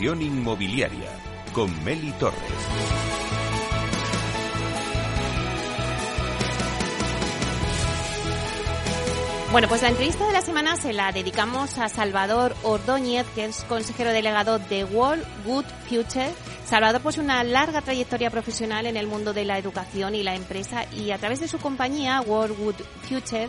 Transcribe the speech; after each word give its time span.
Inmobiliaria 0.00 1.10
con 1.52 1.82
Meli 1.82 2.12
Torres. 2.12 2.38
Bueno, 9.50 9.66
pues 9.66 9.82
la 9.82 9.88
entrevista 9.88 10.26
de 10.26 10.32
la 10.34 10.42
semana 10.42 10.76
se 10.76 10.92
la 10.92 11.10
dedicamos 11.10 11.78
a 11.78 11.88
Salvador 11.88 12.54
Ordóñez, 12.62 13.26
que 13.34 13.46
es 13.46 13.64
consejero 13.64 14.10
delegado 14.10 14.58
de 14.58 14.84
World 14.84 15.24
Good 15.44 15.64
Future. 15.88 16.30
Salvador 16.66 17.00
posee 17.00 17.24
una 17.24 17.42
larga 17.42 17.80
trayectoria 17.80 18.30
profesional 18.30 18.86
en 18.86 18.96
el 18.96 19.06
mundo 19.06 19.32
de 19.32 19.46
la 19.46 19.58
educación 19.58 20.14
y 20.14 20.22
la 20.22 20.36
empresa 20.36 20.84
y 20.92 21.10
a 21.10 21.18
través 21.18 21.40
de 21.40 21.48
su 21.48 21.58
compañía 21.58 22.20
World 22.20 22.56
Good 22.58 22.76
Future 23.08 23.48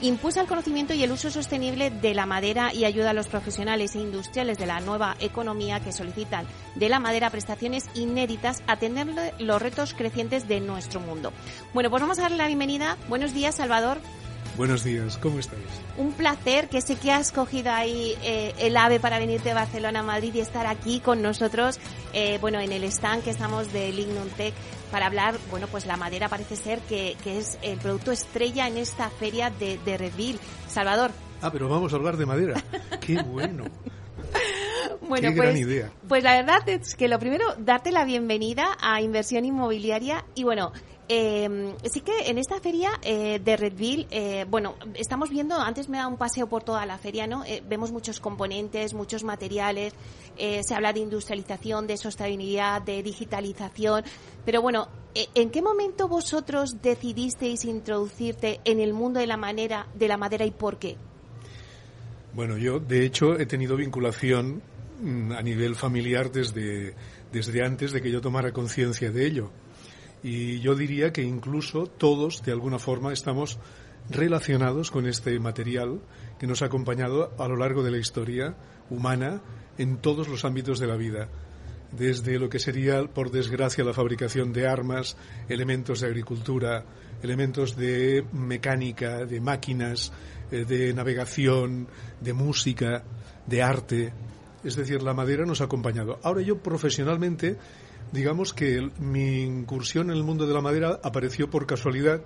impulsa 0.00 0.40
el 0.40 0.46
conocimiento 0.46 0.94
y 0.94 1.02
el 1.02 1.12
uso 1.12 1.30
sostenible 1.30 1.90
de 1.90 2.14
la 2.14 2.26
madera 2.26 2.72
y 2.72 2.84
ayuda 2.84 3.10
a 3.10 3.14
los 3.14 3.28
profesionales 3.28 3.94
e 3.94 4.00
industriales 4.00 4.58
de 4.58 4.66
la 4.66 4.80
nueva 4.80 5.16
economía 5.20 5.80
que 5.80 5.92
solicitan 5.92 6.46
de 6.74 6.88
la 6.88 7.00
madera 7.00 7.30
prestaciones 7.30 7.88
inéditas 7.94 8.62
a 8.66 8.72
atender 8.72 9.34
los 9.38 9.62
retos 9.62 9.94
crecientes 9.94 10.48
de 10.48 10.60
nuestro 10.60 11.00
mundo. 11.00 11.32
Bueno, 11.74 11.90
pues 11.90 12.00
vamos 12.00 12.18
a 12.18 12.22
darle 12.22 12.36
la 12.36 12.46
bienvenida. 12.46 12.96
Buenos 13.08 13.34
días, 13.34 13.56
Salvador. 13.56 13.98
Buenos 14.56 14.82
días, 14.82 15.18
¿cómo 15.18 15.38
estáis? 15.38 15.62
Un 15.96 16.10
placer 16.10 16.68
que 16.68 16.80
sé 16.80 16.96
que 16.96 17.12
has 17.12 17.30
cogido 17.30 17.70
ahí 17.70 18.16
eh, 18.24 18.54
el 18.58 18.76
AVE 18.76 18.98
para 18.98 19.20
venirte 19.20 19.50
de 19.50 19.54
Barcelona 19.54 20.00
a 20.00 20.02
Madrid 20.02 20.34
y 20.34 20.40
estar 20.40 20.66
aquí 20.66 20.98
con 20.98 21.22
nosotros, 21.22 21.78
eh, 22.12 22.38
bueno, 22.40 22.58
en 22.58 22.72
el 22.72 22.82
stand 22.82 23.22
que 23.22 23.30
estamos 23.30 23.72
de 23.72 23.92
Lignum 23.92 24.28
Tech 24.30 24.54
para 24.90 25.06
hablar, 25.06 25.36
bueno, 25.50 25.66
pues 25.68 25.86
la 25.86 25.96
madera 25.96 26.28
parece 26.28 26.56
ser 26.56 26.80
que, 26.80 27.16
es 27.24 27.58
el 27.62 27.78
producto 27.78 28.12
estrella 28.12 28.66
en 28.66 28.76
esta 28.76 29.10
feria 29.10 29.50
de, 29.50 29.78
de 29.84 29.98
Redville. 29.98 30.38
Salvador. 30.68 31.10
Ah, 31.40 31.50
pero 31.52 31.68
vamos 31.68 31.92
a 31.92 31.96
hablar 31.96 32.16
de 32.16 32.26
madera. 32.26 32.62
¡Qué 33.00 33.22
bueno! 33.22 33.64
Bueno, 35.00 35.30
Qué 35.30 35.36
pues, 35.36 35.48
gran 35.48 35.56
idea. 35.56 35.90
pues 36.06 36.22
la 36.22 36.34
verdad 36.34 36.68
es 36.68 36.94
que 36.94 37.08
lo 37.08 37.18
primero, 37.18 37.44
darte 37.58 37.92
la 37.92 38.04
bienvenida 38.04 38.76
a 38.80 39.00
Inversión 39.00 39.44
Inmobiliaria 39.46 40.24
y 40.34 40.44
bueno, 40.44 40.72
eh, 41.08 41.74
sí 41.90 42.00
que 42.00 42.12
en 42.26 42.38
esta 42.38 42.60
feria 42.60 42.90
eh, 43.02 43.40
de 43.42 43.56
Redville, 43.56 44.06
eh, 44.10 44.44
bueno, 44.48 44.74
estamos 44.94 45.30
viendo, 45.30 45.56
antes 45.56 45.88
me 45.88 45.98
da 45.98 46.06
un 46.06 46.18
paseo 46.18 46.48
por 46.48 46.64
toda 46.64 46.84
la 46.84 46.98
feria, 46.98 47.26
¿no? 47.26 47.44
Eh, 47.44 47.62
vemos 47.66 47.92
muchos 47.92 48.20
componentes, 48.20 48.92
muchos 48.92 49.24
materiales, 49.24 49.94
eh, 50.36 50.62
se 50.62 50.74
habla 50.74 50.92
de 50.92 51.00
industrialización, 51.00 51.86
de 51.86 51.96
sostenibilidad, 51.96 52.82
de 52.82 53.02
digitalización, 53.02 54.04
pero 54.44 54.60
bueno, 54.60 54.88
eh, 55.14 55.26
¿en 55.34 55.50
qué 55.50 55.62
momento 55.62 56.08
vosotros 56.08 56.82
decidisteis 56.82 57.64
introducirte 57.64 58.60
en 58.64 58.78
el 58.78 58.92
mundo 58.92 59.18
de 59.18 59.26
la, 59.26 59.36
manera, 59.36 59.86
de 59.94 60.08
la 60.08 60.16
madera 60.16 60.44
y 60.44 60.50
por 60.50 60.78
qué? 60.78 60.96
Bueno, 62.34 62.58
yo 62.58 62.78
de 62.80 63.06
hecho 63.06 63.38
he 63.38 63.46
tenido 63.46 63.76
vinculación 63.76 64.62
mm, 65.00 65.32
a 65.32 65.42
nivel 65.42 65.74
familiar 65.74 66.30
desde, 66.30 66.94
desde 67.32 67.64
antes 67.64 67.92
de 67.92 68.02
que 68.02 68.10
yo 68.10 68.20
tomara 68.20 68.52
conciencia 68.52 69.10
de 69.10 69.26
ello. 69.26 69.50
Y 70.22 70.60
yo 70.60 70.74
diría 70.74 71.12
que 71.12 71.22
incluso 71.22 71.86
todos, 71.86 72.42
de 72.42 72.52
alguna 72.52 72.78
forma, 72.78 73.12
estamos 73.12 73.58
relacionados 74.10 74.90
con 74.90 75.06
este 75.06 75.38
material 75.38 76.00
que 76.38 76.46
nos 76.46 76.62
ha 76.62 76.66
acompañado 76.66 77.32
a 77.38 77.48
lo 77.48 77.56
largo 77.56 77.82
de 77.82 77.90
la 77.90 77.98
historia 77.98 78.56
humana 78.90 79.42
en 79.76 79.98
todos 79.98 80.28
los 80.28 80.44
ámbitos 80.44 80.78
de 80.78 80.86
la 80.86 80.96
vida. 80.96 81.28
Desde 81.92 82.38
lo 82.38 82.48
que 82.48 82.58
sería, 82.58 83.02
por 83.04 83.30
desgracia, 83.30 83.84
la 83.84 83.94
fabricación 83.94 84.52
de 84.52 84.66
armas, 84.66 85.16
elementos 85.48 86.00
de 86.00 86.06
agricultura, 86.06 86.84
elementos 87.22 87.76
de 87.76 88.24
mecánica, 88.32 89.24
de 89.24 89.40
máquinas, 89.40 90.12
eh, 90.50 90.64
de 90.64 90.92
navegación, 90.92 91.88
de 92.20 92.32
música, 92.32 93.04
de 93.46 93.62
arte. 93.62 94.12
Es 94.64 94.76
decir, 94.76 95.02
la 95.02 95.14
madera 95.14 95.46
nos 95.46 95.60
ha 95.60 95.64
acompañado. 95.64 96.18
Ahora 96.22 96.42
yo 96.42 96.58
profesionalmente 96.58 97.56
digamos 98.12 98.52
que 98.52 98.90
mi 98.98 99.42
incursión 99.42 100.10
en 100.10 100.16
el 100.16 100.24
mundo 100.24 100.46
de 100.46 100.54
la 100.54 100.60
madera 100.60 101.00
apareció 101.02 101.50
por 101.50 101.66
casualidad, 101.66 102.22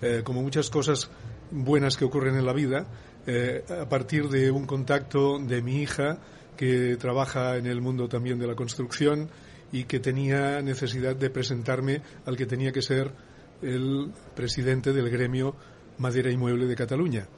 eh, 0.00 0.22
como 0.24 0.42
muchas 0.42 0.70
cosas 0.70 1.10
buenas 1.50 1.96
que 1.96 2.04
ocurren 2.04 2.36
en 2.36 2.46
la 2.46 2.52
vida, 2.52 2.86
eh, 3.26 3.64
a 3.68 3.88
partir 3.88 4.28
de 4.28 4.50
un 4.50 4.66
contacto 4.66 5.38
de 5.38 5.62
mi 5.62 5.82
hija 5.82 6.18
que 6.56 6.96
trabaja 6.96 7.56
en 7.56 7.66
el 7.66 7.80
mundo 7.80 8.08
también 8.08 8.38
de 8.38 8.46
la 8.46 8.54
construcción 8.54 9.30
y 9.70 9.84
que 9.84 10.00
tenía 10.00 10.60
necesidad 10.60 11.16
de 11.16 11.30
presentarme 11.30 12.02
al 12.26 12.36
que 12.36 12.46
tenía 12.46 12.72
que 12.72 12.82
ser 12.82 13.12
el 13.62 14.12
presidente 14.34 14.92
del 14.92 15.08
gremio 15.08 15.54
Madera 15.98 16.30
y 16.30 16.36
Mueble 16.36 16.66
de 16.66 16.76
Cataluña. 16.76 17.28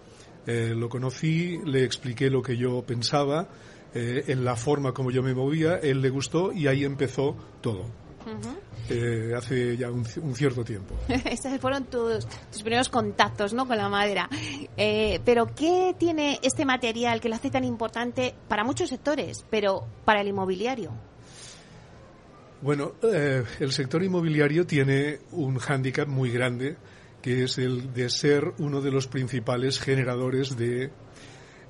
Eh, 0.47 0.75
lo 0.77 0.89
conocí, 0.89 1.59
le 1.65 1.85
expliqué 1.85 2.29
lo 2.29 2.43
que 2.43 2.57
yo 2.57 2.83
pensaba, 2.83 3.49
eh, 3.95 4.25
en 4.29 4.45
la 4.45 4.57
forma 4.57 4.93
como 4.93 5.11
yo 5.11 5.23
me 5.23 5.35
movía, 5.35 5.77
él 5.77 6.01
le 6.03 6.11
gustó 6.11 6.53
y 6.53 6.67
ahí 6.67 6.85
empezó 6.85 7.37
todo. 7.61 7.85
Eh, 8.89 9.33
hace 9.37 9.77
ya 9.77 9.91
un, 9.91 10.05
ci- 10.05 10.21
un 10.23 10.35
cierto 10.35 10.65
tiempo. 10.65 10.95
Esos 11.09 11.59
fueron 11.61 11.85
tus, 11.85 12.27
tus 12.51 12.63
primeros 12.63 12.89
contactos 12.89 13.53
¿no? 13.55 13.67
con 13.67 13.77
la 13.77 13.89
madera. 13.89 14.29
Eh, 14.77 15.21
pero, 15.25 15.47
¿qué 15.55 15.95
tiene 15.99 16.39
este 16.43 16.65
material 16.65 17.21
que 17.21 17.29
lo 17.29 17.35
hace 17.35 17.51
tan 17.51 17.65
importante 17.65 18.35
para 18.49 18.65
muchos 18.65 18.89
sectores, 18.91 19.45
pero 19.51 19.87
para 20.05 20.21
el 20.23 20.29
inmobiliario? 20.29 20.91
Bueno, 22.63 22.93
eh, 23.03 23.43
el 23.61 23.73
sector 23.73 24.03
inmobiliario 24.03 24.67
tiene 24.67 25.19
un 25.33 25.59
hándicap 25.59 26.09
muy 26.09 26.31
grande, 26.31 26.77
que 27.21 27.45
es 27.45 27.59
el 27.59 27.93
de 27.93 28.09
ser 28.09 28.53
uno 28.59 28.81
de 28.81 28.91
los 28.91 29.07
principales 29.07 29.79
generadores 29.79 30.57
de, 30.57 30.91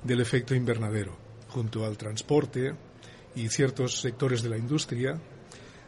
del 0.03 0.21
efecto 0.21 0.55
invernadero, 0.55 1.17
junto 1.55 1.85
al 1.85 1.97
transporte 1.97 2.75
y 3.33 3.47
ciertos 3.47 4.01
sectores 4.01 4.43
de 4.43 4.49
la 4.49 4.57
industria. 4.57 5.21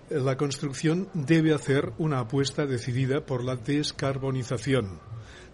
La 0.09 0.37
construcción 0.37 1.09
debe 1.13 1.53
hacer 1.53 1.91
una 1.97 2.19
apuesta 2.19 2.65
decidida 2.65 3.25
por 3.25 3.43
la 3.43 3.57
descarbonización, 3.57 5.01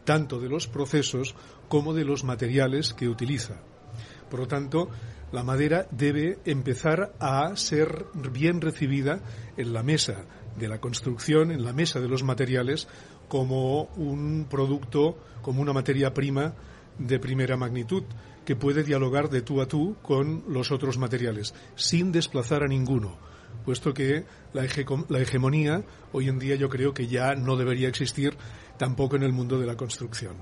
tanto 0.06 0.40
de 0.40 0.50
los 0.50 0.68
procesos 0.68 1.34
como 1.68 1.96
de 1.96 2.06
los 2.06 2.24
materiales 2.24 2.94
que 2.94 3.10
utiliza. 3.10 3.56
Por 4.30 4.42
lo 4.42 4.48
tanto, 4.48 4.88
la 5.32 5.42
madera 5.42 5.88
debe 5.90 6.38
empezar 6.46 7.16
a 7.20 7.56
ser 7.56 8.06
bien 8.32 8.62
recibida 8.62 9.20
en 9.58 9.74
la 9.74 9.82
mesa 9.82 10.26
de 10.60 10.68
la 10.68 10.80
construcción, 10.80 11.50
en 11.50 11.64
la 11.64 11.74
mesa 11.74 12.00
de 12.00 12.08
los 12.08 12.22
materiales, 12.22 12.88
como 13.28 13.86
un 13.96 14.46
producto, 14.48 15.18
como 15.42 15.64
una 15.64 15.74
materia 15.74 16.14
prima 16.14 16.54
de 17.00 17.18
primera 17.18 17.58
magnitud, 17.58 18.04
que 18.46 18.56
puede 18.56 18.84
dialogar 18.84 19.30
de 19.30 19.42
tú 19.42 19.62
a 19.62 19.68
tú 19.68 19.96
con 20.02 20.44
los 20.48 20.72
otros 20.72 20.98
materiales, 20.98 21.54
sin 21.76 22.12
desplazar 22.12 22.64
a 22.64 22.68
ninguno, 22.68 23.18
puesto 23.66 23.94
que 23.94 24.26
la, 24.54 24.64
hege- 24.64 25.06
la 25.10 25.20
hegemonía 25.20 25.84
hoy 26.12 26.28
en 26.30 26.40
día 26.40 26.56
yo 26.56 26.70
creo 26.70 26.94
que 26.94 27.08
ya 27.08 27.36
no 27.36 27.56
debería 27.56 27.88
existir 27.88 28.36
tampoco 28.78 29.16
en 29.16 29.24
el 29.24 29.32
mundo 29.34 29.60
de 29.60 29.68
la 29.68 29.76
construcción. 29.78 30.36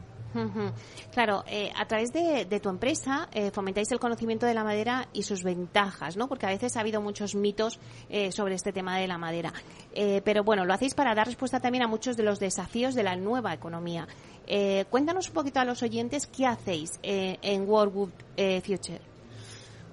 Claro, 1.12 1.44
eh, 1.46 1.74
a 1.76 1.86
través 1.86 2.14
de, 2.14 2.46
de 2.46 2.60
tu 2.62 2.70
empresa 2.70 3.28
eh, 3.34 3.52
fomentáis 3.52 3.92
el 3.92 4.00
conocimiento 4.00 4.46
de 4.46 4.54
la 4.54 4.64
madera 4.64 5.10
y 5.12 5.24
sus 5.24 5.44
ventajas, 5.44 6.16
¿no? 6.16 6.30
Porque 6.30 6.46
a 6.46 6.50
veces 6.50 6.78
ha 6.78 6.80
habido 6.80 7.02
muchos 7.02 7.36
mitos 7.36 7.82
eh, 8.10 8.32
sobre 8.32 8.56
este 8.56 8.72
tema 8.72 8.98
de 8.98 9.10
la 9.10 9.18
madera. 9.18 9.52
Eh, 9.94 10.22
pero 10.24 10.46
bueno, 10.46 10.64
lo 10.64 10.74
hacéis 10.74 10.94
para 10.96 11.14
dar 11.16 11.28
respuesta 11.28 11.60
también 11.60 11.84
a 11.84 11.88
muchos 11.90 12.16
de 12.16 12.24
los 12.24 12.40
desafíos 12.40 12.96
de 12.96 13.04
la 13.04 13.18
nueva 13.18 13.54
economía. 13.54 14.08
Eh, 14.48 14.86
cuéntanos 14.90 15.28
un 15.30 15.34
poquito 15.34 15.60
a 15.60 15.66
los 15.66 15.84
oyentes 15.84 16.28
qué 16.28 16.46
hacéis 16.46 17.00
eh, 17.04 17.38
en 17.42 17.68
World 17.68 17.94
Good 17.94 18.10
eh, 18.38 18.62
Future. 18.62 19.02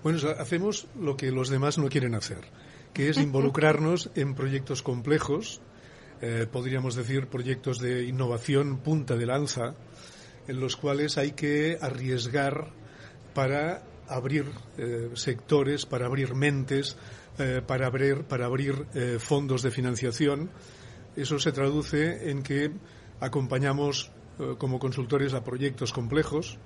Bueno, 0.03 0.19
hacemos 0.39 0.87
lo 0.99 1.17
que 1.17 1.31
los 1.31 1.49
demás 1.49 1.79
no 1.79 1.89
quieren 1.89 2.15
hacer, 2.15 2.41
que 2.93 3.09
es 3.09 3.17
involucrarnos 3.19 4.11
en 4.15 4.35
proyectos 4.35 4.83
complejos, 4.83 5.61
eh, 6.21 6.47
podríamos 6.51 6.95
decir 6.95 7.29
proyectos 7.29 7.79
de 7.79 8.05
innovación 8.05 8.79
punta 8.79 9.17
de 9.17 9.27
lanza, 9.27 9.75
en 10.47 10.61
los 10.61 10.77
cuales 10.77 11.19
hay 11.19 11.33
que 11.33 11.79
arriesgar 11.81 12.73
para 13.35 13.83
abrir 14.09 14.47
sectores, 15.13 15.85
para 15.85 16.07
abrir 16.07 16.35
mentes, 16.35 16.97
para 17.67 17.87
abrir, 17.87 18.25
para 18.25 18.47
abrir 18.47 18.87
fondos 19.19 19.61
de 19.61 19.71
financiación. 19.71 20.51
Eso 21.15 21.39
se 21.39 21.53
traduce 21.53 22.31
en 22.31 22.43
que 22.43 22.73
acompañamos 23.21 24.11
como 24.59 24.79
consultores 24.79 25.35
a 25.35 25.45
proyectos 25.45 25.93
complejos, 25.93 26.59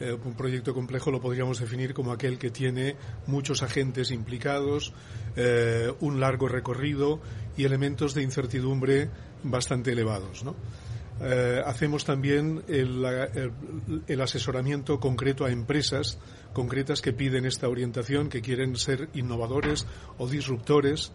eh, 0.00 0.16
un 0.24 0.34
proyecto 0.34 0.72
complejo 0.72 1.10
lo 1.10 1.20
podríamos 1.20 1.60
definir 1.60 1.92
como 1.92 2.12
aquel 2.12 2.38
que 2.38 2.50
tiene 2.50 2.96
muchos 3.26 3.62
agentes 3.62 4.10
implicados, 4.10 4.94
eh, 5.36 5.92
un 6.00 6.20
largo 6.20 6.48
recorrido 6.48 7.20
y 7.56 7.64
elementos 7.64 8.14
de 8.14 8.22
incertidumbre 8.22 9.10
bastante 9.42 9.92
elevados. 9.92 10.42
Eh, 11.22 11.60
hacemos 11.66 12.06
también 12.06 12.62
el, 12.66 13.04
asesoramiento 14.22 14.98
concreto 15.00 15.44
a 15.44 15.50
empresas 15.50 16.18
concretas 16.54 17.02
que 17.02 17.12
piden 17.12 17.44
esta 17.44 17.68
orientación, 17.68 18.30
que 18.30 18.40
quieren 18.40 18.76
ser 18.76 19.10
innovadores 19.12 19.86
o 20.16 20.26
disruptores. 20.26 21.12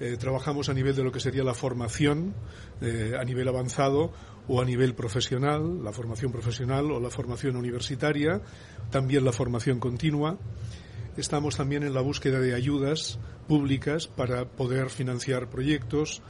Eh, 0.00 0.16
trabajamos 0.18 0.68
a 0.68 0.74
nivel 0.74 0.96
de 0.96 1.04
lo 1.04 1.12
que 1.12 1.20
sería 1.20 1.44
la 1.44 1.54
formación 1.54 2.34
eh, 2.82 3.14
a 3.18 3.24
nivel 3.24 3.46
avanzado 3.48 4.12
o 4.48 4.60
a 4.60 4.64
nivel 4.64 4.94
profesional, 4.94 5.82
la 5.82 5.92
formación 5.92 6.32
profesional 6.32 6.90
o 6.90 7.00
la 7.00 7.10
formación 7.10 7.56
universitaria, 7.56 8.40
también 8.90 9.24
la 9.24 9.32
formación 9.32 9.80
continua. 9.80 10.38
estamos 11.16 11.56
también 11.56 11.82
en 11.82 11.94
la 11.94 12.02
búsqueda 12.02 12.40
de 12.40 12.54
ayudas 12.54 13.18
públicas 13.48 14.06
para 14.06 14.44
poder 14.44 14.90
financiar 14.90 15.48
proyectos. 15.48 16.22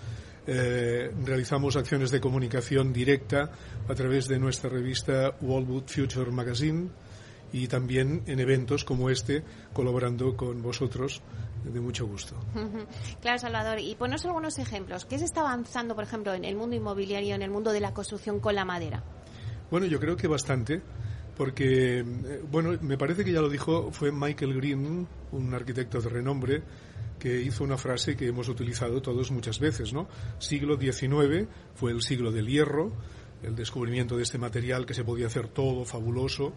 Eh, 0.46 1.10
realizamos 1.24 1.74
acciones 1.74 2.12
de 2.12 2.20
comunicación 2.20 2.92
directa 2.92 3.50
a 3.88 3.94
través 3.94 4.28
de 4.28 4.38
nuestra 4.38 4.70
revista 4.70 5.34
Wallwood 5.40 5.88
Future 5.88 6.30
Magazine 6.30 6.88
y 7.52 7.66
también 7.66 8.22
en 8.26 8.38
eventos 8.38 8.84
como 8.84 9.10
este, 9.10 9.42
colaborando 9.72 10.36
con 10.36 10.62
vosotros 10.62 11.20
de 11.70 11.80
mucho 11.80 12.06
gusto. 12.06 12.36
Claro, 13.20 13.38
Salvador. 13.38 13.78
Y 13.78 13.94
ponos 13.94 14.24
algunos 14.24 14.58
ejemplos. 14.58 15.04
¿Qué 15.04 15.18
se 15.18 15.24
está 15.24 15.40
avanzando, 15.40 15.94
por 15.94 16.04
ejemplo, 16.04 16.34
en 16.34 16.44
el 16.44 16.56
mundo 16.56 16.76
inmobiliario, 16.76 17.34
en 17.34 17.42
el 17.42 17.50
mundo 17.50 17.72
de 17.72 17.80
la 17.80 17.92
construcción 17.92 18.40
con 18.40 18.54
la 18.54 18.64
madera? 18.64 19.02
Bueno, 19.70 19.86
yo 19.86 19.98
creo 19.98 20.16
que 20.16 20.28
bastante, 20.28 20.80
porque, 21.36 22.00
eh, 22.00 22.04
bueno, 22.50 22.78
me 22.80 22.96
parece 22.96 23.24
que 23.24 23.32
ya 23.32 23.40
lo 23.40 23.48
dijo, 23.48 23.90
fue 23.90 24.12
Michael 24.12 24.54
Green, 24.54 25.08
un 25.32 25.54
arquitecto 25.54 26.00
de 26.00 26.08
renombre, 26.08 26.62
que 27.18 27.40
hizo 27.40 27.64
una 27.64 27.76
frase 27.76 28.16
que 28.16 28.28
hemos 28.28 28.48
utilizado 28.48 29.02
todos 29.02 29.30
muchas 29.30 29.58
veces, 29.58 29.92
¿no? 29.92 30.06
Siglo 30.38 30.78
XIX 30.78 31.48
fue 31.74 31.92
el 31.92 32.02
siglo 32.02 32.30
del 32.30 32.46
hierro, 32.46 32.92
el 33.42 33.54
descubrimiento 33.54 34.16
de 34.16 34.22
este 34.22 34.38
material 34.38 34.86
que 34.86 34.94
se 34.94 35.04
podía 35.04 35.26
hacer 35.26 35.48
todo 35.48 35.84
fabuloso. 35.84 36.52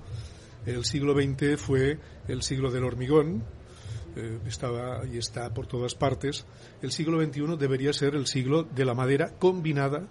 El 0.65 0.85
siglo 0.85 1.13
XX 1.13 1.59
fue 1.59 1.99
el 2.27 2.41
siglo 2.41 2.71
del 2.71 2.83
hormigón, 2.83 3.43
eh, 4.19 4.39
estaba 4.47 5.05
y 5.05 5.17
está 5.17 5.53
por 5.53 5.67
todas 5.67 5.95
partes. 5.95 6.45
El 6.81 6.91
siglo 6.91 7.23
XXI 7.23 7.57
debería 7.57 7.93
ser 7.93 8.15
el 8.15 8.27
siglo 8.27 8.63
de 8.63 8.85
la 8.85 8.93
madera 8.93 9.31
combinada 9.39 10.07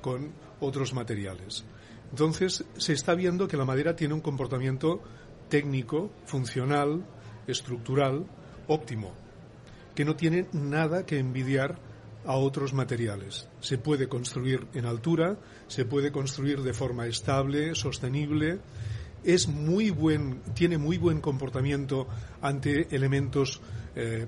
con 0.00 0.32
otros 0.60 0.94
materiales. 0.94 1.64
Entonces, 2.10 2.64
se 2.76 2.92
está 2.92 3.14
viendo 3.14 3.48
que 3.48 3.56
la 3.56 3.64
madera 3.64 3.96
tiene 3.96 4.14
un 4.14 4.20
comportamiento 4.20 5.02
técnico, 5.48 6.10
funcional, 6.26 7.04
estructural, 7.46 8.26
óptimo, 8.68 9.12
que 9.94 10.04
no 10.04 10.16
tiene 10.16 10.46
nada 10.52 11.04
que 11.06 11.18
envidiar 11.18 11.78
a 12.24 12.36
otros 12.36 12.72
materiales. 12.72 13.48
Se 13.60 13.78
puede 13.78 14.08
construir 14.08 14.66
en 14.74 14.86
altura, 14.86 15.38
se 15.66 15.84
puede 15.84 16.10
construir 16.10 16.62
de 16.62 16.72
forma 16.72 17.06
estable, 17.06 17.74
sostenible, 17.74 18.60
es 19.24 19.48
muy 19.48 19.90
buen, 19.90 20.40
tiene 20.54 20.78
muy 20.78 20.98
buen 20.98 21.20
comportamiento 21.20 22.06
ante 22.40 22.94
elementos 22.94 23.60
eh, 23.96 24.26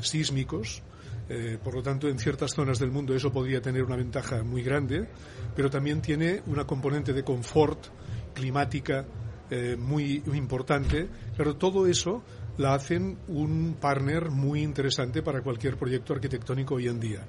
sísmicos. 0.00 0.82
Eh, 1.28 1.58
por 1.62 1.74
lo 1.74 1.82
tanto, 1.82 2.08
en 2.08 2.18
ciertas 2.18 2.54
zonas 2.54 2.78
del 2.78 2.90
mundo 2.90 3.14
eso 3.14 3.30
podría 3.30 3.60
tener 3.60 3.82
una 3.82 3.96
ventaja 3.96 4.42
muy 4.42 4.62
grande, 4.62 5.08
pero 5.54 5.68
también 5.68 6.00
tiene 6.00 6.42
una 6.46 6.66
componente 6.66 7.12
de 7.12 7.22
confort 7.22 7.86
climática 8.34 9.04
eh, 9.50 9.76
muy, 9.78 10.22
muy 10.24 10.38
importante. 10.38 11.08
Pero 11.36 11.56
todo 11.56 11.86
eso 11.86 12.22
la 12.56 12.74
hacen 12.74 13.18
un 13.28 13.76
partner 13.80 14.30
muy 14.30 14.62
interesante 14.62 15.22
para 15.22 15.42
cualquier 15.42 15.76
proyecto 15.76 16.14
arquitectónico 16.14 16.74
hoy 16.74 16.88
en 16.88 17.00
día. 17.00 17.26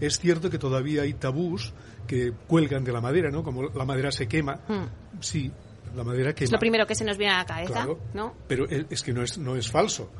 Es 0.00 0.18
cierto 0.18 0.50
que 0.50 0.58
todavía 0.58 1.02
hay 1.02 1.14
tabús 1.14 1.72
que 2.06 2.32
cuelgan 2.46 2.82
de 2.84 2.92
la 2.92 3.00
madera, 3.00 3.30
¿no? 3.30 3.42
Como 3.42 3.62
la 3.62 3.84
madera 3.84 4.10
se 4.10 4.26
quema. 4.26 4.60
Hmm. 4.68 5.20
Sí, 5.20 5.52
la 5.94 6.04
madera 6.04 6.34
quema. 6.34 6.44
Es 6.44 6.52
lo 6.52 6.58
primero 6.58 6.86
que 6.86 6.94
se 6.94 7.04
nos 7.04 7.16
viene 7.16 7.34
a 7.34 7.38
la 7.38 7.46
cabeza, 7.46 7.86
¿no? 8.12 8.34
Pero 8.46 8.66
es 8.68 9.02
que 9.02 9.12
no 9.12 9.22
es, 9.22 9.38
no 9.38 9.56
es 9.56 9.70
falso. 9.70 10.10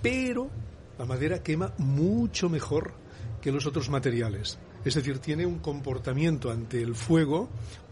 Pero 0.00 0.50
la 0.98 1.04
madera 1.04 1.42
quema 1.42 1.72
mucho 1.78 2.48
mejor 2.48 2.94
que 3.40 3.52
los 3.52 3.66
otros 3.66 3.90
materiales. 3.90 4.58
Es 4.84 4.94
decir, 4.94 5.18
tiene 5.18 5.46
un 5.46 5.58
comportamiento 5.58 6.50
ante 6.50 6.82
el 6.82 6.94
fuego 6.94 7.48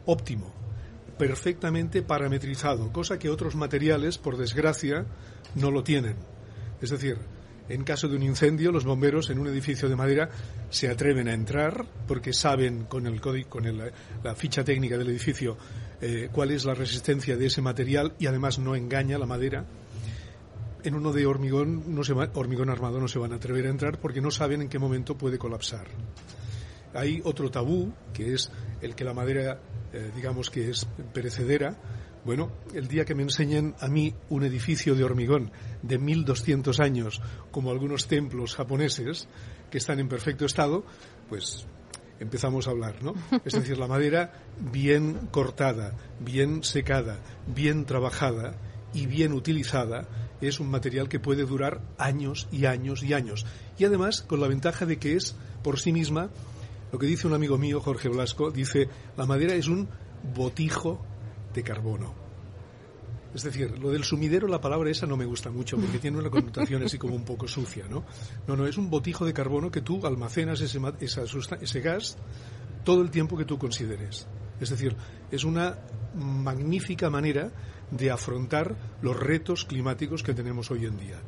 óptimo, 0.06 0.52
perfectamente 1.18 2.02
parametrizado, 2.02 2.92
cosa 2.92 3.18
que 3.18 3.30
otros 3.30 3.54
materiales, 3.54 4.18
por 4.18 4.36
desgracia, 4.36 5.06
no 5.54 5.70
lo 5.70 5.82
tienen. 5.82 6.16
Es 6.80 6.90
decir, 6.90 7.18
en 7.68 7.84
caso 7.84 8.08
de 8.08 8.16
un 8.16 8.22
incendio, 8.22 8.72
los 8.72 8.84
bomberos 8.84 9.30
en 9.30 9.38
un 9.38 9.46
edificio 9.46 9.88
de 9.88 9.96
madera 9.96 10.30
se 10.70 10.88
atreven 10.88 11.28
a 11.28 11.34
entrar 11.34 11.84
porque 12.08 12.32
saben 12.32 12.84
con 12.84 13.06
el 13.06 13.20
código, 13.20 13.50
con 13.50 13.64
la 14.24 14.34
ficha 14.34 14.64
técnica 14.64 14.98
del 14.98 15.10
edificio 15.10 15.56
eh, 16.00 16.28
cuál 16.32 16.50
es 16.50 16.64
la 16.64 16.74
resistencia 16.74 17.36
de 17.36 17.46
ese 17.46 17.60
material 17.60 18.14
y 18.18 18.26
además 18.26 18.58
no 18.58 18.74
engaña 18.74 19.18
la 19.18 19.26
madera. 19.26 19.66
En 20.82 20.94
uno 20.94 21.12
de 21.12 21.26
hormigón, 21.26 21.84
hormigón 22.34 22.70
armado 22.70 23.00
no 23.00 23.08
se 23.08 23.18
van 23.18 23.32
a 23.32 23.36
atrever 23.36 23.66
a 23.66 23.70
entrar 23.70 23.98
porque 23.98 24.22
no 24.22 24.30
saben 24.30 24.62
en 24.62 24.68
qué 24.68 24.78
momento 24.78 25.16
puede 25.16 25.38
colapsar. 25.38 25.88
Hay 26.94 27.20
otro 27.24 27.50
tabú, 27.50 27.92
que 28.14 28.32
es 28.34 28.50
el 28.80 28.94
que 28.94 29.04
la 29.04 29.14
madera, 29.14 29.60
eh, 29.92 30.10
digamos 30.16 30.50
que 30.50 30.70
es 30.70 30.86
perecedera. 31.12 31.76
Bueno, 32.24 32.50
el 32.74 32.88
día 32.88 33.04
que 33.04 33.14
me 33.14 33.22
enseñen 33.22 33.74
a 33.80 33.88
mí 33.88 34.14
un 34.30 34.42
edificio 34.42 34.94
de 34.94 35.04
hormigón 35.04 35.52
de 35.82 35.98
1200 35.98 36.80
años, 36.80 37.20
como 37.50 37.70
algunos 37.70 38.08
templos 38.08 38.56
japoneses, 38.56 39.28
que 39.70 39.78
están 39.78 40.00
en 40.00 40.08
perfecto 40.08 40.44
estado, 40.46 40.84
pues 41.28 41.66
empezamos 42.20 42.68
a 42.68 42.70
hablar, 42.70 43.02
¿no? 43.02 43.14
Es 43.44 43.54
decir, 43.54 43.78
la 43.78 43.88
madera 43.88 44.32
bien 44.58 45.28
cortada, 45.30 45.96
bien 46.20 46.62
secada, 46.62 47.18
bien 47.46 47.86
trabajada 47.86 48.54
y 48.92 49.06
bien 49.06 49.32
utilizada 49.32 50.06
es 50.40 50.60
un 50.60 50.70
material 50.70 51.08
que 51.08 51.20
puede 51.20 51.44
durar 51.44 51.80
años 51.98 52.48
y 52.52 52.66
años 52.66 53.02
y 53.02 53.14
años. 53.14 53.46
Y 53.78 53.84
además 53.84 54.22
con 54.22 54.40
la 54.40 54.48
ventaja 54.48 54.86
de 54.86 54.98
que 54.98 55.16
es 55.16 55.34
por 55.62 55.80
sí 55.80 55.92
misma, 55.92 56.30
lo 56.92 56.98
que 56.98 57.06
dice 57.06 57.26
un 57.26 57.34
amigo 57.34 57.58
mío, 57.58 57.80
Jorge 57.80 58.08
Blasco, 58.08 58.50
dice, 58.50 58.88
la 59.16 59.26
madera 59.26 59.54
es 59.54 59.68
un 59.68 59.88
botijo 60.34 61.00
de 61.54 61.62
carbono. 61.62 62.29
Es 63.34 63.42
decir, 63.44 63.78
lo 63.78 63.90
del 63.90 64.04
sumidero, 64.04 64.48
la 64.48 64.60
palabra 64.60 64.90
esa 64.90 65.06
no 65.06 65.16
me 65.16 65.24
gusta 65.24 65.50
mucho 65.50 65.76
porque 65.76 65.98
tiene 65.98 66.18
una 66.18 66.30
connotación 66.30 66.82
así 66.82 66.98
como 66.98 67.14
un 67.14 67.24
poco 67.24 67.46
sucia, 67.46 67.86
¿no? 67.88 68.04
No, 68.48 68.56
no, 68.56 68.66
es 68.66 68.76
un 68.76 68.90
botijo 68.90 69.24
de 69.24 69.32
carbono 69.32 69.70
que 69.70 69.80
tú 69.80 70.04
almacenas 70.06 70.60
ese, 70.60 70.80
ese 71.60 71.80
gas 71.80 72.16
todo 72.84 73.02
el 73.02 73.10
tiempo 73.10 73.36
que 73.36 73.44
tú 73.44 73.58
consideres. 73.58 74.26
Es 74.60 74.70
decir, 74.70 74.96
es 75.30 75.44
una 75.44 75.78
magnífica 76.14 77.08
manera 77.08 77.52
de 77.90 78.10
afrontar 78.10 78.76
los 79.02 79.18
retos 79.18 79.64
climáticos 79.64 80.22
que 80.22 80.34
tenemos 80.34 80.70
hoy 80.70 80.86
en 80.86 80.98
día. 80.98 81.20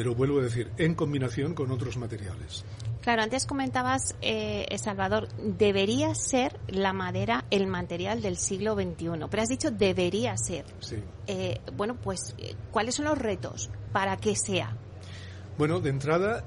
Pero 0.00 0.14
vuelvo 0.14 0.38
a 0.38 0.44
decir, 0.44 0.70
en 0.78 0.94
combinación 0.94 1.52
con 1.52 1.70
otros 1.70 1.98
materiales. 1.98 2.64
Claro, 3.02 3.20
antes 3.20 3.44
comentabas, 3.44 4.16
eh, 4.22 4.64
Salvador, 4.78 5.28
debería 5.36 6.14
ser 6.14 6.58
la 6.68 6.94
madera 6.94 7.44
el 7.50 7.66
material 7.66 8.22
del 8.22 8.38
siglo 8.38 8.74
XXI, 8.74 9.26
pero 9.30 9.42
has 9.42 9.50
dicho 9.50 9.70
debería 9.70 10.38
ser. 10.38 10.64
Sí. 10.78 10.96
Eh, 11.26 11.60
bueno, 11.76 11.96
pues, 12.00 12.34
eh, 12.38 12.54
¿cuáles 12.70 12.94
son 12.94 13.04
los 13.04 13.18
retos 13.18 13.68
para 13.92 14.16
que 14.16 14.36
sea? 14.36 14.74
Bueno, 15.58 15.80
de 15.80 15.90
entrada, 15.90 16.44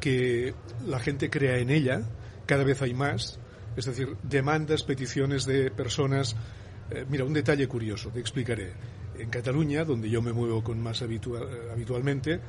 que 0.00 0.52
la 0.84 0.98
gente 0.98 1.30
crea 1.30 1.58
en 1.58 1.70
ella, 1.70 2.02
cada 2.44 2.64
vez 2.64 2.82
hay 2.82 2.92
más, 2.92 3.38
es 3.76 3.84
decir, 3.84 4.16
demandas, 4.24 4.82
peticiones 4.82 5.46
de 5.46 5.70
personas. 5.70 6.34
mira, 7.08 7.22
un 7.24 7.34
detalle 7.34 7.68
curioso, 7.68 8.10
te 8.10 8.18
explicaré. 8.18 8.72
En 9.16 9.30
Cataluña, 9.30 9.84
donde 9.84 10.10
yo 10.10 10.20
me 10.22 10.32
muevo 10.32 10.64
con 10.64 10.82
más 10.82 11.02
habitualmente, 11.02 12.40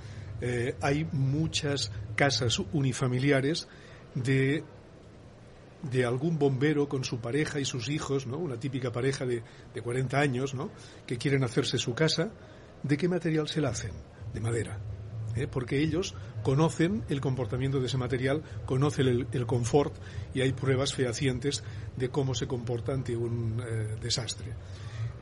eh, 0.41 0.75
hay 0.81 1.07
muchas 1.11 1.91
casas 2.15 2.59
unifamiliares 2.73 3.67
de, 4.15 4.63
de 5.83 6.05
algún 6.05 6.37
bombero 6.37 6.87
con 6.87 7.03
su 7.03 7.19
pareja 7.19 7.59
y 7.59 7.65
sus 7.65 7.89
hijos, 7.89 8.27
¿no? 8.27 8.37
una 8.37 8.59
típica 8.59 8.91
pareja 8.91 9.25
de, 9.25 9.43
de 9.73 9.81
40 9.81 10.19
años, 10.19 10.53
¿no? 10.53 10.69
que 11.05 11.17
quieren 11.17 11.43
hacerse 11.43 11.77
su 11.77 11.93
casa. 11.93 12.31
¿De 12.83 12.97
qué 12.97 13.07
material 13.07 13.47
se 13.47 13.61
la 13.61 13.69
hacen? 13.69 13.91
De 14.33 14.39
madera. 14.39 14.79
¿eh? 15.35 15.47
Porque 15.47 15.79
ellos 15.79 16.15
conocen 16.43 17.03
el 17.09 17.21
comportamiento 17.21 17.79
de 17.79 17.87
ese 17.87 17.97
material, 17.97 18.43
conocen 18.65 19.07
el, 19.07 19.27
el, 19.31 19.45
confort 19.45 19.95
y 20.33 20.41
hay 20.41 20.53
pruebas 20.53 20.93
fehacientes 20.93 21.63
de 21.95 22.09
cómo 22.09 22.35
se 22.35 22.47
comporta 22.47 22.93
ante 22.93 23.15
un 23.15 23.61
eh, 23.65 23.97
desastre. 24.01 24.53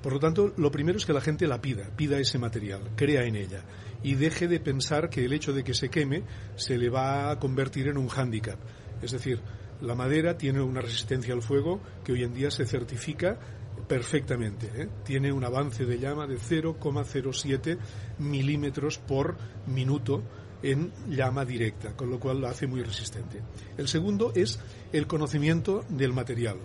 Por 0.02 0.14
lo 0.14 0.20
tanto, 0.20 0.54
lo 0.58 0.70
primero 0.70 0.98
es 0.98 1.06
que 1.06 1.14
la 1.14 1.22
gente 1.22 1.48
la 1.48 1.62
pida, 1.62 1.90
pida 1.96 2.20
ese 2.20 2.38
material, 2.38 2.92
crea 2.96 3.24
en 3.24 3.36
ella 3.36 3.64
y 4.06 4.14
deje 4.14 4.48
de 4.48 4.60
pensar 4.60 5.10
que 5.10 5.26
el 5.26 5.34
hecho 5.34 5.52
de 5.52 5.64
que 5.64 5.74
se 5.74 5.90
queme 5.90 6.22
se 6.56 6.78
le 6.78 6.90
va 6.90 7.32
a 7.32 7.40
convertir 7.40 7.88
en 7.88 7.98
un 7.98 8.08
hándicap. 8.08 8.60
Es 9.02 9.12
decir, 9.12 9.42
la 9.82 9.96
madera 9.96 10.38
tiene 10.38 10.62
una 10.62 10.80
resistencia 10.80 11.34
al 11.34 11.42
fuego 11.42 11.82
que 12.04 12.12
hoy 12.12 12.24
en 12.24 12.36
día 12.36 12.52
se 12.52 12.68
certifica 12.68 13.40
perfectamente. 13.88 14.70
¿eh? 14.76 14.90
Tiene 15.04 15.32
un 15.32 15.44
avance 15.44 15.86
de 15.86 15.98
llama 15.98 16.28
de 16.28 16.38
0,07 16.38 17.80
milímetros 18.20 19.00
por 19.00 19.38
minuto 19.66 20.22
en 20.62 20.92
llama 21.10 21.44
directa, 21.44 21.96
con 21.96 22.12
lo 22.12 22.20
cual 22.20 22.42
la 22.42 22.50
hace 22.50 22.68
muy 22.68 22.84
resistente. 22.84 23.42
El 23.76 23.88
segundo 23.88 24.34
es 24.36 24.60
el 24.94 25.08
conocimiento 25.08 25.84
del 25.90 26.14
material 26.14 26.60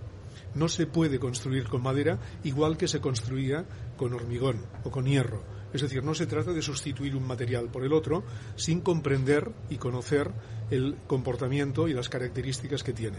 no 0.55 0.69
se 0.69 0.87
puede 0.87 1.19
construir 1.19 1.69
con 1.69 1.83
madera 1.83 2.19
igual 2.45 2.77
que 2.77 2.89
se 2.89 3.01
construía 3.01 3.65
con 3.97 4.13
hormigón 4.13 4.65
o 4.85 4.91
con 4.91 5.07
hierro. 5.07 5.43
Es 5.73 5.83
decir, 5.83 6.03
no 6.03 6.15
se 6.15 6.27
trata 6.27 6.53
de 6.53 6.63
sustituir 6.63 7.15
un 7.15 7.27
material 7.27 7.69
por 7.69 7.85
el 7.85 7.93
otro 7.93 8.25
sin 8.57 8.81
comprender 8.81 9.53
y 9.69 9.77
conocer 9.77 10.31
el 10.71 10.97
comportamiento 11.07 11.89
y 11.89 11.95
las 11.95 12.09
características 12.09 12.83
que 12.83 12.93
tiene. 12.93 13.19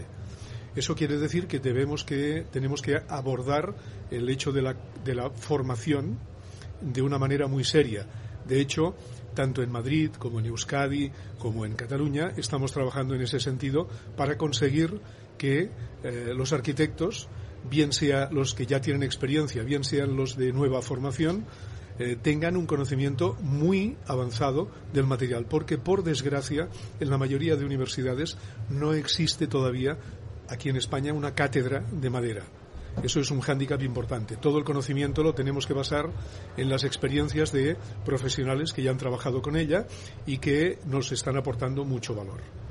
Eso 0.74 0.94
quiere 0.94 1.18
decir 1.18 1.46
que 1.46 1.60
debemos 1.60 2.04
que 2.04 2.46
tenemos 2.50 2.80
que 2.80 3.00
abordar 3.08 3.74
el 4.10 4.28
hecho 4.28 4.52
de 4.52 4.62
la, 4.62 4.76
de 5.04 5.14
la 5.14 5.30
formación 5.30 6.18
de 6.80 7.02
una 7.02 7.18
manera 7.18 7.46
muy 7.46 7.64
seria. 7.64 8.06
De 8.46 8.60
hecho, 8.60 8.94
tanto 9.34 9.62
en 9.62 9.70
Madrid 9.70 10.10
como 10.18 10.40
en 10.40 10.46
Euskadi 10.46 11.10
como 11.38 11.64
en 11.64 11.74
Cataluña, 11.74 12.32
estamos 12.36 12.72
trabajando 12.72 13.14
en 13.14 13.22
ese 13.22 13.40
sentido 13.40 13.88
para 14.16 14.36
conseguir 14.36 15.00
que 15.38 15.70
eh, 16.02 16.32
los 16.34 16.52
arquitectos, 16.52 17.28
bien 17.68 17.92
sea 17.92 18.28
los 18.30 18.54
que 18.54 18.66
ya 18.66 18.80
tienen 18.80 19.02
experiencia, 19.02 19.62
bien 19.62 19.84
sean 19.84 20.16
los 20.16 20.36
de 20.36 20.52
nueva 20.52 20.82
formación, 20.82 21.44
eh, 21.98 22.16
tengan 22.20 22.56
un 22.56 22.66
conocimiento 22.66 23.36
muy 23.40 23.96
avanzado 24.06 24.68
del 24.92 25.06
material, 25.06 25.44
porque 25.44 25.78
por 25.78 26.02
desgracia 26.02 26.68
en 27.00 27.10
la 27.10 27.18
mayoría 27.18 27.56
de 27.56 27.64
universidades 27.64 28.36
no 28.70 28.94
existe 28.94 29.46
todavía 29.46 29.98
aquí 30.48 30.68
en 30.68 30.76
España 30.76 31.12
una 31.12 31.34
cátedra 31.34 31.80
de 31.80 32.10
madera. 32.10 32.44
Eso 33.02 33.20
es 33.20 33.30
un 33.30 33.40
hándicap 33.40 33.82
importante. 33.82 34.36
Todo 34.36 34.58
el 34.58 34.64
conocimiento 34.64 35.22
lo 35.22 35.34
tenemos 35.34 35.66
que 35.66 35.72
basar 35.72 36.10
en 36.56 36.68
las 36.68 36.84
experiencias 36.84 37.52
de 37.52 37.76
profesionales 38.04 38.72
que 38.72 38.82
ya 38.82 38.90
han 38.90 38.98
trabajado 38.98 39.40
con 39.40 39.56
ella 39.56 39.86
y 40.26 40.38
que 40.38 40.78
nos 40.86 41.10
están 41.12 41.36
aportando 41.36 41.84
mucho 41.84 42.14
valor. 42.14 42.61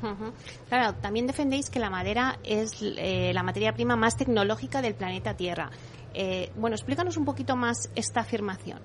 Claro, 0.69 0.95
también 0.95 1.27
defendéis 1.27 1.69
que 1.69 1.79
la 1.79 1.89
madera 1.89 2.39
es 2.43 2.81
eh, 2.81 3.31
la 3.33 3.43
materia 3.43 3.73
prima 3.73 3.95
más 3.95 4.17
tecnológica 4.17 4.81
del 4.81 4.95
planeta 4.95 5.35
Tierra. 5.35 5.69
Eh, 6.13 6.51
bueno, 6.55 6.75
explícanos 6.75 7.17
un 7.17 7.25
poquito 7.25 7.55
más 7.55 7.89
esta 7.95 8.21
afirmación. 8.21 8.79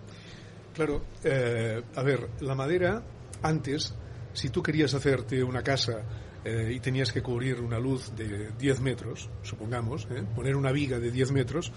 Claro, 0.74 1.02
eh, 1.24 1.82
a 1.94 2.02
ver, 2.02 2.28
la 2.40 2.54
madera 2.54 3.02
antes, 3.42 3.94
si 4.32 4.50
tú 4.50 4.62
querías 4.62 4.94
hacerte 4.94 5.42
una 5.42 5.62
casa 5.62 6.02
eh, 6.44 6.72
y 6.74 6.80
tenías 6.80 7.12
que 7.12 7.22
cubrir 7.22 7.60
una 7.60 7.78
luz 7.78 8.14
de 8.14 8.52
10 8.58 8.80
metros, 8.80 9.30
supongamos, 9.42 10.06
poner 10.34 10.54
una 10.54 10.72
viga 10.72 10.98
de 10.98 11.10
10 11.10 11.32
metros, 11.32 11.72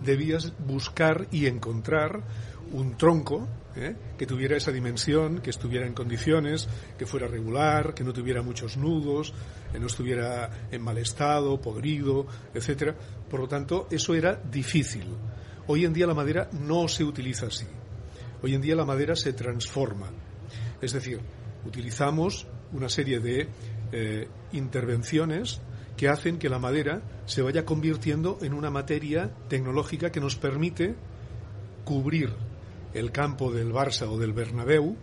debías 0.00 0.52
buscar 0.58 1.26
y 1.30 1.46
encontrar 1.46 2.22
un 2.72 2.96
tronco 2.96 3.46
eh, 3.76 3.96
que 4.16 4.26
tuviera 4.26 4.56
esa 4.56 4.70
dimensión, 4.70 5.40
que 5.40 5.50
estuviera 5.50 5.86
en 5.86 5.94
condiciones, 5.94 6.68
que 6.96 7.06
fuera 7.06 7.26
regular, 7.26 7.94
que 7.94 8.04
no 8.04 8.12
tuviera 8.12 8.42
muchos 8.42 8.76
nudos, 8.76 9.34
que 9.72 9.80
no 9.80 9.86
estuviera 9.86 10.68
en 10.70 10.82
mal 10.82 10.98
estado, 10.98 11.60
podrido, 11.60 12.26
etcétera. 12.54 12.94
Por 13.28 13.40
lo 13.40 13.48
tanto, 13.48 13.88
eso 13.90 14.14
era 14.14 14.34
difícil. 14.36 15.06
Hoy 15.66 15.84
en 15.84 15.92
día 15.92 16.06
la 16.06 16.14
madera 16.14 16.48
no 16.52 16.86
se 16.88 17.04
utiliza 17.04 17.46
así. 17.46 17.66
Hoy 18.42 18.54
en 18.54 18.60
día 18.60 18.76
la 18.76 18.84
madera 18.84 19.16
se 19.16 19.32
transforma. 19.32 20.10
Es 20.80 20.92
decir, 20.92 21.20
utilizamos 21.64 22.46
una 22.72 22.88
serie 22.88 23.18
de 23.18 23.48
eh, 23.92 24.28
intervenciones 24.52 25.60
que 25.96 26.08
hacen 26.08 26.38
que 26.38 26.48
la 26.48 26.58
madera 26.58 27.02
se 27.26 27.42
vaya 27.42 27.64
convirtiendo 27.64 28.38
en 28.42 28.52
una 28.52 28.70
materia 28.70 29.30
tecnológica 29.48 30.10
que 30.10 30.20
nos 30.20 30.36
permite 30.36 30.94
cubrir 31.84 32.30
el 32.94 33.10
campo 33.10 33.52
del 33.52 33.72
Barça 33.72 34.08
o 34.08 34.16
del 34.18 34.32
Bernabéu 34.32 34.96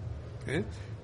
¿eh? 0.48 0.64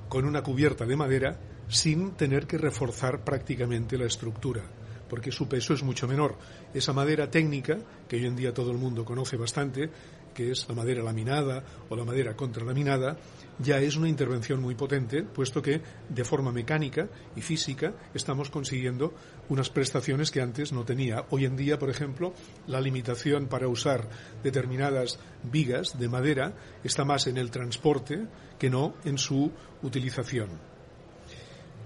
con 0.10 0.26
una 0.26 0.42
cubierta 0.42 0.86
de 0.86 0.96
madera 0.96 1.38
sin 1.68 2.12
tener 2.12 2.48
que 2.48 2.58
reforzar 2.58 3.24
prácticamente 3.24 3.98
la 3.98 4.06
estructura, 4.06 4.64
porque 5.10 5.32
su 5.32 5.48
peso 5.50 5.74
es 5.74 5.84
mucho 5.84 6.08
menor. 6.08 6.38
Esa 6.74 6.94
madera 6.94 7.30
técnica, 7.30 7.78
que 8.08 8.16
hoy 8.16 8.26
en 8.26 8.38
día 8.38 8.54
todo 8.54 8.72
el 8.72 8.78
mundo 8.78 9.04
conoce 9.04 9.36
bastante, 9.36 9.90
que 10.38 10.52
es 10.52 10.70
la 10.70 10.76
madera 10.76 11.02
laminada 11.02 11.64
o 11.90 11.96
la 11.96 12.06
madera 12.06 12.36
contralaminada, 12.36 13.18
ya 13.58 13.80
es 13.80 13.96
una 13.96 14.08
intervención 14.08 14.62
muy 14.62 14.76
potente, 14.76 15.24
puesto 15.24 15.64
que 15.64 15.82
de 16.08 16.24
forma 16.24 16.52
mecánica 16.52 17.10
y 17.36 17.42
física 17.42 17.96
estamos 18.14 18.52
consiguiendo 18.52 19.16
unas 19.50 19.72
prestaciones 19.72 20.30
que 20.30 20.40
antes 20.40 20.72
no 20.72 20.86
tenía. 20.86 21.26
Hoy 21.32 21.46
en 21.46 21.58
día, 21.58 21.80
por 21.80 21.90
ejemplo, 21.90 22.36
la 22.68 22.80
limitación 22.80 23.48
para 23.48 23.68
usar 23.68 24.08
determinadas 24.44 25.18
vigas 25.42 25.98
de 25.98 26.08
madera 26.08 26.54
está 26.84 27.04
más 27.04 27.26
en 27.26 27.38
el 27.38 27.50
transporte 27.50 28.28
que 28.60 28.70
no 28.70 28.94
en 29.06 29.18
su 29.18 29.52
utilización. 29.82 30.50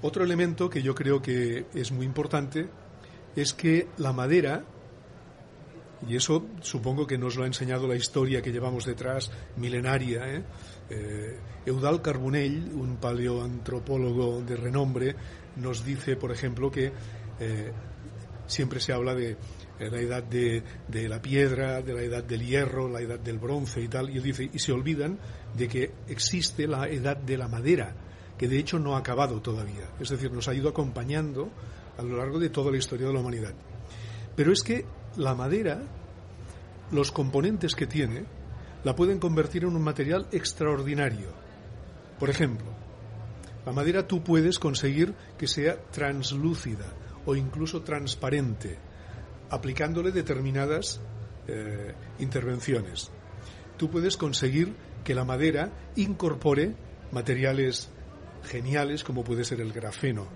Otro 0.01 0.25
elemento 0.25 0.70
que 0.70 0.81
yo 0.81 0.93
creo 0.93 1.22
que 1.22 1.67
es 1.74 1.93
muy 1.93 2.05
importante 2.05 2.67
es 3.34 3.53
que 3.53 3.88
la 3.98 4.12
madera 4.12 4.65
y 6.08 6.15
eso 6.15 6.48
supongo 6.62 7.05
que 7.05 7.17
nos 7.17 7.36
lo 7.36 7.43
ha 7.43 7.48
enseñado 7.48 7.88
la 7.88 7.96
historia 7.96 8.41
que 8.41 8.51
llevamos 8.51 8.86
detrás, 8.86 9.31
milenaria. 9.58 10.27
¿eh? 10.27 10.43
Eh, 10.89 11.39
Eudal 11.65 12.01
Carbonell, 12.01 12.72
un 12.74 12.98
paleoantropólogo 12.98 14.41
de 14.41 14.55
renombre, 14.55 15.15
nos 15.58 15.86
dice, 15.86 16.15
por 16.15 16.31
ejemplo, 16.31 16.72
que 16.72 16.91
eh, 17.39 17.72
siempre 18.48 18.79
se 18.79 18.93
habla 18.93 19.13
de 19.13 19.38
la 19.79 20.00
edad 20.00 20.24
de, 20.24 20.63
de, 20.88 21.10
la 21.10 21.22
piedra, 21.22 21.81
de 21.81 21.93
la 21.93 22.01
edad 22.01 22.24
del 22.24 22.46
hierro, 22.46 22.88
la 22.88 23.01
edad 23.01 23.20
del 23.20 23.39
bronce 23.39 23.81
y 23.81 23.88
tal, 23.88 24.10
y 24.10 24.17
él 24.17 24.24
dice, 24.24 24.50
y 24.51 24.60
se 24.60 24.72
olvidan 24.72 25.17
de 25.55 25.67
que 25.67 25.91
existe 26.08 26.67
la 26.67 26.88
edad 26.88 27.17
de 27.17 27.38
la 27.38 27.48
madera, 27.48 27.96
que 28.38 28.48
de 28.48 28.60
hecho 28.60 28.77
no 28.77 28.96
ha 28.96 29.00
acabado 29.00 29.41
todavía. 29.41 29.89
Es 30.00 30.10
decir, 30.10 30.31
nos 30.31 30.48
ha 30.48 30.53
ido 30.53 30.70
acompañando 30.70 31.50
a 31.98 32.03
lo 32.03 32.17
largo 32.17 32.39
de 32.39 32.50
toda 32.50 32.72
la 32.72 32.77
historia 32.77 33.08
de 33.08 33.13
la 33.13 33.20
humanidad. 33.20 33.53
Pero 34.36 34.51
es 34.51 34.62
que 34.62 34.86
la 35.18 35.36
madera, 35.36 35.82
los 36.91 37.12
componentes 37.12 37.75
que 37.75 37.88
tiene, 37.88 38.25
la 38.84 38.96
pueden 38.96 39.20
convertir 39.20 39.63
en 39.63 39.75
un 39.75 39.82
material 39.82 40.27
extraordinario. 40.32 41.30
Por 42.20 42.30
ejemplo, 42.30 42.68
la 43.65 43.72
madera 43.72 44.08
tú 44.08 44.24
puedes 44.24 44.58
conseguir 44.58 45.13
que 45.38 45.48
sea 45.48 45.77
translúcida 45.91 46.86
o 47.25 47.36
incluso 47.36 47.82
transparente, 47.82 48.77
aplicándole 49.50 50.12
determinadas 50.12 51.00
eh, 51.48 51.94
intervenciones. 52.20 53.12
Tú 53.77 53.89
puedes 53.89 54.18
conseguir 54.18 54.74
que 55.03 55.15
la 55.15 55.25
madera 55.25 55.72
incorpore 55.96 56.75
materiales 57.12 57.89
geniales 58.44 59.03
como 59.03 59.24
puede 59.24 59.44
ser 59.44 59.62
el 59.62 59.74
grafeno, 59.74 60.27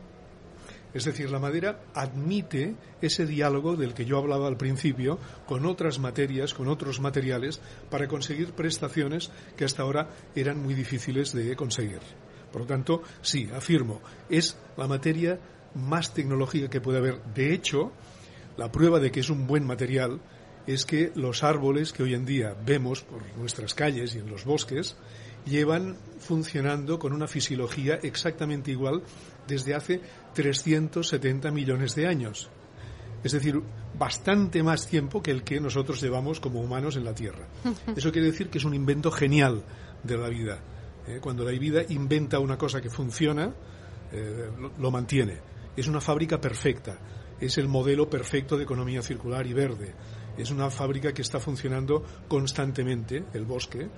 es 0.96 1.04
decir, 1.04 1.30
la 1.30 1.40
madera 1.40 1.82
admite 1.94 2.74
ese 3.02 3.26
diálogo 3.26 3.76
del 3.76 3.94
que 3.94 4.06
yo 4.06 4.18
hablaba 4.18 4.48
al 4.48 4.56
principio 4.56 5.20
con 5.46 5.66
otras 5.66 6.00
materias, 6.00 6.54
con 6.54 6.70
otros 6.70 7.02
materiales, 7.02 7.60
para 7.90 8.08
conseguir 8.08 8.54
prestaciones 8.54 9.30
que 9.58 9.66
hasta 9.66 9.84
ahora 9.84 10.10
eran 10.36 10.64
muy 10.64 10.74
difíciles 10.74 11.34
de 11.34 11.54
conseguir. 11.58 12.00
Por 12.50 12.62
lo 12.62 12.68
tanto, 12.68 13.04
sí, 13.22 13.50
afirmo, 13.54 14.02
es 14.30 14.58
la 14.78 14.88
materia 14.88 15.38
más 15.74 16.14
tecnológica 16.14 16.70
que 16.70 16.80
puede 16.80 17.00
haber. 17.00 17.22
De 17.34 17.54
hecho, 17.54 17.92
la 18.56 18.72
prueba 18.72 19.02
de 19.02 19.12
que 19.12 19.20
es 19.20 19.30
un 19.30 19.48
buen 19.48 19.68
material 19.68 20.22
es 20.66 20.86
que 20.86 21.12
los 21.16 21.44
árboles 21.44 21.92
que 21.92 22.04
hoy 22.04 22.14
en 22.14 22.26
día 22.26 22.56
vemos 22.66 23.02
por 23.02 23.22
nuestras 23.38 23.74
calles 23.74 24.16
y 24.16 24.20
en 24.20 24.30
los 24.30 24.46
bosques 24.46 24.96
llevan 25.46 25.96
funcionando 26.20 26.98
con 27.00 27.14
una 27.14 27.28
fisiología 27.28 28.00
exactamente 28.02 28.72
igual 28.72 29.04
desde 29.48 29.76
hace 29.76 30.02
370 30.34 31.52
millones 31.52 31.96
de 31.96 32.08
años. 32.08 32.50
Es 33.24 33.32
decir, 33.32 33.62
bastante 33.98 34.62
más 34.62 34.88
tiempo 34.88 35.22
que 35.22 35.32
el 35.32 35.44
que 35.44 35.60
nosotros 35.60 36.02
llevamos 36.02 36.40
como 36.40 36.62
humanos 36.62 36.96
en 36.96 37.06
la 37.06 37.14
Tierra. 37.14 37.48
Eso 37.96 38.12
quiere 38.12 38.28
decir 38.28 38.50
que 38.50 38.60
es 38.60 38.66
un 38.66 38.76
invento 38.76 39.12
genial 39.12 39.64
de 40.04 40.18
la 40.18 40.30
vida. 40.30 40.60
¿eh? 41.08 41.20
Cuando 41.22 41.44
la 41.44 41.52
vida 41.52 41.82
inventa 41.90 42.40
una 42.40 42.58
cosa 42.58 42.82
que 42.82 42.90
funciona, 42.90 43.52
eh, 44.12 44.50
lo, 44.80 44.92
mantiene. 44.92 45.40
Es 45.76 45.88
una 45.88 46.02
fábrica 46.02 46.40
perfecta. 46.40 47.00
Es 47.40 47.58
el 47.58 47.68
modelo 47.68 48.10
perfecto 48.10 48.58
de 48.58 48.64
economía 48.64 49.02
circular 49.02 49.46
y 49.48 49.54
verde. 49.54 49.94
Es 50.38 50.52
una 50.52 50.70
fábrica 50.70 51.14
que 51.14 51.22
está 51.22 51.40
funcionando 51.40 52.04
constantemente, 52.28 53.26
el 53.34 53.46
bosque, 53.46 53.90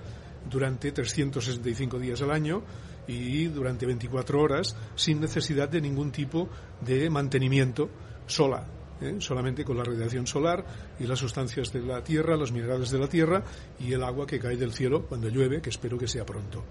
durante 0.48 0.92
365 0.92 1.98
días 1.98 2.22
al 2.22 2.30
año 2.30 2.62
y 3.06 3.46
durante 3.46 3.86
24 3.86 4.40
horas 4.40 4.76
sin 4.94 5.20
necesidad 5.20 5.68
de 5.68 5.80
ningún 5.80 6.12
tipo 6.12 6.48
de 6.80 7.08
mantenimiento 7.10 7.88
sola. 8.26 8.77
¿Eh? 9.00 9.16
solamente 9.18 9.64
con 9.64 9.76
la 9.76 9.84
radiación 9.84 10.26
solar 10.26 10.64
y 10.98 11.04
las 11.04 11.18
sustancias 11.18 11.72
de 11.72 11.80
la 11.80 12.02
tierra, 12.02 12.36
los 12.36 12.52
minerales 12.52 12.90
de 12.90 12.98
la 12.98 13.08
tierra 13.08 13.42
y 13.78 13.92
el 13.92 14.02
agua 14.02 14.26
que 14.26 14.38
cae 14.38 14.56
del 14.56 14.72
cielo 14.72 15.06
cuando 15.06 15.28
llueve, 15.28 15.60
que 15.60 15.70
espero 15.70 15.98
que 15.98 16.08
sea 16.08 16.24
pronto. 16.24 16.64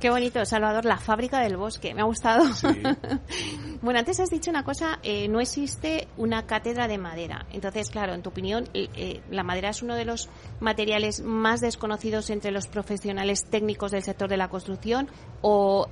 Qué 0.00 0.10
bonito, 0.10 0.44
Salvador, 0.44 0.84
la 0.84 0.98
fábrica 0.98 1.40
del 1.40 1.56
bosque, 1.56 1.94
me 1.94 2.02
ha 2.02 2.04
gustado. 2.04 2.44
bueno, 3.82 3.98
antes 3.98 4.20
has 4.20 4.30
dicho 4.30 4.50
una 4.50 4.64
cosa, 4.64 4.98
eh, 5.02 5.28
no 5.28 5.40
existe 5.40 6.08
una 6.16 6.46
cátedra 6.46 6.88
de 6.88 6.98
madera. 6.98 7.46
Entonces, 7.52 7.90
claro, 7.90 8.14
en 8.14 8.22
tu 8.22 8.30
opinión, 8.30 8.68
eh, 8.74 9.20
la 9.30 9.42
madera 9.42 9.70
es 9.70 9.82
uno 9.82 9.94
de 9.94 10.04
los 10.04 10.28
materiales 10.60 11.22
más 11.22 11.60
desconocidos 11.60 12.30
entre 12.30 12.50
los 12.50 12.66
profesionales 12.66 13.44
técnicos 13.44 13.92
del 13.92 14.02
sector 14.02 14.28
de 14.28 14.36
la 14.36 14.48
construcción 14.48 15.08
o 15.42 15.88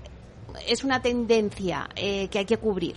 es 0.67 0.85
una 0.85 1.03
tendencia 1.03 1.89
que 1.95 2.31
hay 2.33 2.45
que 2.47 2.57
cubrir. 2.57 2.97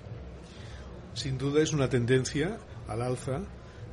Sin 1.13 1.37
duda 1.37 1.61
es 1.61 1.73
una 1.73 1.89
tendencia 1.89 2.57
al 2.91 3.01
alza. 3.01 3.41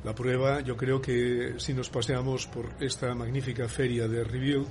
La 0.03 0.15
prueba, 0.15 0.61
yo 0.61 0.77
creo 0.77 1.01
que 1.01 1.55
si 1.57 1.73
nos 1.73 1.89
paseamos 1.89 2.47
por 2.47 2.69
esta 2.79 3.13
magnífica 3.13 3.67
feria 3.67 4.07
de 4.07 4.23
Rebuild 4.23 4.67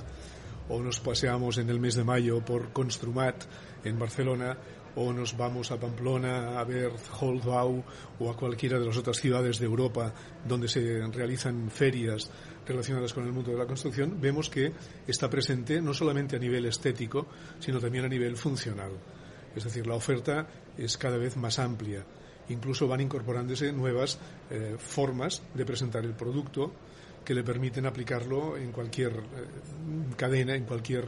o 0.68 0.80
nos 0.80 1.00
paseamos 1.00 1.58
en 1.58 1.68
el 1.68 1.80
mes 1.80 1.94
de 1.94 2.04
mayo 2.04 2.44
por 2.44 2.72
Construmat 2.72 3.44
en 3.84 3.98
Barcelona 3.98 4.56
o 4.96 5.12
nos 5.12 5.36
vamos 5.36 5.70
a 5.70 5.78
Pamplona 5.78 6.58
a 6.58 6.64
ver 6.64 6.90
Holzbau 7.20 7.84
o 8.18 8.30
a 8.30 8.36
cualquiera 8.36 8.78
de 8.78 8.86
las 8.86 8.96
otras 8.96 9.18
ciudades 9.18 9.58
de 9.58 9.66
Europa 9.66 10.12
donde 10.46 10.66
se 10.66 11.06
realizan 11.12 11.70
ferias 11.70 12.30
relacionadas 12.66 13.12
con 13.14 13.24
el 13.24 13.32
mundo 13.32 13.52
de 13.52 13.58
la 13.58 13.66
construcción, 13.66 14.20
vemos 14.20 14.50
que 14.50 14.72
está 15.06 15.30
presente 15.30 15.80
no 15.80 15.94
solamente 15.94 16.36
a 16.36 16.38
nivel 16.38 16.66
estético, 16.66 17.26
sino 17.60 17.80
también 17.80 18.04
a 18.04 18.08
nivel 18.08 18.36
funcional. 18.36 18.92
Es 19.54 19.64
decir, 19.64 19.86
la 19.86 19.94
oferta 19.94 20.46
es 20.76 20.98
cada 20.98 21.16
vez 21.16 21.36
más 21.36 21.58
amplia. 21.58 22.04
Incluso 22.48 22.88
van 22.88 23.00
incorporándose 23.00 23.72
nuevas 23.72 24.18
eh, 24.50 24.76
formas 24.78 25.42
de 25.54 25.64
presentar 25.64 26.04
el 26.04 26.14
producto 26.14 26.72
que 27.24 27.34
le 27.34 27.44
permiten 27.44 27.84
aplicarlo 27.84 28.56
en 28.56 28.72
cualquier 28.72 29.12
eh, 29.12 30.14
cadena, 30.16 30.54
en 30.54 30.64
cualquier 30.64 31.04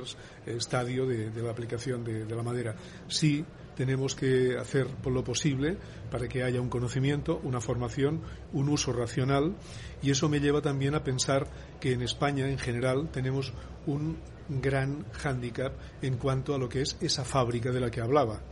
eh, 0.47 0.54
estadio 0.56 1.06
de, 1.06 1.30
la 1.42 1.50
aplicación 1.50 2.04
de, 2.04 2.26
de, 2.26 2.37
la 2.37 2.42
madera. 2.42 2.75
Sí 3.09 3.44
tenemos 3.75 4.14
que 4.14 4.59
hacer 4.59 4.87
lo 5.06 5.25
posible 5.25 5.78
para 6.11 6.28
que 6.28 6.42
haya 6.42 6.61
un 6.61 6.68
conocimiento, 6.68 7.40
una 7.42 7.62
formación, 7.62 8.20
un 8.52 8.68
uso 8.68 8.92
racional 8.92 9.56
y 10.02 10.11
eso 10.11 10.28
me 10.28 10.40
lleva 10.40 10.61
también 10.61 10.94
a 10.94 11.02
pensar 11.02 11.47
que 11.80 11.92
en 11.92 12.02
España 12.02 12.50
en 12.50 12.59
general 12.59 13.09
tenemos 13.11 13.54
un 13.87 14.18
gran 14.50 15.06
hándicap 15.12 15.73
en 16.02 16.18
cuanto 16.18 16.54
a 16.54 16.59
lo 16.59 16.68
que 16.68 16.82
es 16.82 16.99
esa 17.00 17.25
fábrica 17.25 17.70
de 17.70 17.80
la 17.80 17.90
que 17.90 18.00
hablaba. 18.00 18.42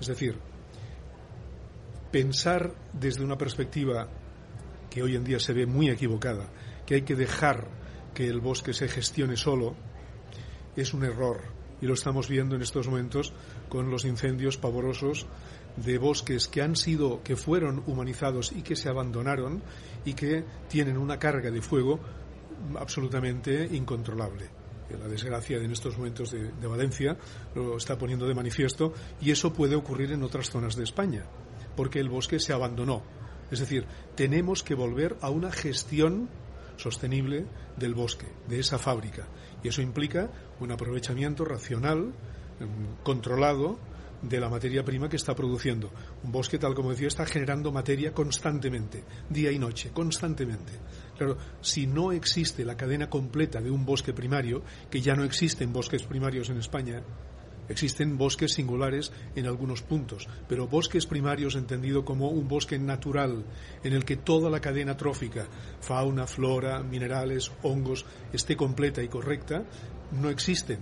Es 0.00 0.06
decir, 0.06 0.38
pensar 2.10 2.74
desde 2.92 3.24
una 3.24 3.36
perspectiva 3.36 4.08
que 4.90 5.02
hoy 5.02 5.16
en 5.16 5.24
día 5.24 5.38
se 5.38 5.52
ve 5.52 5.66
muy 5.66 5.90
equivocada, 5.90 6.46
que 6.86 6.96
hay 6.96 7.02
que 7.02 7.14
dejar 7.14 7.68
que 8.14 8.26
el 8.26 8.40
bosque 8.40 8.72
se 8.72 8.88
gestione 8.88 9.36
solo, 9.36 9.76
es 10.76 10.94
un 10.94 11.04
error. 11.04 11.40
Y 11.80 11.86
lo 11.86 11.94
estamos 11.94 12.28
viendo 12.28 12.56
en 12.56 12.62
estos 12.62 12.88
momentos 12.88 13.32
con 13.68 13.90
los 13.90 14.04
incendios 14.04 14.56
pavorosos 14.56 15.26
de 15.76 15.98
bosques 15.98 16.48
que 16.48 16.62
han 16.62 16.74
sido, 16.74 17.22
que 17.22 17.36
fueron 17.36 17.84
humanizados 17.86 18.52
y 18.52 18.62
que 18.62 18.74
se 18.74 18.88
abandonaron 18.88 19.62
y 20.04 20.14
que 20.14 20.44
tienen 20.68 20.96
una 20.96 21.18
carga 21.18 21.50
de 21.50 21.62
fuego 21.62 22.00
absolutamente 22.76 23.68
incontrolable. 23.70 24.50
La 24.98 25.06
desgracia 25.06 25.58
en 25.58 25.70
estos 25.70 25.96
momentos 25.98 26.32
de, 26.32 26.50
de 26.50 26.66
Valencia 26.66 27.16
lo 27.54 27.76
está 27.76 27.96
poniendo 27.98 28.26
de 28.26 28.34
manifiesto 28.34 28.94
y 29.20 29.30
eso 29.30 29.52
puede 29.52 29.76
ocurrir 29.76 30.12
en 30.12 30.22
otras 30.22 30.50
zonas 30.50 30.74
de 30.74 30.84
España, 30.84 31.24
porque 31.78 32.00
el 32.00 32.08
bosque 32.08 32.40
se 32.40 32.52
abandonó. 32.52 33.04
Es 33.52 33.60
decir, 33.60 33.86
tenemos 34.16 34.64
que 34.64 34.74
volver 34.74 35.16
a 35.20 35.30
una 35.30 35.52
gestión 35.52 36.28
sostenible 36.76 37.46
del 37.76 37.94
bosque, 37.94 38.26
de 38.48 38.58
esa 38.58 38.78
fábrica. 38.78 39.28
Y 39.62 39.68
eso 39.68 39.80
implica 39.80 40.28
un 40.58 40.72
aprovechamiento 40.72 41.44
racional, 41.44 42.12
em, 42.58 42.96
controlado, 43.04 43.78
de 44.20 44.40
la 44.40 44.48
materia 44.48 44.82
prima 44.82 45.08
que 45.08 45.14
está 45.14 45.36
produciendo. 45.36 45.92
Un 46.24 46.32
bosque, 46.32 46.58
tal 46.58 46.74
como 46.74 46.90
decía, 46.90 47.06
está 47.06 47.24
generando 47.24 47.70
materia 47.70 48.12
constantemente, 48.12 49.04
día 49.30 49.52
y 49.52 49.60
noche, 49.60 49.92
constantemente. 49.92 50.72
Claro, 51.16 51.36
si 51.60 51.86
no 51.86 52.10
existe 52.10 52.64
la 52.64 52.76
cadena 52.76 53.08
completa 53.08 53.60
de 53.60 53.70
un 53.70 53.86
bosque 53.86 54.12
primario, 54.12 54.64
que 54.90 55.00
ya 55.00 55.14
no 55.14 55.22
existen 55.22 55.72
bosques 55.72 56.02
primarios 56.02 56.50
en 56.50 56.58
España, 56.58 57.04
Existen 57.68 58.16
bosques 58.16 58.52
singulares 58.52 59.12
en 59.36 59.46
algunos 59.46 59.82
puntos, 59.82 60.26
pero 60.48 60.66
bosques 60.66 61.06
primarios 61.06 61.54
entendido 61.54 62.04
como 62.04 62.28
un 62.28 62.48
bosque 62.48 62.78
natural 62.78 63.44
en 63.84 63.92
el 63.92 64.04
que 64.04 64.16
toda 64.16 64.50
la 64.50 64.60
cadena 64.60 64.96
trófica, 64.96 65.46
fauna, 65.80 66.26
flora, 66.26 66.82
minerales, 66.82 67.52
hongos, 67.62 68.06
esté 68.32 68.56
completa 68.56 69.02
y 69.02 69.08
correcta, 69.08 69.64
no 70.12 70.30
existen. 70.30 70.78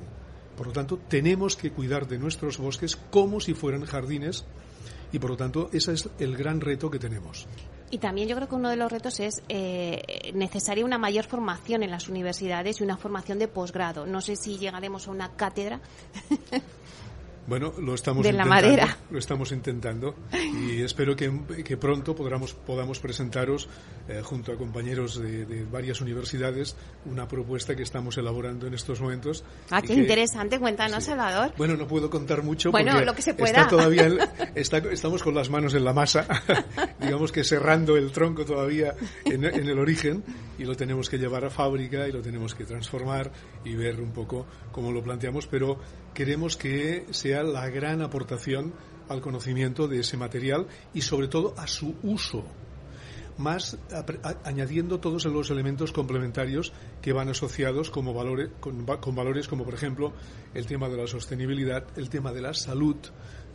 Por 0.57 0.68
lo 0.68 0.72
tanto, 0.72 0.99
tenemos 0.99 1.57
que 1.57 1.70
cuidar 1.70 2.07
de 2.07 2.18
nuestros 2.18 2.59
bosques 2.59 2.96
como 2.96 3.40
si 3.40 3.55
fueran 3.55 3.85
jardines 3.85 4.44
y 5.12 5.18
por 5.18 5.31
lo 5.31 5.37
tanto 5.37 5.68
ese 5.72 5.92
es 5.92 6.09
el 6.18 6.37
gran 6.37 6.61
reto 6.61 6.90
que 6.90 6.99
tenemos. 6.99 7.46
Y 7.90 7.99
también 7.99 8.29
yo 8.29 8.35
creo 8.35 8.49
que 8.49 8.55
uno 8.57 8.68
de 8.68 8.77
los 8.77 8.90
retos 8.90 9.20
es 9.20 9.42
eh, 9.49 10.33
necesaria 10.35 10.85
una 10.85 10.99
mayor 10.99 11.25
formación 11.25 11.83
en 11.85 11.90
las 11.90 12.09
universidades 12.09 12.81
y 12.81 12.85
una 12.85 12.96
formación 12.96 13.38
de 13.38 13.46
posgrado. 13.46 14.07
No 14.07 14.20
sé 14.20 14.35
si 14.37 14.59
llegaremos 14.59 15.07
a 15.07 15.12
una 15.12 15.37
cátedra 15.37 15.81
Bueno, 17.47 17.73
lo 17.79 17.95
estamos 17.95 18.27
intentando, 18.27 18.87
Lo 19.11 19.19
estamos 19.19 19.53
intentando 19.53 20.15
y 20.33 20.83
espero 20.83 21.15
que, 21.15 21.77
pronto 21.77 22.17
podamos, 22.17 22.55
podamos 22.55 22.99
presentaros, 22.99 23.69
eh, 24.09 24.21
junto 24.23 24.53
a 24.53 24.57
compañeros 24.57 25.21
de, 25.21 25.65
varias 25.71 26.01
universidades, 26.01 26.77
una 27.05 27.29
propuesta 27.29 27.77
que 27.77 27.85
estamos 27.85 28.19
elaborando 28.19 28.67
en 28.67 28.75
estos 28.75 29.01
momentos. 29.01 29.45
Ah, 29.71 29.81
qué 29.81 29.95
interesante. 29.95 30.59
Cuéntanos, 30.59 31.05
Salvador. 31.05 31.53
Bueno, 31.57 31.77
no 31.77 31.87
puedo 31.87 32.11
contar 32.11 32.43
mucho 32.43 32.73
bueno, 32.73 32.93
porque 32.93 33.07
lo 33.07 33.15
que 33.15 33.23
se 33.23 33.35
pueda. 33.35 33.63
Está 34.57 34.81
todavía 34.81 34.93
estamos 34.93 35.23
con 35.23 35.35
las 35.35 35.49
manos 35.49 35.75
en 35.75 35.85
la 35.85 35.93
masa, 35.93 36.27
digamos 37.01 37.31
que 37.31 37.45
cerrando 37.45 37.97
el 37.97 38.11
tronco 38.11 38.45
todavía 38.45 38.95
en, 39.25 39.45
en 39.45 39.69
el 39.69 39.79
origen 39.79 40.25
y 40.59 40.65
lo 40.65 40.75
tenemos 40.75 41.09
que 41.09 41.19
llevar 41.19 41.45
a 41.45 41.51
fábrica 41.51 42.09
y 42.09 42.13
lo 42.13 42.23
tenemos 42.23 42.55
que 42.55 42.65
transformar 42.65 43.31
y 43.65 43.75
ver 43.75 44.01
un 44.01 44.13
poco 44.13 44.47
cómo 44.73 44.91
lo 44.91 45.03
planteamos, 45.03 45.47
pero 45.47 45.79
queremos 46.16 46.57
que 46.57 47.05
sea 47.11 47.42
la 47.42 47.68
gran 47.68 48.00
aportación 48.00 48.72
al 49.11 49.20
conocimiento 49.20 49.87
de 49.87 50.00
ese 50.00 50.16
material 50.16 50.66
y 50.94 51.02
sobre 51.02 51.29
todo 51.29 51.52
a 51.59 51.66
su 51.66 51.94
uso 52.02 52.42
más 53.37 53.76
añadiendo 54.44 54.98
todos 54.98 55.26
los 55.26 55.50
elementos 55.50 55.92
complementarios 55.92 56.72
que 57.02 57.12
van 57.12 57.29
asociados 57.29 57.90
como 57.90 58.14
valores, 58.14 58.48
con, 58.61 58.87
valores 59.14 59.46
como 59.46 59.66
por 59.66 59.74
ejemplo 59.74 60.14
el 60.55 60.64
tema 60.64 60.88
de 60.88 60.96
la 60.96 61.07
sostenibilidad, 61.07 61.85
el 61.98 62.09
tema 62.09 62.33
de 62.33 62.40
la 62.40 62.55
salud, 62.55 62.96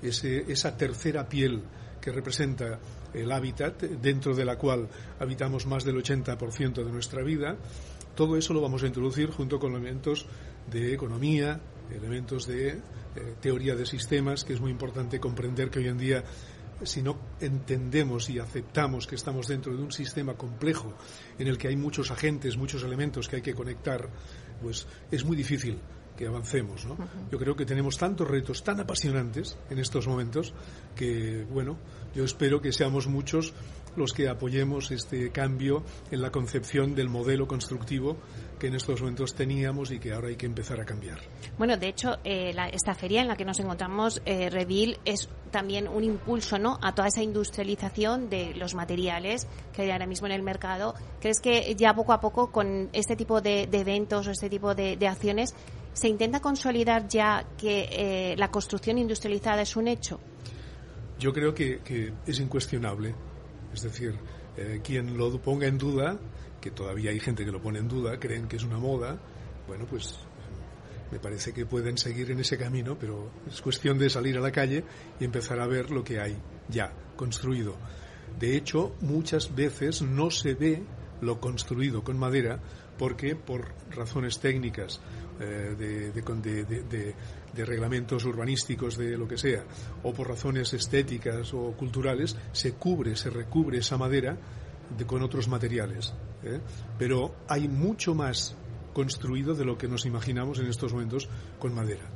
esa 0.03 0.77
tercera 0.77 1.27
piel 1.27 1.63
que 1.99 2.11
representa 2.11 2.79
el 3.11 3.31
hábitat 3.31 3.81
dentro 3.81 4.35
de 4.35 4.45
la 4.45 4.59
cual 4.59 4.87
habitamos 5.19 5.65
más 5.65 5.83
del 5.83 5.95
80% 5.95 6.85
de 6.85 6.91
nuestra 6.91 7.23
vida. 7.23 7.57
Todo 8.13 8.37
eso 8.37 8.53
lo 8.53 8.61
vamos 8.61 8.83
a 8.83 8.87
introducir 8.87 9.31
junto 9.31 9.59
con 9.59 9.71
elementos 9.71 10.27
de 10.69 10.93
economía, 10.93 11.59
elementos 11.95 12.47
de 12.47 12.69
eh, 12.69 12.79
teoría 13.41 13.75
de 13.75 13.85
sistemas, 13.85 14.43
que 14.43 14.53
es 14.53 14.61
muy 14.61 14.71
importante 14.71 15.19
comprender 15.19 15.69
que 15.69 15.79
hoy 15.79 15.87
en 15.87 15.97
día 15.97 16.23
si 16.83 17.01
no 17.01 17.17
entendemos 17.39 18.29
y 18.29 18.39
aceptamos 18.39 19.05
que 19.05 19.15
estamos 19.15 19.47
dentro 19.47 19.75
de 19.75 19.83
un 19.83 19.91
sistema 19.91 20.33
complejo 20.33 20.93
en 21.37 21.47
el 21.47 21.57
que 21.57 21.67
hay 21.67 21.75
muchos 21.75 22.11
agentes, 22.11 22.57
muchos 22.57 22.83
elementos 22.83 23.27
que 23.27 23.37
hay 23.37 23.41
que 23.41 23.53
conectar, 23.53 24.09
pues 24.61 24.87
es 25.11 25.23
muy 25.23 25.37
difícil 25.37 25.79
que 26.21 26.27
avancemos. 26.27 26.85
¿no? 26.85 26.97
Yo 27.31 27.39
creo 27.39 27.55
que 27.55 27.65
tenemos 27.65 27.97
tantos 27.97 28.27
retos 28.27 28.63
tan 28.63 28.79
apasionantes 28.79 29.57
en 29.71 29.79
estos 29.79 30.07
momentos 30.07 30.53
que, 30.95 31.47
bueno, 31.49 31.77
yo 32.13 32.23
espero 32.23 32.61
que 32.61 32.71
seamos 32.71 33.07
muchos 33.07 33.53
los 33.95 34.13
que 34.13 34.29
apoyemos 34.29 34.91
este 34.91 35.31
cambio 35.31 35.83
en 36.11 36.21
la 36.21 36.31
concepción 36.31 36.95
del 36.95 37.09
modelo 37.09 37.47
constructivo 37.47 38.17
que 38.59 38.67
en 38.67 38.75
estos 38.75 39.01
momentos 39.01 39.33
teníamos 39.33 39.91
y 39.91 39.99
que 39.99 40.13
ahora 40.13 40.27
hay 40.27 40.35
que 40.35 40.45
empezar 40.45 40.79
a 40.79 40.85
cambiar. 40.85 41.19
Bueno, 41.57 41.77
de 41.77 41.87
hecho, 41.87 42.17
eh, 42.23 42.53
esta 42.71 42.93
feria 42.93 43.21
en 43.21 43.27
la 43.27 43.35
que 43.35 43.43
nos 43.43 43.59
encontramos, 43.59 44.21
eh, 44.25 44.49
Revil, 44.51 44.99
es 45.03 45.27
también 45.49 45.87
un 45.87 46.03
impulso 46.03 46.59
¿no? 46.59 46.77
a 46.81 46.93
toda 46.93 47.07
esa 47.07 47.23
industrialización 47.23 48.29
de 48.29 48.53
los 48.53 48.75
materiales 48.75 49.47
que 49.73 49.81
hay 49.81 49.91
ahora 49.91 50.05
mismo 50.05 50.27
en 50.27 50.33
el 50.33 50.43
mercado. 50.43 50.93
¿Crees 51.19 51.39
que 51.41 51.75
ya 51.75 51.93
poco 51.93 52.13
a 52.13 52.21
poco 52.21 52.51
con 52.51 52.89
este 52.93 53.15
tipo 53.15 53.41
de, 53.41 53.63
eventos 53.71 54.27
o 54.27 54.31
este 54.31 54.49
tipo 54.49 54.75
de, 54.75 55.07
acciones 55.07 55.55
se 55.93 56.07
intenta 56.07 56.39
consolidar 56.39 57.07
ya 57.07 57.45
que 57.57 57.89
eh, 57.91 58.35
la 58.37 58.49
construcción 58.49 58.97
industrializada 58.97 59.61
es 59.61 59.75
un 59.75 59.87
hecho? 59.87 60.19
Yo 61.19 61.33
creo 61.33 61.53
que 61.53 61.79
es 62.25 62.39
incuestionable 62.39 63.13
es 63.73 63.81
decir, 63.81 64.15
eh, 64.57 64.81
quien 64.83 65.17
lo 65.17 65.41
ponga 65.41 65.67
en 65.67 65.77
duda, 65.77 66.19
que 66.59 66.71
todavía 66.71 67.11
hay 67.11 67.19
gente 67.19 67.45
que 67.45 67.51
lo 67.51 67.61
pone 67.61 67.79
en 67.79 67.87
duda, 67.87 68.19
creen 68.19 68.47
que 68.47 68.57
es 68.57 68.63
una 68.63 68.77
moda, 68.77 69.19
bueno, 69.67 69.85
pues 69.89 70.19
me 71.11 71.19
parece 71.19 71.53
que 71.53 71.65
pueden 71.65 71.97
seguir 71.97 72.31
en 72.31 72.39
ese 72.39 72.57
camino, 72.57 72.97
pero 72.99 73.31
es 73.49 73.61
cuestión 73.61 73.97
de 73.97 74.09
salir 74.09 74.37
a 74.37 74.41
la 74.41 74.51
calle 74.51 74.83
y 75.19 75.25
empezar 75.25 75.59
a 75.59 75.67
ver 75.67 75.91
lo 75.91 76.03
que 76.03 76.19
hay 76.19 76.37
ya 76.69 76.93
construido. 77.15 77.75
De 78.39 78.55
hecho, 78.55 78.95
muchas 79.01 79.53
veces 79.55 80.01
no 80.01 80.31
se 80.31 80.53
ve 80.53 80.83
lo 81.21 81.39
construido 81.39 82.03
con 82.03 82.17
madera 82.17 82.59
porque 82.97 83.35
por 83.35 83.73
razones 83.91 84.39
técnicas 84.39 85.01
eh, 85.41 85.75
de, 85.77 87.15
de, 87.53 87.65
reglamentos 87.65 88.23
urbanísticos, 88.25 88.97
de 88.97 89.17
lo 89.17 89.27
que 89.27 89.37
sea, 89.37 89.63
o 90.03 90.13
por 90.13 90.27
razones 90.27 90.73
estéticas 90.73 91.53
o 91.53 91.73
culturales, 91.73 92.37
se 92.51 92.73
cubre, 92.73 93.15
se 93.15 93.29
recubre 93.29 93.79
esa 93.79 93.97
madera 93.97 94.37
con 95.05 95.21
otros 95.21 95.47
materiales. 95.47 96.13
¿eh? 96.43 96.59
Pero 96.97 97.35
hay 97.47 97.67
mucho 97.67 98.13
más 98.13 98.55
construido 98.93 99.55
de 99.55 99.65
lo 99.65 99.77
que 99.77 99.87
nos 99.87 100.05
imaginamos 100.05 100.59
en 100.59 100.67
estos 100.67 100.93
momentos 100.93 101.29
con 101.59 101.73
madera. 101.73 102.09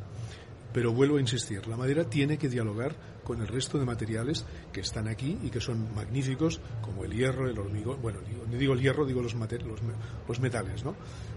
Pero 0.74 0.94
vuelvo 0.94 1.18
a 1.18 1.22
insistir, 1.22 1.68
la 1.68 1.78
madera 1.78 2.10
tiene 2.10 2.38
que 2.38 2.50
dialogar 2.50 2.96
con 3.26 3.42
el 3.42 3.48
resto 3.50 3.78
de 3.78 3.86
materiales 3.86 4.46
que 4.72 4.80
están 4.80 5.10
aquí 5.10 5.38
y 5.44 5.50
que 5.50 5.60
son 5.60 5.94
magníficos, 5.94 6.62
como 6.82 7.04
el 7.04 7.12
hierro, 7.12 7.50
el 7.50 7.60
hormigón, 7.60 8.02
bueno, 8.02 8.20
digo, 8.22 8.46
digo 8.58 8.74
el 8.74 8.80
hierro, 8.80 9.06
digo 9.06 9.22
los, 9.22 9.34
los, 9.34 9.80
los 10.28 10.40
metales, 10.40 10.86
¿no? 10.86 10.96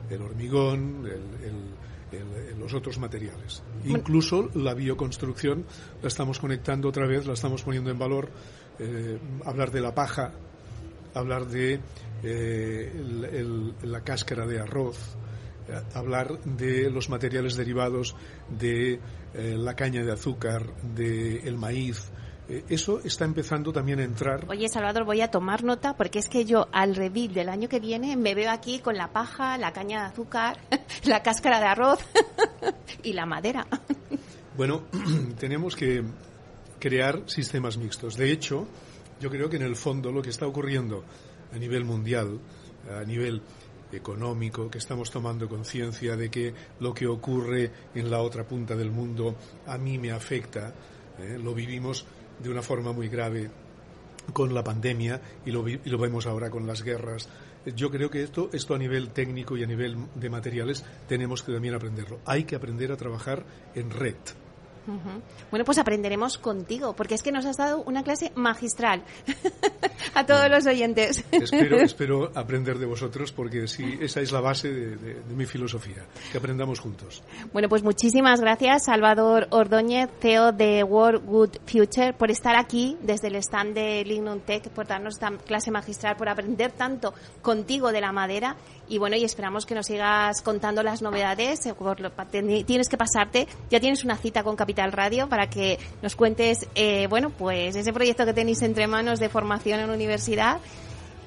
El 0.09 0.23
hormigón, 0.23 1.05
el, 1.07 2.59
los 2.59 2.73
otros 2.75 2.99
materiales. 2.99 3.63
Incluso 3.85 4.51
la 4.55 4.75
bioconstrucción 4.75 5.65
la 6.01 6.09
estamos 6.09 6.39
conectando 6.39 6.89
otra 6.89 7.07
vez, 7.07 7.27
la 7.27 7.35
estamos 7.35 7.63
poniendo 7.63 7.91
en 7.91 7.99
valor. 7.99 8.31
Eh, 8.79 9.19
hablar 9.45 9.71
de 9.71 9.81
la 9.81 9.95
paja, 9.95 10.33
hablar 11.15 11.47
de 11.47 11.81
eh, 12.23 13.73
la 13.83 14.03
cáscara 14.03 14.47
de 14.47 14.61
arroz, 14.61 15.17
hablar 15.95 16.41
de 16.43 16.91
los 16.91 17.09
materiales 17.09 17.57
derivados 17.57 18.17
de 18.49 19.01
la 19.35 19.75
caña 19.75 20.05
de 20.05 20.13
azúcar, 20.13 20.65
del 20.83 21.57
maíz, 21.57 22.11
eh, 22.49 22.65
eso 22.71 23.01
está 23.05 23.27
empezando 23.27 23.73
también 23.73 24.01
a 24.01 24.05
entrar. 24.05 24.47
Oye, 24.49 24.69
Salvador, 24.69 25.05
voy 25.05 25.21
a 25.21 25.31
tomar 25.31 25.65
nota 25.65 25.97
porque 25.97 26.19
es 26.19 26.29
que 26.29 26.47
yo 26.47 26.67
al 26.73 26.97
revit 26.97 27.33
del 27.33 27.51
año 27.51 27.69
que 27.69 27.79
viene 27.79 28.17
me 28.17 28.35
veo 28.35 28.51
aquí 28.51 28.79
con 28.79 28.97
la 28.97 29.13
paja, 29.13 29.59
la 29.59 29.73
caña 29.73 30.01
de 30.01 30.07
azúcar, 30.07 30.59
la 31.05 31.23
cáscara 31.23 31.61
de 31.61 31.67
arroz 31.67 32.01
y 33.03 33.13
la 33.13 33.27
madera. 33.27 33.67
bueno, 34.57 34.85
tenemos 35.39 35.77
que 35.77 36.03
crear 36.79 37.23
sistemas 37.27 37.77
mixtos. 37.77 38.17
De 38.17 38.33
hecho, 38.33 38.67
yo 39.21 39.29
creo 39.29 39.51
que 39.51 39.57
en 39.57 39.63
el 39.63 39.77
fondo 39.77 40.11
lo 40.11 40.23
que 40.23 40.31
está 40.31 40.47
ocurriendo 40.47 41.05
a 41.53 41.59
nivel 41.59 41.85
mundial, 41.85 42.41
a 42.91 43.05
nivel 43.05 43.43
económico, 43.93 44.71
que 44.71 44.79
estamos 44.79 45.11
tomando 45.11 45.49
conciencia 45.49 46.17
de 46.17 46.31
que 46.31 46.55
lo 46.81 46.93
que 46.95 47.07
ocurre 47.07 47.71
en 47.95 48.11
la 48.11 48.21
otra 48.21 48.47
punta 48.47 48.77
del 48.77 48.91
mundo 48.91 49.37
a 49.67 49.79
mí 49.79 49.99
me 49.99 50.11
afecta, 50.11 50.75
¿eh? 51.19 51.39
lo 51.43 51.55
vivimos 51.55 52.07
de 52.39 52.51
una 52.51 52.63
forma 52.63 52.93
muy 52.93 53.09
grave 53.09 53.51
con 54.33 54.55
la 54.55 54.63
pandemia 54.63 55.21
y 55.45 55.51
lo, 55.51 55.69
y 55.69 55.79
lo 55.85 55.99
vemos 55.99 56.27
ahora 56.27 56.51
con 56.51 56.67
las 56.67 56.83
guerras. 56.83 57.29
Yo 57.75 57.91
creo 57.91 58.11
que 58.11 58.23
esto, 58.23 58.51
esto 58.53 58.75
a 58.75 58.79
nivel 58.79 59.11
técnico 59.11 59.57
y 59.57 59.65
a 59.65 59.67
nivel 59.67 59.97
de 60.15 60.31
materiales 60.31 60.85
tenemos 61.07 61.43
que 61.43 61.53
también 61.53 61.75
aprenderlo. 61.75 62.21
Hay 62.25 62.45
que 62.45 62.57
aprender 62.57 62.93
a 62.93 62.97
trabajar 62.97 63.45
en 63.75 63.91
red. 63.91 64.17
Bueno, 65.51 65.65
pues 65.65 65.79
aprenderemos 65.79 66.39
contigo, 66.39 66.95
porque 66.95 67.15
es 67.15 67.23
que 67.23 67.33
nos 67.33 67.45
has 67.47 67.57
dado 67.57 67.83
una 67.83 68.03
clase 68.03 68.33
magistral 68.35 69.03
a 70.15 70.27
todos 70.27 70.49
los 70.51 70.67
oyentes. 70.67 71.25
Espero, 71.31 71.77
espero, 71.81 72.31
aprender 72.35 72.79
de 72.79 72.87
vosotros, 72.87 73.33
porque 73.33 73.69
sí, 73.69 73.99
esa 74.01 74.21
es 74.21 74.33
la 74.33 74.41
base 74.41 74.71
de, 74.73 75.23
mi 75.35 75.47
filosofía, 75.47 76.07
que 76.33 76.39
aprendamos 76.39 76.81
juntos. 76.81 77.23
Bueno, 77.53 77.69
pues 77.69 77.83
muchísimas 77.83 78.41
gracias, 78.41 78.85
Salvador 78.85 79.49
Ordóñez, 79.51 80.09
CEO 80.21 80.53
de 80.53 80.83
World 80.85 81.25
Good 81.25 81.51
Future, 81.67 82.13
por 82.13 82.31
estar 82.31 82.57
aquí 82.57 82.97
desde 83.03 83.29
el 83.29 83.37
stand 83.37 83.75
de 83.75 84.05
Lignum 84.05 84.41
Tech, 84.41 84.69
por 84.71 84.87
darnos 84.87 85.15
esta 85.15 85.31
clase 85.31 85.71
magistral, 85.71 86.17
por 86.17 86.29
aprender 86.29 86.73
tanto 86.73 87.15
contigo 87.43 87.93
de 87.93 88.01
la 88.01 88.13
madera 88.13 88.57
y 88.89 88.99
bueno, 88.99 89.17
y 89.17 89.25
esperamos 89.25 89.67
que 89.67 89.75
nos 89.75 89.87
sigas 89.87 90.43
contando 90.43 90.83
las 90.83 91.03
novedades. 91.03 91.61
Tienes 92.67 92.89
que 92.89 92.97
pasarte, 92.97 93.47
ya 93.71 93.81
tienes 93.81 94.05
una 94.05 94.17
cita 94.17 94.43
con 94.43 94.57
Capital 94.57 94.93
Radio 94.93 95.29
para 95.29 95.49
que 95.51 95.79
nos 96.03 96.17
cuentes, 96.17 96.67
eh, 96.75 97.07
bueno, 97.09 97.31
pues 97.31 97.77
ese 97.77 97.93
proyecto 97.93 98.25
que 98.25 98.33
tenéis 98.33 98.63
entre 98.63 98.87
manos 98.87 99.21
de 99.21 99.29
formación 99.29 99.81
en 99.81 99.91
universidad 99.91 100.61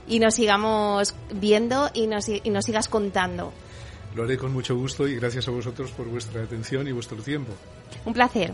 y 0.07 0.19
nos 0.19 0.35
sigamos 0.35 1.15
viendo 1.33 1.89
y 1.93 2.07
nos, 2.07 2.27
y 2.29 2.49
nos 2.49 2.65
sigas 2.65 2.87
contando. 2.87 3.53
Lo 4.15 4.23
haré 4.23 4.37
con 4.37 4.51
mucho 4.51 4.75
gusto 4.75 5.07
y 5.07 5.15
gracias 5.15 5.47
a 5.47 5.51
vosotros 5.51 5.91
por 5.91 6.07
vuestra 6.07 6.43
atención 6.43 6.87
y 6.87 6.91
vuestro 6.91 7.17
tiempo. 7.17 7.53
Un 8.05 8.13
placer. 8.13 8.53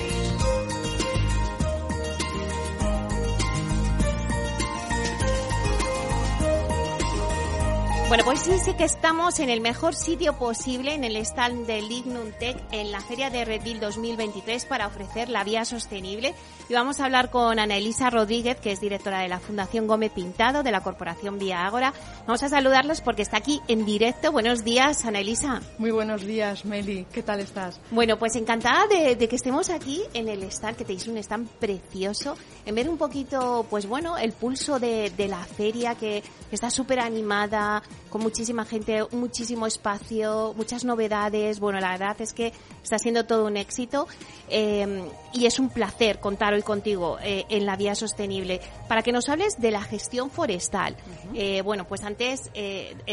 Bueno, 8.11 8.25
pues 8.25 8.41
sí, 8.41 8.59
sí 8.59 8.73
que 8.73 8.83
estamos 8.83 9.39
en 9.39 9.49
el 9.49 9.61
mejor 9.61 9.95
sitio 9.95 10.37
posible 10.37 10.93
en 10.93 11.05
el 11.05 11.15
stand 11.15 11.65
de 11.65 11.81
Lignum 11.81 12.33
Tech 12.37 12.61
en 12.73 12.91
la 12.91 12.99
Feria 12.99 13.29
de 13.29 13.45
Redville 13.45 13.79
2023 13.79 14.65
para 14.65 14.87
ofrecer 14.87 15.29
la 15.29 15.45
vía 15.45 15.63
sostenible. 15.63 16.33
Y 16.67 16.73
vamos 16.73 16.99
a 16.99 17.05
hablar 17.05 17.31
con 17.31 17.57
Ana 17.57 17.77
Elisa 17.77 18.09
Rodríguez, 18.09 18.59
que 18.59 18.73
es 18.73 18.81
directora 18.81 19.21
de 19.21 19.29
la 19.29 19.39
Fundación 19.39 19.87
Gómez 19.87 20.11
Pintado 20.11 20.61
de 20.61 20.73
la 20.73 20.81
Corporación 20.81 21.39
Vía 21.39 21.65
Ágora. 21.65 21.93
Vamos 22.27 22.43
a 22.43 22.49
saludarlos 22.49 22.99
porque 22.99 23.21
está 23.21 23.37
aquí 23.37 23.61
en 23.69 23.85
directo. 23.85 24.33
Buenos 24.33 24.65
días, 24.65 25.05
Ana 25.05 25.21
Elisa. 25.21 25.61
Muy 25.77 25.91
buenos 25.91 26.25
días, 26.25 26.65
Meli. 26.65 27.07
¿Qué 27.13 27.23
tal 27.23 27.39
estás? 27.39 27.79
Bueno, 27.91 28.19
pues 28.19 28.35
encantada 28.35 28.87
de, 28.87 29.17
que 29.17 29.35
estemos 29.37 29.69
aquí 29.69 30.01
en 30.13 30.27
el 30.27 30.43
stand, 30.43 30.75
que 30.75 30.83
tenéis 30.83 31.07
un 31.07 31.17
stand 31.17 31.47
precioso, 31.47 32.35
en 32.65 32.75
ver 32.75 32.89
un 32.89 32.97
poquito, 32.97 33.65
pues 33.69 33.85
bueno, 33.85 34.17
el 34.17 34.33
pulso 34.33 34.79
de, 34.79 35.11
de 35.11 35.29
la 35.29 35.45
feria 35.45 35.95
que 35.95 36.21
está 36.51 36.69
súper 36.69 36.99
animada, 36.99 37.81
con 38.09 38.21
muchísima 38.21 38.65
gente, 38.65 39.03
muchísimo 39.11 39.67
espacio, 39.67 40.53
muchas 40.55 40.83
novedades. 40.85 41.59
Bueno, 41.59 41.79
la 41.79 41.91
verdad 41.91 42.19
es 42.19 42.33
que 42.33 42.53
está 42.83 42.99
siendo 42.99 43.25
todo 43.25 43.45
un 43.45 43.57
éxito 43.57 44.07
eh, 44.49 45.09
y 45.33 45.45
es 45.45 45.59
un 45.59 45.69
placer 45.69 46.19
contar 46.19 46.53
hoy 46.53 46.61
contigo 46.61 47.17
eh, 47.23 47.45
en 47.49 47.65
la 47.65 47.75
vía 47.75 47.95
sostenible 47.95 48.59
para 48.87 49.01
que 49.01 49.11
nos 49.11 49.29
hables 49.29 49.59
de 49.59 49.71
la 49.71 49.81
gestión 49.81 50.29
forestal. 50.29 50.97
Eh, 51.33 51.61
bueno, 51.61 51.87
pues 51.87 52.03
antes 52.03 52.51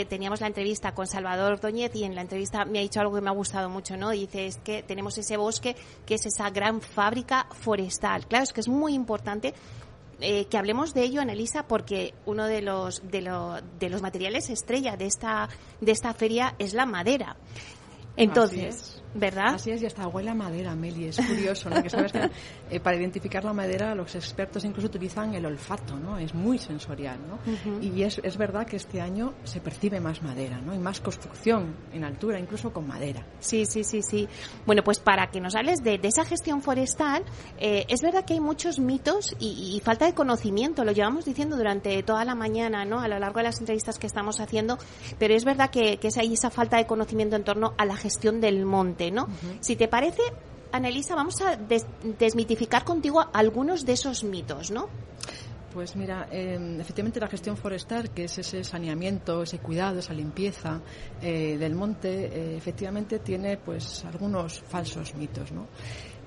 teníamos 0.09 0.41
la 0.41 0.49
entrevista 0.49 0.93
con 0.95 1.07
Salvador 1.07 1.61
Doñez 1.61 1.95
y 1.95 2.05
en 2.05 2.15
la 2.15 2.23
entrevista 2.23 2.65
me 2.65 2.79
ha 2.79 2.83
dicho 2.83 3.01
algo 3.01 3.15
que 3.15 3.21
me 3.21 3.31
ha 3.31 3.35
gustado 3.35 3.69
mucho, 3.69 3.97
¿no? 3.97 4.11
Dice, 4.11 4.47
es 4.47 4.57
que 4.57 4.83
tenemos 4.83 5.17
ese 5.19 5.37
bosque 5.37 5.77
que 6.07 6.15
es 6.15 6.27
esa 6.27 6.51
gran 6.51 6.81
fábrica 6.81 7.47
forestal. 7.61 8.27
Claro, 8.27 8.45
es 8.45 8.53
que 8.53 8.61
es 8.61 8.69
muy 8.69 8.95
importante 8.95 9.55
eh, 10.21 10.47
que 10.47 10.59
hablemos 10.59 10.95
de 10.95 11.03
ello, 11.03 11.21
Anelisa, 11.21 11.67
porque 11.67 12.15
uno 12.27 12.47
de 12.47 12.63
los, 12.63 13.09
de, 13.11 13.21
de 13.79 13.89
los 13.89 14.03
materiales 14.03 14.51
estrella 14.51 14.97
de 14.97 15.07
esta, 15.07 15.49
de 15.81 15.93
esta 15.93 16.13
feria 16.15 16.55
es 16.59 16.75
la 16.75 16.87
madera. 16.87 17.37
Entonces, 18.17 19.01
¿verdad? 19.15 19.55
Así 19.55 19.71
es, 19.71 19.83
y 19.83 19.87
hasta 19.87 20.07
huele 20.07 20.31
a 20.31 20.35
madera, 20.35 20.75
Meli. 20.75 21.07
Es 21.07 21.17
curioso, 21.17 21.71
¿no? 21.71 21.83
Que 21.83 21.91
sabes 21.91 22.13
que 22.13 22.31
eh, 22.71 22.81
para 22.81 22.97
identificar 22.97 23.45
la 23.45 23.53
madera 23.53 23.95
los 23.95 24.15
expertos 24.15 24.65
incluso 24.65 24.89
utilizan 24.89 25.35
el 25.35 25.47
olfato, 25.47 25.97
¿no? 25.97 26.19
Es 26.19 26.35
muy 26.35 26.59
sensorial, 26.59 27.19
¿no? 27.27 27.39
Y 27.81 28.03
es, 28.03 28.21
es 28.23 28.37
verdad 28.37 28.67
que 28.67 28.77
este 28.77 29.01
año 29.01 29.35
se 29.45 29.61
percibe 29.61 30.01
más 30.01 30.23
madera, 30.23 30.61
¿no? 30.61 30.75
Y 30.75 30.79
más 30.79 31.01
construcción 31.01 31.75
en 31.93 32.05
altura, 32.05 32.39
incluso 32.39 32.73
con 32.73 32.87
madera. 32.87 33.25
Sí, 33.41 33.67
sí, 33.67 33.85
sí, 33.85 34.03
sí. 34.03 34.29
Bueno, 34.67 34.83
pues 34.83 34.99
para 34.99 35.31
que 35.31 35.41
nos 35.41 35.55
hables 35.55 35.83
de, 35.83 35.99
esa 36.03 36.25
gestión 36.25 36.63
forestal, 36.63 37.25
eh, 37.59 37.85
es 37.89 38.01
verdad 38.03 38.25
que 38.25 38.35
hay 38.35 38.41
muchos 38.41 38.79
mitos 38.79 39.37
y, 39.39 39.81
falta 39.85 40.07
de 40.07 40.15
conocimiento. 40.15 40.85
Lo 40.85 40.93
llevamos 40.93 41.25
diciendo 41.25 41.57
durante 41.57 42.03
toda 42.03 42.25
la 42.25 42.35
mañana, 42.35 42.85
¿no? 42.85 43.01
A 43.01 43.09
lo 43.09 43.19
largo 43.19 43.39
de 43.39 43.45
las 43.45 43.61
entrevistas 43.61 43.99
que 43.99 44.07
estamos 44.07 44.41
haciendo, 44.41 44.79
pero 45.19 45.35
es 45.35 45.45
verdad 45.45 45.71
que, 45.71 45.99
que 45.99 46.09
es 46.09 46.19
ahí 46.19 46.35
esa 46.35 46.51
falta 46.51 46.77
de 46.77 46.87
conocimiento 46.87 47.37
en 47.37 47.45
torno 47.45 47.75
a 47.77 47.85
la 47.85 47.97
gestión 47.97 48.41
del 48.41 48.65
monte. 48.65 48.98
Si 49.61 49.77
te 49.77 49.89
parece, 49.89 50.23
Anelisa, 50.73 51.15
vamos 51.15 51.41
a 51.41 51.57
desmitificar 52.19 52.85
contigo 52.85 53.25
algunos 53.33 53.87
de 53.87 53.93
esos 53.95 54.25
mitos, 54.25 54.71
¿no? 54.71 54.89
Pues 55.73 55.97
mira, 55.97 56.27
em, 56.31 56.81
efectivamente 56.81 57.21
la 57.21 57.29
gestión 57.29 57.57
forestal, 57.57 58.11
que 58.11 58.25
es 58.25 58.39
ese 58.39 58.65
saneamiento, 58.65 59.43
ese 59.43 59.59
cuidado, 59.59 59.99
esa 59.99 60.15
limpieza 60.15 60.81
eh, 61.21 61.57
del 61.59 61.75
monte, 61.75 62.27
eh, 62.27 62.57
efectivamente 62.57 63.19
tiene 63.19 63.59
pues 63.59 64.05
algunos 64.05 64.61
falsos 64.61 65.15
mitos, 65.15 65.53
¿no? 65.53 65.67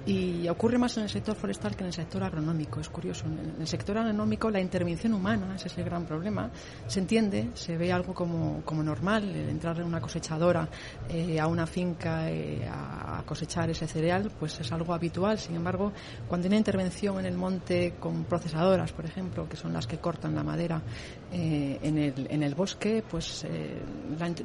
Y 0.03 0.47
ocurre 0.49 0.79
más 0.79 0.97
en 0.97 1.03
el 1.03 1.09
sector 1.09 1.35
forestal 1.35 1.75
que 1.75 1.83
en 1.83 1.87
el 1.87 1.93
sector 1.93 2.23
agronómico. 2.23 2.79
Es 2.79 2.89
curioso. 2.89 3.25
En 3.27 3.61
el 3.61 3.67
sector 3.67 3.97
agronómico 3.99 4.49
la 4.49 4.59
intervención 4.59 5.13
humana, 5.13 5.55
ese 5.55 5.67
es 5.67 5.77
el 5.77 5.85
gran 5.85 6.05
problema, 6.05 6.49
se 6.87 6.99
entiende, 6.99 7.49
se 7.53 7.77
ve 7.77 7.91
algo 7.91 8.13
como, 8.13 8.63
como 8.65 8.81
normal, 8.81 9.29
el 9.29 9.49
entrar 9.49 9.77
en 9.79 9.85
una 9.85 10.01
cosechadora 10.01 10.67
eh, 11.07 11.39
a 11.39 11.45
una 11.45 11.67
finca 11.67 12.31
eh, 12.31 12.67
a 12.67 13.21
cosechar 13.25 13.69
ese 13.69 13.87
cereal, 13.87 14.31
pues 14.39 14.59
es 14.59 14.71
algo 14.71 14.93
habitual. 14.93 15.37
Sin 15.37 15.55
embargo, 15.55 15.93
cuando 16.27 16.45
hay 16.45 16.49
una 16.49 16.57
intervención 16.57 17.19
en 17.19 17.27
el 17.27 17.37
monte 17.37 17.93
con 17.99 18.23
procesadoras, 18.23 18.91
por 18.93 19.05
ejemplo, 19.05 19.47
que 19.47 19.55
son 19.55 19.71
las 19.71 19.85
que 19.85 19.99
cortan 19.99 20.33
la 20.33 20.43
madera 20.43 20.81
eh, 21.31 21.79
en, 21.83 21.97
el, 21.99 22.27
en 22.29 22.41
el 22.41 22.55
bosque, 22.55 23.03
pues 23.07 23.45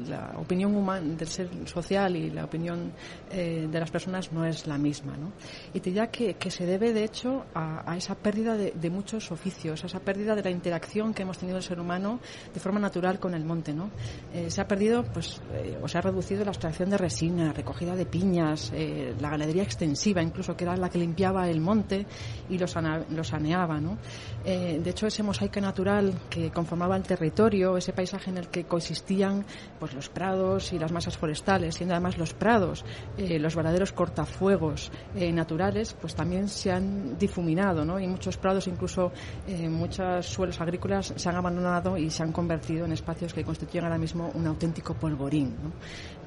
la, 0.08 0.34
opinión 0.36 0.74
humana 0.74 1.14
del 1.16 1.28
ser 1.28 1.48
social 1.64 2.14
y 2.14 2.30
la 2.30 2.44
opinión 2.44 2.92
de 3.30 3.80
las 3.80 3.90
personas 3.90 4.32
no 4.32 4.44
es 4.44 4.66
la 4.66 4.78
misma. 4.78 5.16
¿no? 5.16 5.32
Y 5.72 5.80
te 5.80 5.90
diría 5.90 6.08
que, 6.08 6.50
se 6.50 6.64
debe, 6.64 6.92
de 6.92 7.04
hecho, 7.04 7.44
a, 7.54 7.96
esa 7.96 8.14
pérdida 8.14 8.56
de, 8.56 8.90
muchos 8.90 9.30
oficios, 9.32 9.82
a 9.84 9.86
esa 9.86 10.00
pérdida 10.00 10.34
de 10.34 10.42
la 10.42 10.50
interacción 10.50 11.12
que 11.12 11.22
hemos 11.22 11.38
tenido 11.38 11.58
el 11.58 11.62
ser 11.62 11.80
humano 11.80 12.20
de 12.52 12.60
forma 12.60 12.78
natural 12.78 13.18
con 13.18 13.34
el 13.34 13.44
monte, 13.44 13.72
¿no? 13.74 13.90
Eh, 14.32 14.50
se 14.50 14.60
ha 14.60 14.68
perdido, 14.68 15.04
pues, 15.04 15.40
eh, 15.52 15.78
o 15.82 15.88
se 15.88 15.98
ha 15.98 16.00
reducido 16.00 16.44
la 16.44 16.52
extracción 16.52 16.90
de 16.90 16.98
resina, 16.98 17.52
recogida 17.52 17.94
de 17.94 18.06
piñas, 18.06 18.72
eh, 18.74 19.14
la 19.20 19.30
ganadería 19.30 19.62
extensiva, 19.62 20.22
incluso, 20.22 20.56
que 20.56 20.64
era 20.64 20.76
la 20.76 20.88
que 20.88 20.98
limpiaba 20.98 21.48
el 21.48 21.60
monte 21.60 22.06
y 22.48 22.58
lo, 22.58 22.66
saneaba, 22.66 23.80
¿no? 23.80 23.98
de 24.44 24.90
hecho, 24.90 25.06
ese 25.06 25.22
mosaico 25.22 25.60
natural 25.60 26.14
que 26.30 26.50
conformaba 26.50 26.96
el 26.96 27.02
territorio, 27.02 27.76
ese 27.76 27.92
paisaje 27.92 28.30
en 28.30 28.38
el 28.38 28.48
que 28.48 28.64
coexistían, 28.64 29.44
pues, 29.78 29.94
los 29.94 30.08
prados 30.08 30.72
y 30.72 30.78
las 30.78 30.92
masas 30.92 31.16
forestales, 31.16 31.74
siendo 31.74 31.94
además 31.94 32.16
los 32.16 32.34
prados, 32.34 32.84
los 33.16 33.56
verdaderos 33.56 33.92
cortafuegos, 33.92 34.92
naturales, 35.36 35.94
pues 36.00 36.14
también 36.14 36.48
se 36.48 36.72
han 36.72 37.16
difuminado, 37.18 37.84
¿no? 37.84 38.00
Y 38.00 38.06
muchos 38.06 38.36
prados, 38.36 38.66
incluso 38.66 39.12
eh, 39.46 39.68
muchos 39.68 40.26
suelos 40.26 40.60
agrícolas, 40.60 41.12
se 41.14 41.28
han 41.28 41.36
abandonado 41.36 41.96
y 41.96 42.10
se 42.10 42.22
han 42.22 42.32
convertido 42.32 42.84
en 42.84 42.92
espacios 42.92 43.32
que 43.32 43.44
constituyen 43.44 43.84
ahora 43.84 43.98
mismo 43.98 44.30
un 44.34 44.46
auténtico 44.46 44.94
polvorín, 44.94 45.54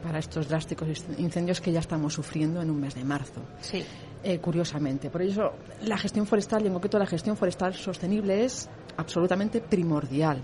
Para 0.01 0.19
estos 0.19 0.47
drásticos 0.47 0.87
incendios 1.17 1.59
que 1.59 1.71
ya 1.71 1.79
estamos 1.79 2.13
sufriendo 2.13 2.61
en 2.61 2.69
un 2.69 2.79
mes 2.79 2.95
de 2.95 3.03
marzo. 3.03 3.41
Sí. 3.59 3.83
Eh, 4.21 4.39
curiosamente. 4.39 5.09
Por 5.09 5.21
eso, 5.21 5.53
la 5.85 5.97
gestión 5.97 6.25
forestal, 6.25 6.63
y 6.63 6.67
en 6.67 6.73
concreto 6.73 6.99
la 6.99 7.05
gestión 7.05 7.37
forestal 7.37 7.73
sostenible, 7.73 8.43
es 8.43 8.67
absolutamente 8.97 9.61
primordial. 9.61 10.41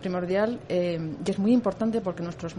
Primordial 0.00 0.60
eh, 0.68 1.14
y 1.24 1.30
es 1.30 1.38
muy 1.38 1.52
importante 1.52 2.02
porque 2.02 2.22
nuestros, 2.22 2.54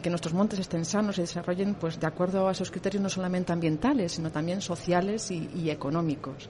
que 0.00 0.08
nuestros 0.08 0.32
montes 0.32 0.60
estén 0.60 0.86
sanos 0.86 1.18
y 1.18 1.20
desarrollen 1.20 1.74
pues, 1.74 2.00
de 2.00 2.06
acuerdo 2.06 2.48
a 2.48 2.52
esos 2.52 2.70
criterios 2.70 3.02
no 3.02 3.10
solamente 3.10 3.52
ambientales, 3.52 4.12
sino 4.12 4.30
también 4.30 4.62
sociales 4.62 5.30
y 5.30 5.68
económicos. 5.68 6.48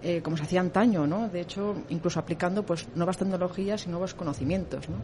Eh, 0.00 0.22
como 0.22 0.36
se 0.36 0.44
hacía 0.44 0.60
antaño, 0.60 1.08
¿no? 1.08 1.28
De 1.28 1.40
hecho, 1.40 1.74
incluso 1.88 2.20
aplicando 2.20 2.64
pues 2.64 2.86
nuevas 2.94 3.18
tecnologías 3.18 3.84
y 3.86 3.90
nuevos 3.90 4.14
conocimientos, 4.14 4.88
¿no? 4.88 4.96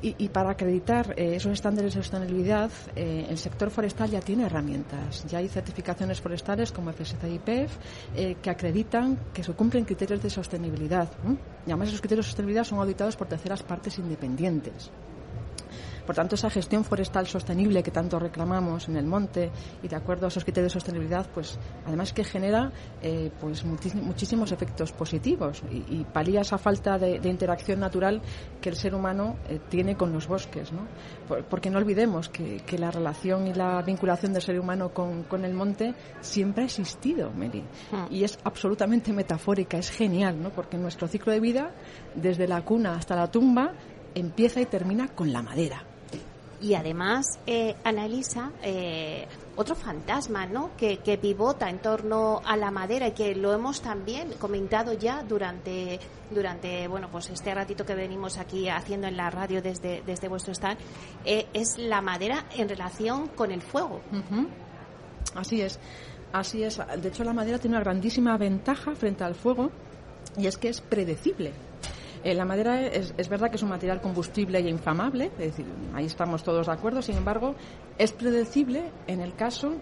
Y, 0.00 0.28
para 0.30 0.50
acreditar 0.50 1.12
eh, 1.18 1.36
esos 1.36 1.52
estándares 1.52 1.94
de 1.94 2.02
sostenibilidad, 2.02 2.70
eh, 2.96 3.26
el 3.28 3.36
sector 3.36 3.68
forestal 3.70 4.10
ya 4.10 4.20
tiene 4.20 4.44
herramientas. 4.46 5.26
Ya 5.28 5.38
hay 5.38 5.48
certificaciones 5.48 6.22
forestales 6.22 6.72
como 6.72 6.90
FSC 6.90 7.28
y 7.30 7.38
PEF 7.38 7.76
que 8.40 8.50
acreditan 8.50 9.18
que 9.34 9.44
se 9.44 9.52
cumplen 9.52 9.84
criterios 9.84 10.22
de 10.22 10.30
sostenibilidad. 10.30 11.10
Y 11.66 11.70
además 11.70 11.88
esos 11.88 12.00
criterios 12.00 12.26
de 12.26 12.30
sostenibilidad 12.30 12.64
son 12.64 12.78
auditados 12.78 13.16
por 13.16 13.28
terceras 13.28 13.62
partes 13.62 13.98
independientes. 13.98 14.90
Por 16.06 16.14
tanto, 16.14 16.34
esa 16.34 16.50
gestión 16.50 16.84
forestal 16.84 17.26
sostenible 17.26 17.82
que 17.82 17.90
tanto 17.90 18.18
reclamamos 18.18 18.88
en 18.88 18.96
el 18.96 19.06
monte 19.06 19.50
y 19.82 19.88
de 19.88 19.96
acuerdo 19.96 20.26
a 20.26 20.28
esos 20.28 20.44
criterios 20.44 20.72
de 20.72 20.80
sostenibilidad, 20.80 21.28
pues 21.32 21.58
además 21.86 22.12
que 22.12 22.24
genera 22.24 22.72
eh, 23.02 23.30
pues 23.40 23.64
muchísimos 23.64 24.52
efectos 24.52 24.92
positivos 24.92 25.62
y, 25.70 26.04
palía 26.10 26.40
esa 26.40 26.58
falta 26.58 26.98
de, 26.98 27.20
interacción 27.28 27.78
natural 27.78 28.20
que 28.60 28.68
el 28.68 28.76
ser 28.76 28.94
humano 28.94 29.36
eh, 29.48 29.60
tiene 29.68 29.96
con 29.96 30.12
los 30.12 30.26
bosques. 30.26 30.72
¿no? 30.72 30.88
porque 31.48 31.70
no 31.70 31.78
olvidemos 31.78 32.28
que, 32.28 32.60
la 32.78 32.90
relación 32.90 33.46
y 33.46 33.52
la 33.52 33.82
vinculación 33.82 34.32
del 34.32 34.42
ser 34.42 34.58
humano 34.58 34.92
con, 34.94 35.44
el 35.44 35.52
monte 35.52 35.94
siempre 36.20 36.62
ha 36.62 36.66
existido, 36.66 37.30
Meli. 37.30 37.62
Hmm. 37.90 38.06
Y 38.10 38.24
es 38.24 38.38
absolutamente 38.42 39.12
metafórica, 39.12 39.76
es 39.76 39.90
genial, 39.90 40.42
¿no? 40.42 40.50
porque 40.50 40.78
nuestro 40.78 41.08
ciclo 41.08 41.32
de 41.32 41.40
vida, 41.40 41.74
desde 42.14 42.48
la 42.48 42.64
cuna 42.64 42.94
hasta 42.94 43.16
la 43.16 43.30
tumba, 43.30 43.74
empieza 44.14 44.60
y 44.60 44.66
termina 44.66 45.08
con 45.08 45.32
la 45.32 45.42
madera. 45.42 45.89
Y 46.60 46.74
además 46.74 47.38
eh, 47.46 47.74
analiza 47.84 48.50
eh, 48.62 49.26
otro 49.56 49.74
fantasma, 49.74 50.46
¿no? 50.46 50.70
Que, 50.76 50.98
pivota 51.20 51.68
en 51.68 51.78
torno 51.78 52.40
a 52.44 52.56
la 52.56 52.70
madera 52.70 53.08
y 53.08 53.12
que 53.12 53.34
lo 53.34 53.52
hemos 53.52 53.80
también 53.80 54.32
comentado 54.38 54.92
ya 54.92 55.22
durante 55.22 55.98
durante 56.30 56.86
bueno 56.86 57.08
pues 57.10 57.28
este 57.30 57.52
ratito 57.52 57.84
que 57.84 57.94
venimos 57.94 58.38
aquí 58.38 58.68
haciendo 58.68 59.08
en 59.08 59.16
la 59.16 59.30
radio 59.30 59.60
desde 59.60 60.02
desde 60.06 60.28
vuestro 60.28 60.52
stand 60.52 60.78
eh, 61.24 61.46
es 61.52 61.76
la 61.76 62.00
madera 62.00 62.46
en 62.56 62.68
relación 62.68 63.28
con 63.28 63.50
el 63.50 63.60
fuego. 63.60 64.00
Así 65.34 65.60
es, 65.60 65.78
así 66.32 66.62
es. 66.62 66.80
De 67.00 67.08
hecho 67.08 67.24
la 67.24 67.32
madera 67.32 67.58
tiene 67.58 67.76
una 67.76 67.84
grandísima 67.84 68.36
ventaja 68.36 68.94
frente 68.94 69.24
al 69.24 69.34
fuego 69.34 69.70
y 70.36 70.46
es 70.46 70.56
que 70.56 70.68
es 70.68 70.80
predecible. 70.80 71.52
Eh, 72.22 72.34
la 72.34 72.44
madera 72.44 72.82
es, 72.82 73.14
es, 73.16 73.28
verdad 73.28 73.50
que 73.50 73.56
es 73.56 73.62
un 73.62 73.70
material 73.70 74.00
combustible 74.00 74.58
e 74.58 74.68
inflamable, 74.68 75.30
es 75.38 75.56
decir, 75.56 75.66
ahí 75.94 76.06
estamos 76.06 76.42
todos 76.42 76.66
de 76.66 76.72
acuerdo, 76.72 77.00
sin 77.02 77.16
embargo, 77.16 77.54
es 77.98 78.12
predecible 78.12 78.90
en 79.06 79.20
el 79.20 79.34
caso 79.34 79.76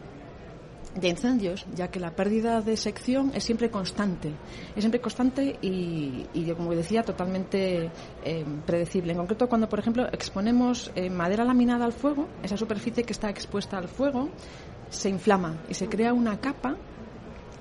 de 0.94 1.08
incendios, 1.08 1.66
ya 1.74 1.88
que 1.88 2.00
la 2.00 2.14
pérdida 2.14 2.60
de 2.60 2.76
sección 2.76 3.32
es 3.34 3.44
siempre 3.44 3.70
constante, 3.70 4.32
es 4.74 4.82
siempre 4.82 5.00
constante 5.00 5.58
y, 5.60 6.26
y 6.32 6.52
como 6.52 6.74
decía, 6.74 7.02
totalmente 7.02 7.90
eh, 8.24 8.44
predecible. 8.66 9.12
En 9.12 9.18
concreto, 9.18 9.48
cuando, 9.48 9.68
por 9.68 9.78
ejemplo, 9.78 10.06
exponemos 10.12 10.90
eh, 10.94 11.10
madera 11.10 11.44
laminada 11.44 11.84
al 11.84 11.92
fuego, 11.92 12.28
esa 12.42 12.56
superficie 12.56 13.04
que 13.04 13.12
está 13.12 13.30
expuesta 13.30 13.78
al 13.78 13.88
fuego 13.88 14.30
se 14.90 15.08
inflama 15.08 15.58
y 15.68 15.74
se 15.74 15.88
crea 15.88 16.12
una 16.12 16.40
capa 16.40 16.76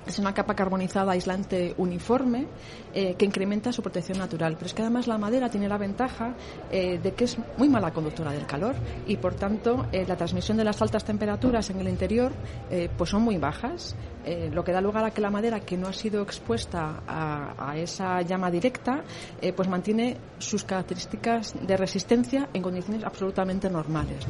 es 0.08 0.18
una 0.18 0.32
capa 0.32 0.54
carbonizada 0.54 1.12
aislante 1.12 1.74
uniforme 1.76 2.46
eh, 2.94 3.14
que 3.14 3.24
incrementa 3.24 3.72
su 3.72 3.82
protección 3.82 4.18
natural. 4.18 4.54
Pero 4.54 4.66
es 4.66 4.74
que 4.74 4.82
además 4.82 5.06
la 5.06 5.18
madera 5.18 5.50
tiene 5.50 5.68
la 5.68 5.76
ventaja 5.76 6.34
eh, 6.70 6.98
de 6.98 7.12
que 7.12 7.24
es 7.24 7.36
muy 7.58 7.68
mala 7.68 7.92
conductora 7.92 8.32
del 8.32 8.46
calor 8.46 8.74
y 9.06 9.16
por 9.18 9.34
tanto 9.34 9.86
eh, 9.92 10.04
la 10.08 10.16
transmisión 10.16 10.56
de 10.56 10.64
las 10.64 10.80
altas 10.80 11.04
temperaturas 11.04 11.68
en 11.70 11.80
el 11.80 11.88
interior 11.88 12.32
pues 12.96 13.10
son 13.10 13.22
muy 13.22 13.38
bajas, 13.38 13.94
lo 14.52 14.64
que 14.64 14.72
da 14.72 14.80
lugar 14.80 15.04
a 15.04 15.10
que 15.10 15.20
la 15.20 15.30
madera 15.30 15.60
que 15.60 15.76
no 15.76 15.88
ha 15.88 15.92
sido 15.92 16.22
expuesta 16.22 17.02
a, 17.06 17.76
esa 17.76 18.20
llama 18.22 18.50
directa 18.50 19.02
pues 19.54 19.68
mantiene 19.68 20.16
sus 20.38 20.64
características 20.64 21.54
de 21.66 21.76
resistencia 21.76 22.48
en 22.52 22.62
condiciones 22.62 23.04
absolutamente 23.04 23.70
normales. 23.70 24.26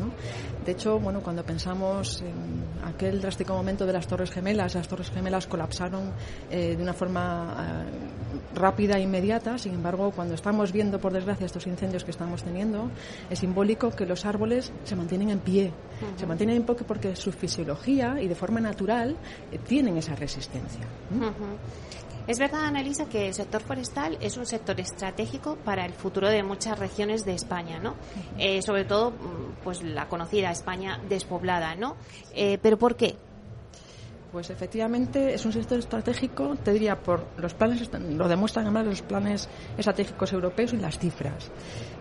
De 0.65 0.73
hecho, 0.73 0.99
bueno, 0.99 1.21
cuando 1.21 1.45
pensamos 1.45 2.23
en 2.23 2.85
aquel 2.85 3.21
drástico 3.21 3.55
momento 3.55 3.87
de 3.87 3.93
las 3.93 4.07
Torres 4.07 4.31
Gemelas, 4.31 4.75
las 4.75 4.89
Torres 4.89 5.11
Gemelas 5.11 5.47
colapsaron 5.47 6.13
de 6.51 6.77
una 6.81 6.93
forma 6.93 7.87
rápida 8.55 8.99
e 8.99 9.03
inmediata. 9.03 9.59
Sin 9.59 9.75
embargo, 9.75 10.11
cuando 10.11 10.35
estamos 10.35 10.73
viendo, 10.73 10.99
por 10.99 11.13
desgracia, 11.13 11.47
estos 11.47 11.67
incendios 11.67 12.05
que 12.05 12.11
estamos 12.11 12.43
teniendo, 12.43 12.91
es 13.31 13.39
simbólico 13.39 13.91
que 13.91 14.07
los 14.07 14.25
árboles 14.25 14.73
se 14.85 14.97
mantienen 14.97 15.31
en 15.31 15.41
pie. 15.41 15.73
Se 16.17 16.27
mantienen 16.27 16.57
en 16.57 16.63
pie 16.63 16.77
porque 16.87 17.17
su 17.17 17.33
fisiología 17.33 18.21
y 18.21 18.29
de 18.29 18.35
forma 18.35 18.61
natural 18.61 19.17
eh, 19.51 19.59
tienen 19.89 19.99
esa 19.99 20.15
resistencia. 20.15 20.87
Es 22.27 22.39
verdad, 22.39 22.65
Annalisa, 22.65 23.07
que 23.07 23.29
el 23.29 23.35
sector 23.35 23.63
forestal 23.63 24.19
es 24.21 24.37
un 24.37 24.45
sector 24.45 24.79
estratégico 24.79 25.57
para 25.65 25.87
el 25.87 25.95
futuro 25.95 26.29
de 26.29 26.43
muchas 26.43 26.79
regiones 26.79 27.25
de 27.25 27.33
España, 27.33 27.79
¿no? 27.79 27.95
Eh, 28.37 28.61
sobre 28.61 28.85
todo, 28.85 29.13
mm, 29.13 29.65
pues 29.65 29.83
la 29.83 30.07
conocida 30.09 30.51
España 30.51 31.01
despoblada, 31.09 31.75
¿no? 31.75 31.97
Eh, 32.35 32.59
pero 32.61 32.77
¿por 32.77 32.97
qué? 32.97 33.17
Pues 34.31 34.51
efectivamente 34.51 35.33
es 35.33 35.47
un 35.47 35.55
sector 35.55 35.79
estratégico, 35.79 36.55
te 36.63 36.75
diría, 36.75 37.01
por 37.01 37.25
los 37.39 37.55
planes, 37.55 37.91
lo 38.11 38.29
demuestran 38.29 38.67
además 38.67 38.85
los 38.85 39.01
planes 39.01 39.49
estratégicos 39.79 40.31
europeos 40.35 40.75
y 40.75 40.77
las 40.77 40.99
cifras. 40.99 41.51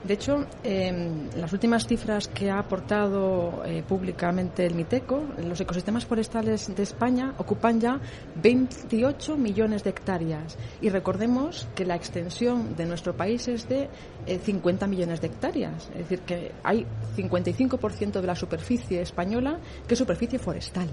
De 0.07 0.13
hecho, 0.13 0.45
em, 0.63 1.29
las 1.35 1.51
últimas 1.51 1.85
cifras 1.85 2.29
que 2.29 2.49
ha 2.49 2.59
aportado 2.59 3.61
eh, 3.65 3.83
públicamente 3.85 4.65
el 4.65 4.73
MITECO, 4.73 5.21
los 5.45 5.59
ecosistemas 5.59 6.05
forestales 6.05 6.73
de 6.73 6.81
España 6.81 7.33
ocupan 7.37 7.81
ya 7.81 7.99
28 8.41 9.35
millones 9.35 9.83
de 9.83 9.89
hectáreas. 9.89 10.57
Y 10.79 10.87
recordemos 10.87 11.67
que 11.75 11.85
la 11.85 11.95
extensión 11.95 12.77
de 12.77 12.85
nuestro 12.85 13.17
país 13.17 13.49
es 13.49 13.67
de 13.67 13.89
50 14.25 14.85
eh, 14.85 14.87
millones 14.87 15.19
de 15.19 15.27
hectáreas. 15.27 15.89
Es 15.89 16.09
decir, 16.09 16.21
que 16.21 16.53
hay 16.63 16.85
55% 17.17 18.21
de 18.21 18.27
la 18.27 18.35
superficie 18.35 19.01
española 19.01 19.59
que 19.85 19.95
es 19.95 19.97
superficie 19.97 20.39
forestal. 20.39 20.87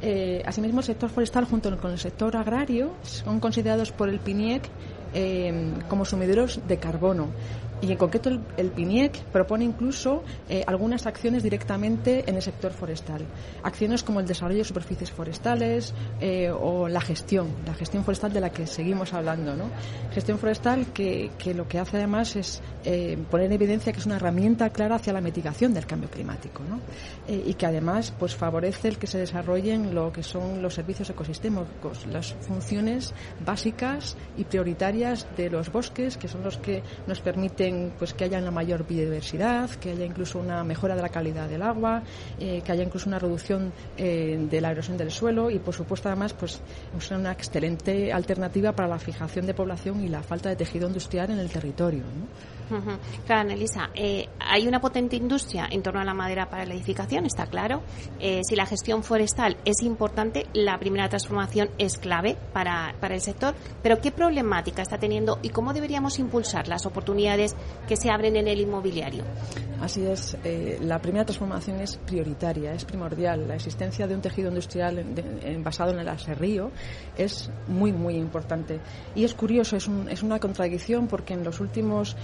Eh, 0.00 0.42
asimismo, 0.46 0.80
el 0.80 0.86
sector 0.86 1.10
forestal 1.10 1.44
junto 1.44 1.76
con 1.76 1.90
el 1.90 1.98
sector 1.98 2.36
agrario 2.36 2.94
son 3.02 3.38
considerados 3.38 3.92
por 3.92 4.08
el 4.08 4.20
PINIEC 4.20 4.62
eh, 5.14 5.72
como 5.88 6.04
sumideros 6.04 6.60
de 6.68 6.78
carbono 6.78 7.28
y 7.80 7.92
en 7.92 7.98
concreto 7.98 8.30
el, 8.56 8.70
PINIEC 8.70 9.24
propone 9.26 9.64
incluso 9.64 10.22
eh, 10.48 10.64
algunas 10.66 11.06
acciones 11.06 11.42
directamente 11.42 12.24
en 12.26 12.36
el 12.36 12.42
sector 12.42 12.72
forestal. 12.72 13.24
Acciones 13.62 14.02
como 14.02 14.20
el 14.20 14.26
desarrollo 14.26 14.58
de 14.58 14.64
superficies 14.64 15.10
forestales 15.10 15.94
eh, 16.20 16.50
o 16.50 16.88
la 16.88 17.00
gestión, 17.00 17.48
la 17.66 17.74
gestión 17.74 18.04
forestal 18.04 18.32
de 18.32 18.40
la 18.40 18.50
que 18.50 18.66
seguimos 18.66 19.12
hablando. 19.12 19.54
¿no? 19.54 19.70
Gestión 20.12 20.38
forestal 20.38 20.86
que, 20.92 21.30
lo 21.54 21.68
que 21.68 21.78
hace 21.78 21.96
además 21.96 22.36
es 22.36 22.60
eh, 22.84 23.16
poner 23.30 23.46
en 23.46 23.52
evidencia 23.52 23.92
que 23.92 24.00
es 24.00 24.06
una 24.06 24.16
herramienta 24.16 24.70
clara 24.70 24.96
hacia 24.96 25.12
la 25.12 25.20
mitigación 25.20 25.72
del 25.72 25.86
cambio 25.86 26.10
climático 26.10 26.62
¿no? 26.68 26.80
y 27.28 27.54
que 27.54 27.66
además 27.66 28.12
pues 28.18 28.34
favorece 28.34 28.88
el 28.88 28.98
que 28.98 29.06
se 29.06 29.18
desarrollen 29.18 29.94
lo 29.94 30.12
que 30.12 30.22
son 30.22 30.62
los 30.62 30.74
servicios 30.74 31.10
ecosistémicos, 31.10 32.06
las 32.06 32.34
funciones 32.40 33.14
básicas 33.44 34.16
y 34.36 34.44
prioritarias 34.44 35.26
de 35.36 35.50
los 35.50 35.70
bosques, 35.70 36.16
que 36.16 36.28
son 36.28 36.42
los 36.42 36.58
que 36.58 36.82
nos 37.06 37.20
permiten 37.20 37.67
pues 37.98 38.14
que 38.14 38.24
haya 38.24 38.38
una 38.38 38.50
mayor 38.50 38.86
biodiversidad, 38.86 39.70
que 39.70 39.90
haya 39.90 40.04
incluso 40.04 40.38
una 40.38 40.64
mejora 40.64 40.94
de 40.94 41.02
la 41.02 41.08
calidad 41.08 41.48
del 41.48 41.62
agua, 41.62 42.02
eh, 42.38 42.62
que 42.64 42.72
haya 42.72 42.84
incluso 42.84 43.08
una 43.08 43.18
reducción 43.18 43.72
eh, 43.96 44.38
de 44.50 44.60
la 44.60 44.70
erosión 44.70 44.96
del 44.96 45.10
suelo 45.10 45.50
y 45.50 45.58
por 45.58 45.74
supuesto 45.74 46.08
además 46.08 46.32
pues 46.32 46.60
es 46.96 47.10
una 47.10 47.32
excelente 47.32 48.12
alternativa 48.12 48.72
para 48.72 48.88
la 48.88 48.98
fijación 48.98 49.46
de 49.46 49.54
población 49.54 50.04
y 50.04 50.08
la 50.08 50.22
falta 50.22 50.48
de 50.48 50.56
tejido 50.56 50.88
industrial 50.88 51.30
en 51.30 51.38
el 51.38 51.50
territorio. 51.50 52.02
Claro, 53.26 53.40
Anelisa, 53.42 53.90
eh, 53.94 54.28
hay 54.40 54.66
una 54.66 54.80
potente 54.80 55.16
industria 55.16 55.68
en 55.70 55.82
torno 55.82 56.00
a 56.00 56.04
la 56.04 56.14
madera 56.14 56.48
para 56.48 56.64
la 56.64 56.74
edificación, 56.74 57.26
está 57.26 57.46
claro. 57.46 57.82
Eh, 58.20 58.40
si 58.48 58.56
la 58.56 58.66
gestión 58.66 59.02
forestal 59.02 59.56
es 59.64 59.82
importante, 59.82 60.46
la 60.52 60.78
primera 60.78 61.08
transformación 61.08 61.70
es 61.78 61.98
clave 61.98 62.36
para, 62.52 62.94
para 63.00 63.14
el 63.14 63.20
sector. 63.20 63.54
Pero 63.82 64.00
¿qué 64.00 64.10
problemática 64.10 64.82
está 64.82 64.98
teniendo 64.98 65.38
y 65.42 65.50
cómo 65.50 65.72
deberíamos 65.72 66.18
impulsar 66.18 66.68
las 66.68 66.86
oportunidades 66.86 67.54
que 67.86 67.96
se 67.96 68.10
abren 68.10 68.36
en 68.36 68.48
el 68.48 68.60
inmobiliario? 68.60 69.24
Así 69.80 70.04
es, 70.04 70.36
eh, 70.44 70.78
la 70.82 70.98
primera 70.98 71.24
transformación 71.24 71.80
es 71.80 71.96
prioritaria, 71.98 72.72
es 72.72 72.84
primordial. 72.84 73.46
La 73.46 73.54
existencia 73.54 74.06
de 74.06 74.14
un 74.14 74.20
tejido 74.20 74.48
industrial 74.48 75.04
basado 75.62 75.92
en 75.92 76.00
el 76.00 76.08
aserrío 76.08 76.70
es 77.16 77.50
muy, 77.68 77.92
muy 77.92 78.16
importante. 78.16 78.80
Y 79.14 79.24
es 79.24 79.34
curioso, 79.34 79.76
es, 79.76 79.86
un, 79.86 80.08
es 80.08 80.22
una 80.22 80.40
contradicción 80.40 81.06
porque 81.06 81.34
en 81.34 81.44
los 81.44 81.60
últimos 81.60 82.16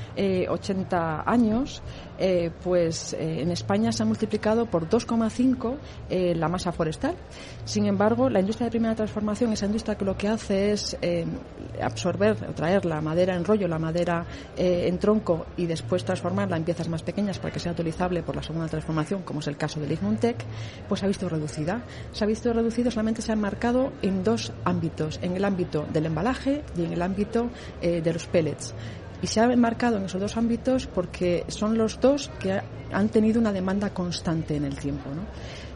80 0.48 1.24
años, 1.26 1.82
eh, 2.18 2.50
pues 2.62 3.12
eh, 3.12 3.42
en 3.42 3.50
España 3.50 3.90
se 3.90 4.04
ha 4.04 4.06
multiplicado 4.06 4.66
por 4.66 4.88
2,5 4.88 5.76
eh, 6.08 6.34
la 6.36 6.48
masa 6.48 6.70
forestal. 6.70 7.16
Sin 7.64 7.86
embargo, 7.86 8.30
la 8.30 8.40
industria 8.40 8.66
de 8.66 8.70
primera 8.70 8.94
transformación, 8.94 9.52
esa 9.52 9.66
industria 9.66 9.96
que 9.96 10.04
lo 10.04 10.16
que 10.16 10.28
hace 10.28 10.72
es 10.72 10.96
absorber 11.82 12.36
o 12.48 12.52
traer 12.52 12.84
la 12.84 13.00
madera 13.00 13.34
en 13.34 13.44
rollo, 13.44 13.66
la 13.66 13.78
madera 13.78 14.26
en 14.56 14.98
tronco 14.98 15.46
y 15.56 15.66
después 15.66 16.04
transformarla 16.04 16.56
en 16.56 16.64
piezas 16.64 16.88
más 16.88 17.02
pequeñas 17.02 17.38
para 17.38 17.52
que 17.52 17.58
sea 17.58 17.72
utilizable 17.72 18.22
por 18.22 18.36
la 18.36 18.42
segunda 18.42 18.68
transformación, 18.68 19.22
como 19.22 19.40
es 19.40 19.46
el 19.48 19.56
caso 19.56 19.80
del 19.80 19.90
Ignuntec, 19.90 20.36
pues 20.88 21.00
se 21.00 21.06
ha 21.06 21.08
visto 21.08 21.28
reducida. 21.28 21.82
Se 22.12 22.24
ha 22.24 22.26
visto 22.26 22.52
reducido, 22.52 22.90
solamente 22.90 23.22
se 23.22 23.32
ha 23.32 23.36
marcado 23.36 23.92
en 24.02 24.22
dos 24.22 24.52
ámbitos, 24.64 25.18
en 25.22 25.36
el 25.36 25.44
ámbito 25.44 25.86
del 25.92 26.06
embalaje 26.06 26.62
y 26.76 26.84
en 26.84 26.92
el 26.92 27.02
ámbito 27.02 27.50
de 27.80 28.12
los 28.12 28.26
pellets 28.26 28.74
y 29.24 29.26
se 29.26 29.40
ha 29.40 29.44
enmarcado 29.50 29.96
en 29.96 30.04
esos 30.04 30.20
dos 30.20 30.36
ámbitos 30.36 30.86
porque 30.86 31.46
son 31.48 31.78
los 31.78 31.98
dos 31.98 32.30
que 32.38 32.60
han 32.92 33.08
tenido 33.08 33.40
una 33.40 33.54
demanda 33.54 33.88
constante 33.88 34.54
en 34.54 34.66
el 34.66 34.76
tiempo. 34.76 35.08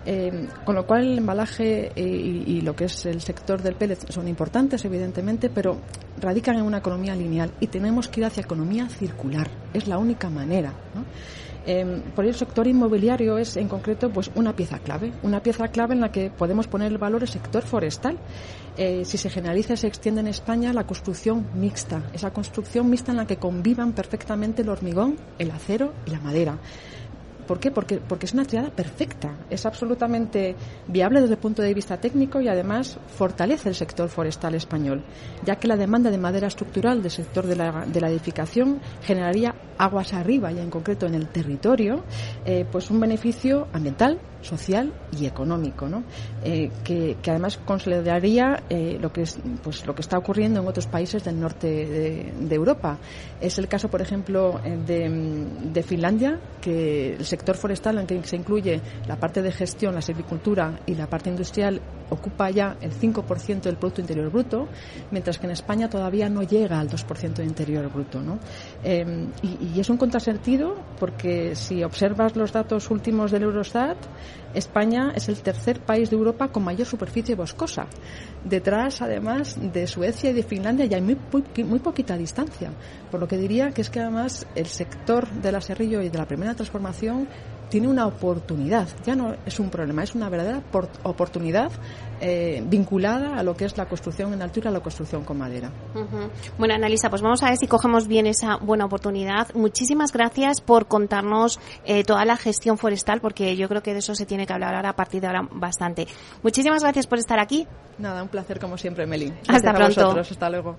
Eh, 0.05 0.49
con 0.67 0.75
lo 0.75 0.87
cual 0.87 1.13
el 1.13 1.19
embalaje 1.19 1.91
eh, 1.97 2.03
y, 2.05 2.61
lo 2.61 2.77
que 2.77 2.85
es 2.85 3.07
el 3.07 3.23
sector 3.23 3.63
del 3.63 3.75
pellet 3.75 4.13
son 4.13 4.29
importantes, 4.29 4.85
evidentemente, 4.85 5.49
pero 5.49 5.79
radican 6.21 6.57
en 6.57 6.63
una 6.65 6.79
economía 6.79 7.17
lineal 7.17 7.51
y 7.59 7.69
tenemos 7.69 8.09
que 8.09 8.21
ir 8.21 8.27
hacia 8.27 8.43
economía 8.43 8.87
circular. 8.87 9.49
Es 9.73 9.89
la 9.89 9.97
única 9.97 10.29
manera. 10.29 10.75
Em, 11.71 12.01
por 12.17 12.25
el 12.25 12.35
sector 12.35 12.67
inmobiliario 12.67 13.37
es, 13.37 13.59
en 13.59 13.69
concreto, 13.69 14.09
pues 14.09 14.31
una 14.35 14.57
pieza 14.57 14.79
clave, 14.79 15.13
una 15.23 15.43
pieza 15.43 15.69
clave 15.69 15.93
en 15.93 16.01
la 16.01 16.11
que 16.11 16.31
podemos 16.31 16.67
poner 16.67 16.91
el 16.91 16.97
valor 16.97 17.21
el 17.21 17.29
sector 17.29 17.63
forestal. 17.63 18.17
Eh, 18.79 19.05
si 19.05 19.19
se 19.19 19.29
generaliza 19.29 19.75
y 19.75 19.77
se 19.77 19.87
extiende 19.87 20.23
en 20.23 20.29
España 20.29 20.73
la 20.73 20.87
construcción 20.87 21.47
mixta, 21.53 22.05
esa 22.15 22.31
construcción 22.31 22.89
mixta 22.89 23.13
en 23.13 23.19
la 23.19 23.27
que 23.27 23.37
convivan 23.37 23.93
perfectamente 23.93 24.63
el 24.63 24.71
hormigón, 24.71 25.17
el 25.39 25.51
acero 25.51 25.93
y 26.07 26.11
la 26.11 26.21
madera. 26.21 26.59
¿Por 27.47 27.61
qué? 27.61 27.71
Porque, 27.71 27.99
porque 27.99 28.25
es 28.25 28.33
una 28.33 28.47
triada 28.47 28.71
perfecta. 28.71 29.37
Es 29.51 29.67
absolutamente 29.67 30.57
viable 30.87 31.21
desde 31.21 31.35
el 31.35 31.41
punto 31.41 31.61
de 31.61 31.75
vista 31.75 31.99
técnico 31.99 32.41
y 32.41 32.49
además 32.49 32.99
fortalece 33.15 33.69
el 33.69 33.75
sector 33.75 34.09
forestal 34.09 34.55
español, 34.55 35.05
ya 35.45 35.57
que 35.57 35.69
la 35.69 35.77
demanda 35.77 36.11
de 36.11 36.17
madera 36.17 36.47
estructural 36.47 37.03
del 37.03 37.11
sector 37.11 37.47
de 37.47 37.57
la, 37.57 37.85
de 37.85 38.01
la 38.01 38.09
edificación 38.09 38.81
generaría 39.03 39.55
aguas 39.79 40.13
arriba 40.13 40.53
y 40.53 40.59
en 40.59 40.71
concreto 40.71 41.07
en 41.07 41.15
el 41.15 41.29
territorio, 41.29 42.05
eh, 42.45 42.67
pues 42.71 42.91
un 42.91 43.01
beneficio 43.01 43.69
ambiental, 43.73 44.19
social 44.41 44.93
y 45.19 45.27
económico, 45.27 45.89
¿no? 45.89 46.05
Eh, 46.45 46.71
que, 46.85 47.17
además 47.27 47.59
consolidaría 47.65 48.63
eh, 48.71 48.97
lo 49.01 49.13
que 49.13 49.23
es, 49.23 49.39
pues 49.63 49.85
lo 49.85 49.95
que 49.95 50.03
está 50.03 50.17
ocurriendo 50.17 50.61
en 50.61 50.67
otros 50.67 50.87
países 50.87 51.25
del 51.25 51.41
norte 51.41 51.67
de, 51.69 52.55
Europa. 52.55 52.99
Es 53.41 53.59
el 53.59 53.69
caso, 53.69 53.89
por 53.89 54.03
ejemplo, 54.03 54.61
de, 54.87 55.47
de, 55.73 55.83
Finlandia, 55.83 56.41
que 56.61 57.15
el 57.15 57.25
sector 57.25 57.57
forestal 57.57 57.99
en 57.99 58.07
que 58.07 58.23
se 58.25 58.37
incluye 58.37 58.81
la 59.07 59.17
parte 59.17 59.43
de 59.43 59.53
gestión, 59.53 59.95
la 59.95 60.03
silvicultura 60.03 60.81
y 60.87 60.95
la 60.95 61.07
parte 61.07 61.31
industrial 61.31 61.81
ocupa 62.11 62.51
ya 62.51 62.77
el 62.81 62.93
5% 62.93 63.63
del 63.63 63.77
Producto 63.77 64.01
Interior 64.01 64.31
Bruto, 64.31 64.69
mientras 65.11 65.39
que 65.39 65.47
en 65.47 65.53
España 65.53 65.89
todavía 65.89 66.29
no 66.29 66.43
llega 66.43 66.81
al 66.81 66.89
2% 66.89 67.35
del 67.35 67.47
Interior 67.47 67.89
Bruto. 67.93 68.21
¿no? 68.21 68.39
Y, 68.83 69.68
es 69.77 69.91
un 69.91 69.97
contrasentido 69.97 70.77
porque 70.99 71.55
si 71.55 71.83
observas 71.83 72.37
los 72.37 72.53
datos 72.53 72.91
últimos 72.91 73.31
del 73.31 73.43
Eurostat, 73.43 73.97
España 74.55 75.13
es 75.15 75.29
el 75.29 75.41
tercer 75.43 75.81
país 75.81 76.11
de 76.11 76.17
Europa 76.17 76.49
con 76.49 76.65
mayor 76.65 76.87
superficie 76.87 77.35
boscosa. 77.35 77.87
Detrás, 78.45 79.03
además, 79.03 79.57
de 79.61 79.87
Suecia 79.87 80.31
y 80.31 80.33
de 80.33 80.43
Finlandia 80.43 80.87
ya 80.87 80.97
hay 80.97 81.03
muy, 81.03 81.17
muy, 81.65 81.79
poquita 81.81 82.17
distancia. 82.17 82.71
Por 83.11 83.21
lo 83.21 83.29
que 83.29 83.37
diría 83.37 83.71
que 83.71 83.83
es 83.83 83.91
que 83.91 84.01
además 84.01 84.47
el 84.55 84.67
sector 84.67 85.29
del 85.29 85.57
aserrillo 85.57 86.01
y 86.03 86.09
de 86.09 86.19
la 86.19 86.27
primera 86.27 86.55
transformación 86.55 87.29
tiene 87.69 87.89
una 87.89 88.07
oportunidad, 88.07 88.89
ya 89.05 89.15
no 89.15 89.35
es 89.45 89.61
un 89.61 89.71
problema, 89.71 90.03
es 90.03 90.15
una 90.15 90.29
verdadera 90.29 90.63
oportunidad 91.03 91.71
eh, 92.21 92.63
vinculada 92.67 93.39
a 93.39 93.43
lo 93.43 93.55
que 93.57 93.65
es 93.65 93.77
la 93.77 93.87
construcción 93.87 94.33
en 94.33 94.43
altura, 94.43 94.71
la 94.71 94.81
construcción 94.81 95.25
con 95.25 95.39
madera. 95.39 95.71
Bueno, 96.59 96.75
Analisa, 96.75 97.11
pues 97.11 97.23
vamos 97.23 97.43
a 97.43 97.51
ver 97.51 97.59
si 97.59 97.67
cogemos 97.67 98.09
bien 98.09 98.27
esa 98.27 98.57
buena 98.57 98.87
oportunidad. 98.87 99.55
Muchísimas 99.55 100.13
gracias 100.13 100.61
por 100.61 100.87
contarnos 100.87 101.61
eh, 101.85 102.05
toda 102.05 102.25
la 102.25 102.37
gestión 102.37 102.79
forestal, 102.79 103.21
porque 103.21 103.57
yo 103.57 103.69
creo 103.69 103.83
que 103.83 103.93
de 103.93 104.01
eso 104.01 104.15
se 104.15 104.27
tiene 104.27 104.47
que 104.47 104.53
hablar 104.53 104.75
ahora 104.75 104.91
a 104.91 104.97
partir 104.97 105.21
de 105.21 105.29
ahora 105.29 105.49
bastante. 105.51 106.07
Muchísimas 106.43 106.83
gracias 106.83 107.07
por 107.07 107.19
estar 107.19 107.39
aquí. 107.39 107.67
Nada, 107.99 108.23
un 108.23 108.29
placer 108.29 108.59
como 108.59 108.79
siempre, 108.79 109.07
Meli. 109.07 109.33
Hasta 109.49 109.73
pronto. 109.73 110.19
Hasta 110.19 110.51
luego. 110.51 110.77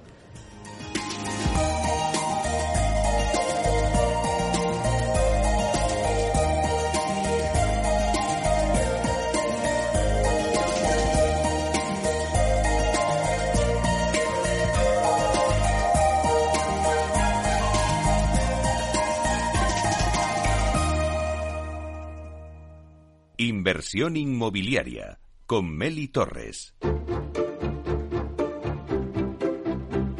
Inversión 23.70 24.18
inmobiliaria 24.18 25.20
con 25.46 25.70
Meli 25.70 26.08
Torres. 26.08 26.74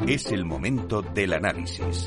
Es 0.06 0.30
el 0.30 0.44
momento 0.44 1.02
del 1.02 1.32
análisis. 1.32 2.06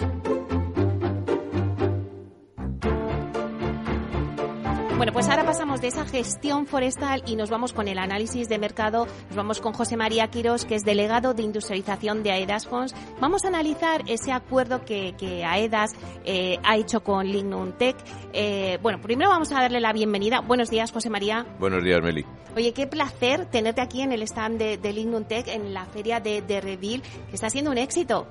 Bueno, 5.03 5.11
pues 5.11 5.27
ahora 5.27 5.43
pasamos 5.43 5.81
de 5.81 5.89
esa 5.89 6.05
gestión 6.05 6.65
forestal 6.65 7.23
y 7.27 7.35
nos 7.35 7.49
vamos 7.49 7.73
con 7.73 7.89
el 7.89 7.97
análisis 7.97 8.47
de 8.47 8.57
mercado. 8.57 9.05
Nos 9.27 9.35
vamos 9.35 9.59
con 9.59 9.73
José 9.73 9.97
María 9.97 10.29
Quiros, 10.29 10.63
que 10.63 10.75
es 10.75 10.85
delegado 10.85 11.33
de 11.33 11.43
industrialización 11.43 12.23
de 12.23 12.31
AEDAS 12.31 12.67
Fonds. 12.67 12.95
Vamos 13.19 13.43
a 13.43 13.49
analizar 13.49 14.03
ese 14.07 14.31
acuerdo 14.31 14.85
que, 14.85 15.43
AEDAS 15.45 15.91
eh, 16.23 16.57
ha 16.63 16.77
hecho 16.77 17.03
con 17.03 17.27
Lignum 17.27 17.73
Tech. 17.73 17.97
Eh, 18.31 18.79
bueno, 18.81 19.01
primero 19.01 19.29
vamos 19.29 19.51
a 19.51 19.55
darle 19.55 19.81
la 19.81 19.91
bienvenida. 19.91 20.39
Buenos 20.39 20.69
días, 20.69 20.93
José 20.93 21.09
María. 21.09 21.45
Buenos 21.59 21.83
días, 21.83 22.01
Meli. 22.01 22.25
Oye, 22.55 22.71
qué 22.71 22.87
placer 22.87 23.47
tenerte 23.47 23.81
aquí 23.81 24.03
en 24.03 24.13
el 24.13 24.21
stand 24.21 24.57
de, 24.57 24.77
de 24.77 24.93
Lignum 24.93 25.25
Tech, 25.25 25.49
en 25.49 25.73
la 25.73 25.83
feria 25.83 26.21
de, 26.21 26.41
de 26.41 26.61
que 26.61 27.01
está 27.33 27.49
siendo 27.49 27.71
un 27.71 27.77
éxito. 27.77 28.25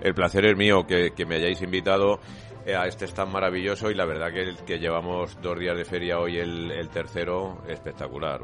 El 0.00 0.14
placer 0.14 0.44
es 0.44 0.56
mío 0.56 0.86
que, 0.88 1.12
que 1.12 1.24
me 1.24 1.36
hayáis 1.36 1.62
invitado 1.62 2.18
a 2.74 2.86
este 2.86 3.06
stand 3.06 3.32
maravilloso 3.32 3.90
y 3.90 3.94
la 3.94 4.04
verdad 4.04 4.32
que, 4.32 4.54
que 4.64 4.78
llevamos 4.78 5.40
dos 5.40 5.58
días 5.58 5.76
de 5.76 5.84
feria 5.84 6.18
hoy 6.18 6.38
el, 6.38 6.88
tercero 6.92 7.62
espectacular. 7.68 8.40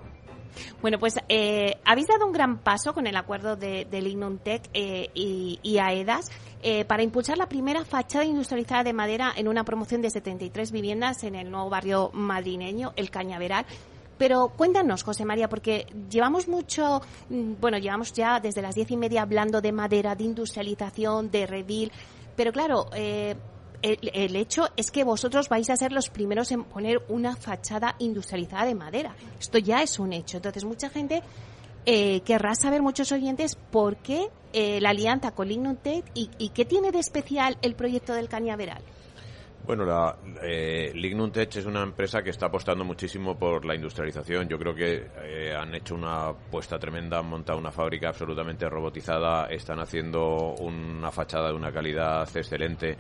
Bueno, 0.83 0.99
pues 0.99 1.17
eh, 1.29 1.79
habéis 1.85 2.09
dado 2.09 2.27
un 2.27 2.33
gran 2.33 2.59
paso 2.59 2.93
con 2.93 3.07
el 3.07 3.17
acuerdo 3.17 3.57
de, 3.57 3.87
de 3.87 4.59
eh, 4.75 5.11
y, 5.15 5.79
AEDAS 5.79 6.31
para 6.87 7.03
impulsar 7.03 7.39
la 7.39 7.49
primera 7.49 7.85
fachada 7.85 8.25
industrializada 8.25 8.85
de 8.85 8.93
madera 8.93 9.33
en 9.35 9.49
una 9.49 9.65
promoción 9.65 10.03
de 10.03 10.11
73 10.11 10.71
viviendas 10.71 11.25
en 11.25 11.35
el 11.35 11.51
nuevo 11.51 11.71
barrio 11.71 12.11
madrileño, 12.13 12.93
el 12.97 13.11
Cañaveral. 13.11 13.67
Pero 14.23 14.53
cuéntanos, 14.57 15.03
José 15.03 15.25
María, 15.25 15.49
porque 15.49 15.87
llevamos 16.09 16.47
mucho, 16.47 17.01
mm, 17.29 17.55
bueno, 17.61 17.79
llevamos 17.79 18.13
ya 18.13 18.39
desde 18.39 18.63
las 18.63 18.77
diez 18.77 18.89
y 18.93 18.97
media 18.97 19.23
hablando 19.23 19.61
de 19.61 19.73
madera, 19.73 20.15
de 20.15 20.23
industrialización, 20.23 21.33
de 21.33 21.45
revil, 21.45 21.91
pero 22.37 22.53
claro, 22.53 22.87
eh, 22.95 23.35
el, 23.83 24.37
hecho 24.37 24.69
es 24.77 24.91
que 24.91 25.05
vosotros 25.05 25.49
vais 25.49 25.69
a 25.71 25.77
ser 25.77 25.93
los 25.93 26.09
primeros 26.09 26.53
en 26.53 26.65
poner 26.65 27.03
una 27.09 27.37
fachada 27.37 27.97
industrializada 27.99 28.67
de 28.67 28.75
madera. 28.75 29.15
Esto 29.41 29.59
ya 29.59 29.83
es 29.83 29.99
un 29.99 30.13
hecho. 30.13 30.39
Entonces, 30.39 30.65
mucha 30.65 30.89
gente 30.89 31.23
eh, 31.85 32.21
querrá 32.21 32.55
saber, 32.55 32.81
muchos 32.83 33.11
oyentes, 33.13 33.57
por 33.57 33.97
qué 33.97 34.29
eh, 34.53 34.81
la 34.81 34.91
alianza 34.91 35.33
con 35.33 35.49
Lignum 35.49 35.77
y, 36.15 36.31
y 36.39 36.49
qué 36.51 36.65
tiene 36.65 36.93
de 36.93 37.01
especial 37.01 37.59
el 37.63 37.75
proyecto 37.75 38.15
del 38.15 38.29
Cañaveral. 38.29 38.83
Bueno, 39.65 39.85
la, 39.85 40.17
eh, 40.43 40.91
Lignum 40.93 41.31
Tech 41.31 41.55
es 41.55 41.67
una 41.67 41.85
empresa 41.85 42.21
que 42.21 42.31
está 42.31 42.47
apostando 42.47 42.85
muchísimo 42.85 43.39
por 43.39 43.65
la 43.65 43.77
industrialización. 43.77 44.49
Yo 44.49 44.59
creo 44.59 44.75
que 44.75 45.07
eh, 45.23 45.55
han 45.55 45.73
hecho 45.75 45.95
una 45.95 46.31
apuesta 46.31 46.81
tremenda, 46.81 47.21
han 47.21 47.27
montado 47.27 47.61
una 47.61 47.71
fábrica 47.71 48.09
absolutamente 48.09 48.69
robotizada, 48.69 49.47
están 49.47 49.79
haciendo 49.79 50.55
una 50.59 51.13
fachada 51.13 51.49
de 51.49 51.55
una 51.55 51.71
calidad 51.71 52.29
excelente. 52.37 52.97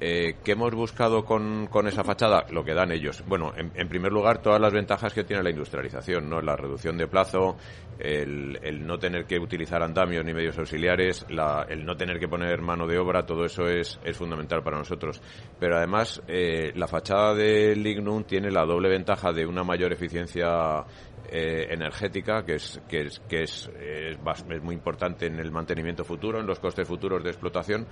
Eh, 0.00 0.36
¿Qué 0.44 0.52
hemos 0.52 0.72
buscado 0.74 1.24
con, 1.24 1.66
con, 1.66 1.88
esa 1.88 2.04
fachada? 2.04 2.46
Lo 2.50 2.64
que 2.64 2.72
dan 2.72 2.92
ellos. 2.92 3.24
Bueno, 3.26 3.52
en, 3.56 3.88
primer 3.88 4.12
lugar, 4.12 4.40
todas 4.40 4.60
las 4.60 4.72
ventajas 4.72 5.12
que 5.12 5.24
tiene 5.24 5.42
la 5.42 5.50
industrialización, 5.50 6.30
¿no? 6.30 6.40
La 6.40 6.54
reducción 6.54 6.96
de 6.96 7.08
plazo, 7.08 7.56
el, 7.98 8.60
el 8.62 8.86
no 8.86 8.98
tener 8.98 9.24
que 9.26 9.38
utilizar 9.40 9.82
andamios 9.82 10.24
ni 10.24 10.32
medios 10.32 10.56
auxiliares, 10.56 11.26
la, 11.30 11.66
el 11.68 11.84
no 11.84 11.96
tener 11.96 12.20
que 12.20 12.28
poner 12.28 12.60
mano 12.60 12.86
de 12.86 12.96
obra, 12.96 13.26
todo 13.26 13.44
eso 13.44 13.66
es, 13.66 13.98
es 14.04 14.16
fundamental 14.16 14.62
para 14.62 14.78
nosotros. 14.78 15.20
Pero 15.58 15.76
además, 15.76 16.22
eh, 16.28 16.72
la 16.76 16.86
fachada 16.86 17.34
de 17.34 17.74
Lignum 17.74 18.22
tiene 18.22 18.52
la 18.52 18.64
doble 18.64 18.88
ventaja 18.88 19.32
de 19.32 19.46
una 19.46 19.64
mayor 19.64 19.92
eficiencia 19.92 20.84
eh, 21.30 21.66
energética, 21.70 22.42
que 22.42 22.54
es, 22.54 22.80
que, 22.88 23.02
es, 23.02 23.20
que 23.28 23.42
es, 23.42 23.70
es, 23.78 24.62
muy 24.62 24.74
importante 24.74 25.26
en 25.26 25.38
el 25.38 25.50
mantenimiento 25.50 26.02
futuro, 26.02 26.40
en 26.40 26.46
los 26.46 26.58
costes 26.58 26.88
futuros 26.88 27.22
de 27.22 27.28
explotación, 27.28 27.86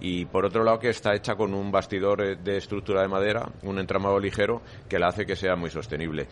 y 0.00 0.24
por 0.26 0.44
otro 0.44 0.64
lado 0.64 0.78
que 0.78 0.90
está 0.90 1.14
hecha 1.14 1.34
con 1.34 1.54
un 1.54 1.70
bastidor 1.70 2.22
eh, 2.22 2.36
de 2.36 2.56
estructura 2.56 3.02
de 3.02 3.08
madera, 3.08 3.48
un 3.62 3.78
entramado 3.78 4.18
ligero, 4.18 4.62
que 4.88 4.98
la 4.98 5.08
hace 5.08 5.26
que 5.26 5.36
sea 5.36 5.56
muy 5.56 5.70
sostenible. 5.70 6.26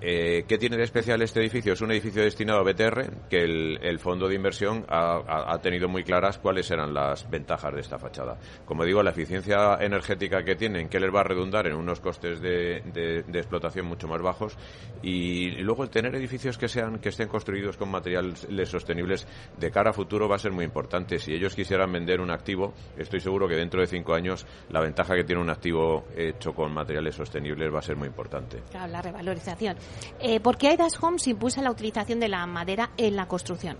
Eh, 0.00 0.44
¿Qué 0.46 0.58
tiene 0.58 0.76
de 0.76 0.84
especial 0.84 1.22
este 1.22 1.40
edificio? 1.40 1.72
Es 1.72 1.80
un 1.80 1.90
edificio 1.90 2.22
destinado 2.22 2.60
a 2.60 2.62
BTR, 2.62 3.28
que 3.28 3.42
el, 3.42 3.98
fondo 3.98 4.28
de 4.28 4.34
inversión 4.34 4.84
ha, 4.88 5.58
tenido 5.62 5.88
muy 5.88 6.02
claras 6.02 6.38
cuáles 6.38 6.70
eran 6.70 6.92
las 6.92 7.28
ventajas 7.30 7.74
de 7.74 7.80
esta 7.80 7.98
fachada. 7.98 8.36
Como 8.66 8.84
digo, 8.84 9.02
la 9.02 9.10
eficiencia 9.10 9.78
energética 9.80 10.42
que 10.42 10.56
tienen, 10.56 10.88
que 10.88 11.00
les 11.00 11.14
va 11.14 11.20
a 11.20 11.24
redundar 11.24 11.66
en 11.66 11.74
unos 11.74 12.00
costes 12.00 12.40
de, 12.40 13.24
explotación 13.32 13.86
mucho 13.86 14.08
más 14.08 14.20
bajos, 14.20 14.56
y, 15.02 15.50
luego 15.62 15.84
el 15.84 15.90
tener 15.90 16.14
edificios 16.16 16.58
que 16.58 16.68
sean 16.68 16.98
que 16.98 17.10
estén 17.10 17.28
construidos 17.28 17.76
con 17.76 17.90
materiales 17.90 18.68
sostenibles 18.68 19.26
de 19.58 19.70
cara 19.70 19.90
a 19.90 19.92
futuro 19.92 20.28
va 20.28 20.36
a 20.36 20.40
ser 20.40 20.52
muy 20.52 20.64
importante. 20.64 21.18
Si 21.18 21.32
ellos 21.32 21.54
quisieran 21.54 21.90
vender 21.92 22.20
un 22.20 22.30
activo, 22.30 22.74
estoy 22.98 23.20
seguro 23.20 23.48
que 23.48 23.54
dentro 23.54 23.80
de 23.80 23.86
cinco 23.86 24.14
años 24.14 24.46
la 24.70 24.80
ventaja 24.80 25.14
que 25.14 25.24
tiene 25.24 25.40
un 25.40 25.50
activo 25.50 26.04
hecho 26.16 26.52
con 26.52 26.72
materiales 26.74 27.14
sostenibles 27.14 27.72
va 27.72 27.78
a 27.78 27.82
ser 27.82 27.96
muy 27.96 28.08
importante. 28.08 28.62
Claro, 28.70 28.92
la 28.92 29.00
revalorización. 29.00 29.76
Eh, 30.20 30.40
¿Por 30.40 30.56
qué 30.56 30.68
Aidas 30.68 31.02
Homes 31.02 31.26
impulsa 31.26 31.62
la 31.62 31.70
utilización 31.70 32.20
de 32.20 32.28
la 32.28 32.46
madera 32.46 32.90
en 32.96 33.16
la 33.16 33.26
construcción? 33.28 33.76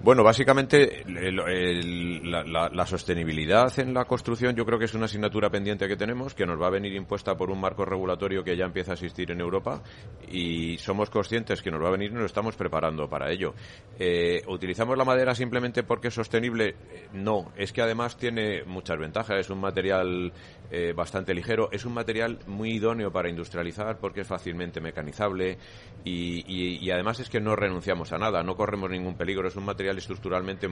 Bueno, 0.00 0.22
básicamente 0.22 1.02
la, 1.08 2.86
sostenibilidad 2.86 3.76
en 3.80 3.92
la 3.92 4.04
construcción 4.04 4.54
yo 4.54 4.64
creo 4.64 4.78
que 4.78 4.84
es 4.84 4.94
una 4.94 5.06
asignatura 5.06 5.50
pendiente 5.50 5.88
que 5.88 5.96
tenemos, 5.96 6.34
que 6.34 6.46
nos 6.46 6.60
va 6.60 6.68
a 6.68 6.70
venir 6.70 6.92
impuesta 6.94 7.36
por 7.36 7.50
un 7.50 7.60
marco 7.60 7.84
regulatorio 7.84 8.44
que 8.44 8.56
ya 8.56 8.64
empieza 8.64 8.92
a 8.92 8.94
existir 8.94 9.32
en 9.32 9.40
Europa 9.40 9.82
y 10.30 10.78
somos 10.78 11.10
conscientes 11.10 11.62
que 11.62 11.72
nos 11.72 11.82
va 11.82 11.88
a 11.88 11.92
venir 11.92 12.12
y 12.12 12.14
nos 12.14 12.26
estamos 12.26 12.54
preparando 12.54 13.08
para 13.08 13.32
ello. 13.32 13.54
Eh, 13.98 14.40
¿Utilizamos 14.46 14.96
la 14.96 15.04
madera 15.04 15.34
simplemente 15.34 15.82
porque 15.82 16.08
es 16.08 16.14
sostenible? 16.14 16.68
Eh, 16.68 17.08
no, 17.12 17.52
es 17.56 17.72
que 17.72 17.82
además 17.82 18.16
tiene 18.16 18.62
muchas 18.64 18.98
ventajas. 18.98 19.40
Es 19.40 19.50
un 19.50 19.60
material 19.60 20.32
eh, 20.70 20.92
bastante 20.94 21.34
ligero, 21.34 21.70
es 21.72 21.84
un 21.84 21.94
material 21.94 22.38
muy 22.46 22.74
idóneo 22.74 23.10
para 23.10 23.28
industrializar 23.28 23.98
porque 23.98 24.20
es 24.20 24.28
fácilmente 24.28 24.80
mecanizable 24.80 25.58
y, 26.04 26.44
y 26.46 26.90
además 26.92 27.18
es 27.18 27.28
que 27.28 27.40
no 27.40 27.56
renunciamos 27.56 28.12
a 28.12 28.18
nada, 28.18 28.44
no 28.44 28.54
corremos 28.54 28.90
ningún 28.90 29.16
peligro. 29.16 29.48
Es 29.48 29.56
un 29.56 29.64
material 29.64 29.87
estructuralmente 29.96 30.68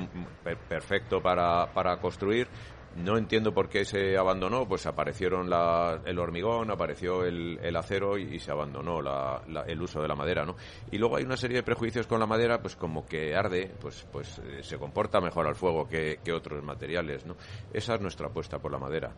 perfecto 0.68 1.22
para, 1.22 1.72
para 1.72 1.96
construir 1.96 2.48
No 2.96 3.18
entiendo 3.18 3.52
por 3.52 3.68
qué 3.68 3.84
se 3.84 4.16
abandonó, 4.16 4.66
pues 4.66 4.86
aparecieron 4.86 5.50
la, 5.50 6.00
el 6.04 6.18
hormigón, 6.18 6.70
apareció 6.70 7.24
el, 7.24 7.58
el 7.62 7.76
acero 7.76 8.16
y, 8.16 8.38
se 8.38 8.50
abandonó 8.50 9.02
la, 9.02 9.42
el 9.66 9.80
uso 9.82 10.00
de 10.00 10.08
la 10.08 10.14
madera, 10.14 10.44
¿no? 10.44 10.56
Y 10.90 10.98
luego 10.98 11.16
hay 11.16 11.24
una 11.24 11.36
serie 11.36 11.58
de 11.58 11.62
prejuicios 11.62 12.06
con 12.06 12.20
la 12.20 12.26
madera, 12.26 12.60
pues 12.60 12.74
como 12.74 13.04
que 13.04 13.34
arde, 13.34 13.70
pues, 13.80 14.06
pues 14.10 14.38
eh, 14.38 14.62
se 14.62 14.78
comporta 14.78 15.20
mejor 15.20 15.46
al 15.46 15.54
fuego 15.54 15.86
que, 15.86 16.20
que, 16.24 16.32
otros 16.32 16.62
materiales, 16.64 17.26
¿no? 17.26 17.36
Esa 17.72 17.96
es 17.96 18.00
nuestra 18.00 18.28
apuesta 18.28 18.58
por 18.58 18.72
la 18.72 18.78
madera. 18.78 19.12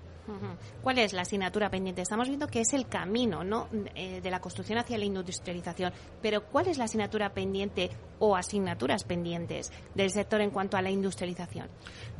¿Cuál 0.82 0.98
es 0.98 1.12
la 1.12 1.22
asignatura 1.22 1.70
pendiente? 1.70 2.02
Estamos 2.02 2.28
viendo 2.28 2.48
que 2.48 2.60
es 2.60 2.72
el 2.74 2.86
camino, 2.88 3.44
¿no? 3.44 3.68
Eh, 3.94 4.20
de 4.20 4.30
la 4.30 4.40
construcción 4.40 4.78
hacia 4.78 4.98
la 4.98 5.04
industrialización, 5.04 5.92
pero 6.20 6.44
¿cuál 6.44 6.68
es 6.68 6.78
la 6.78 6.84
asignatura 6.84 7.30
pendiente 7.30 7.90
o 8.18 8.36
asignaturas 8.36 9.04
pendientes 9.04 9.72
del 9.94 10.10
sector 10.10 10.40
en 10.40 10.50
cuanto 10.50 10.76
a 10.76 10.82
la 10.82 10.90
industrialización? 10.90 11.68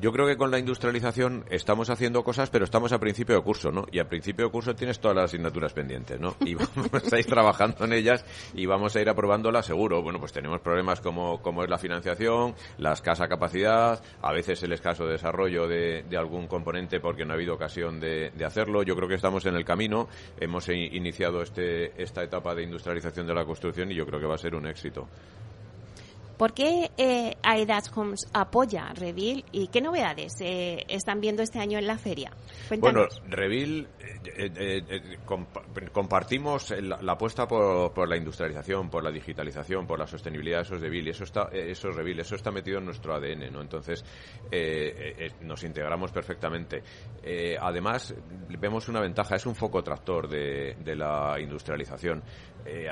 Yo 0.00 0.12
creo 0.12 0.26
que 0.26 0.36
con 0.36 0.50
la 0.50 0.59
industrialización 0.59 1.44
estamos 1.51 1.90
haciendo 1.90 2.22
cosas, 2.22 2.51
pero 2.51 2.64
estamos 2.64 2.92
a 2.92 2.99
principio 2.99 3.36
de 3.36 3.42
curso, 3.42 3.70
¿no? 3.70 3.86
Y 3.90 3.99
a 3.99 4.09
principio 4.09 4.46
de 4.46 4.51
curso 4.51 4.74
tienes 4.74 5.01
todas 5.01 5.16
las 5.16 5.24
asignaturas 5.26 5.72
pendientes, 5.72 6.20
¿no? 6.20 6.36
Y 6.40 6.55
vamos 6.76 7.12
a 7.12 7.18
ir 7.18 7.26
trabajando 7.26 7.84
en 7.84 7.92
ellas 7.92 8.24
y 8.55 8.66
vamos 8.66 8.94
a 8.96 9.01
ir 9.01 9.09
aprobándolas 9.09 9.66
seguro. 9.66 10.03
Bueno, 10.03 10.18
pues 10.18 10.32
tenemos 10.32 10.61
problemas 10.61 11.01
como, 11.01 11.40
como 11.42 11.62
es 11.64 11.70
la 11.70 11.78
financiación, 11.78 12.55
la 12.78 12.92
escasa 12.92 13.28
capacidad, 13.28 14.03
a 14.22 14.32
veces 14.32 14.62
el 14.62 14.72
escaso 14.72 15.07
desarrollo 15.07 15.66
de, 15.68 16.05
algún 16.18 16.49
componente 16.49 16.99
porque 16.99 17.24
no 17.24 17.32
ha 17.32 17.36
habido 17.36 17.55
ocasión 17.55 18.01
de, 18.01 18.30
de, 18.30 18.44
hacerlo. 18.44 18.82
Yo 18.82 18.96
creo 18.96 19.09
que 19.09 19.14
estamos 19.14 19.46
en 19.46 19.55
el 19.55 19.64
camino. 19.64 20.09
Hemos 20.40 20.68
iniciado 20.68 21.42
este, 21.42 22.01
esta 22.03 22.22
etapa 22.22 22.55
de 22.55 22.64
industrialización 22.64 23.26
de 23.26 23.34
la 23.34 23.44
construcción 23.44 23.90
y 23.92 23.94
yo 23.94 24.05
creo 24.07 24.18
que 24.20 24.26
va 24.26 24.34
a 24.34 24.38
ser 24.38 24.55
un 24.55 24.66
éxito. 24.66 25.09
¿Por 26.39 26.55
qué 26.55 26.93
eh, 26.97 27.36
Homes 27.97 28.28
apoya 28.32 28.93
Revil 28.95 29.45
y 29.51 29.66
qué 29.66 29.80
novedades 29.80 30.34
eh, 30.41 30.84
están 30.86 31.20
viendo 31.20 31.43
este 31.43 31.59
año 31.59 31.78
en 31.80 31.86
la 31.89 31.99
feria? 31.99 32.30
Bueno, 32.78 33.07
Revil 33.28 33.89
eh, 34.24 34.51
eh, 34.57 35.18
compartimos 35.93 36.70
la, 36.80 37.12
apuesta 37.12 37.49
por, 37.49 38.09
la 38.09 38.16
industrialización, 38.16 38.89
por 38.89 39.03
la 39.03 39.11
digitalización, 39.11 39.84
por 39.84 39.99
la 39.99 40.07
sostenibilidad, 40.07 40.61
eso 40.61 40.76
es 40.76 40.80
Revil, 40.80 41.09
eso 41.09 41.24
está, 41.24 41.49
eso 41.53 41.89
es 41.89 41.97
Revil, 41.97 42.20
eso 42.20 42.36
está 42.36 42.53
metido 42.53 42.78
en 42.78 42.84
nuestro 42.84 43.14
ADN, 43.14 43.53
¿no? 43.53 43.61
Entonces 43.61 44.05
nos 45.43 45.64
integramos 45.64 46.12
perfectamente. 46.12 46.84
además, 47.61 48.14
vemos 48.61 48.89
una 48.89 49.01
ventaja, 49.01 49.34
es 49.34 49.47
un 49.47 49.57
foco 49.57 49.82
tractor 49.82 50.28
de, 50.28 50.76
de 50.84 50.95
la 50.95 51.36
industrialización. 51.41 52.22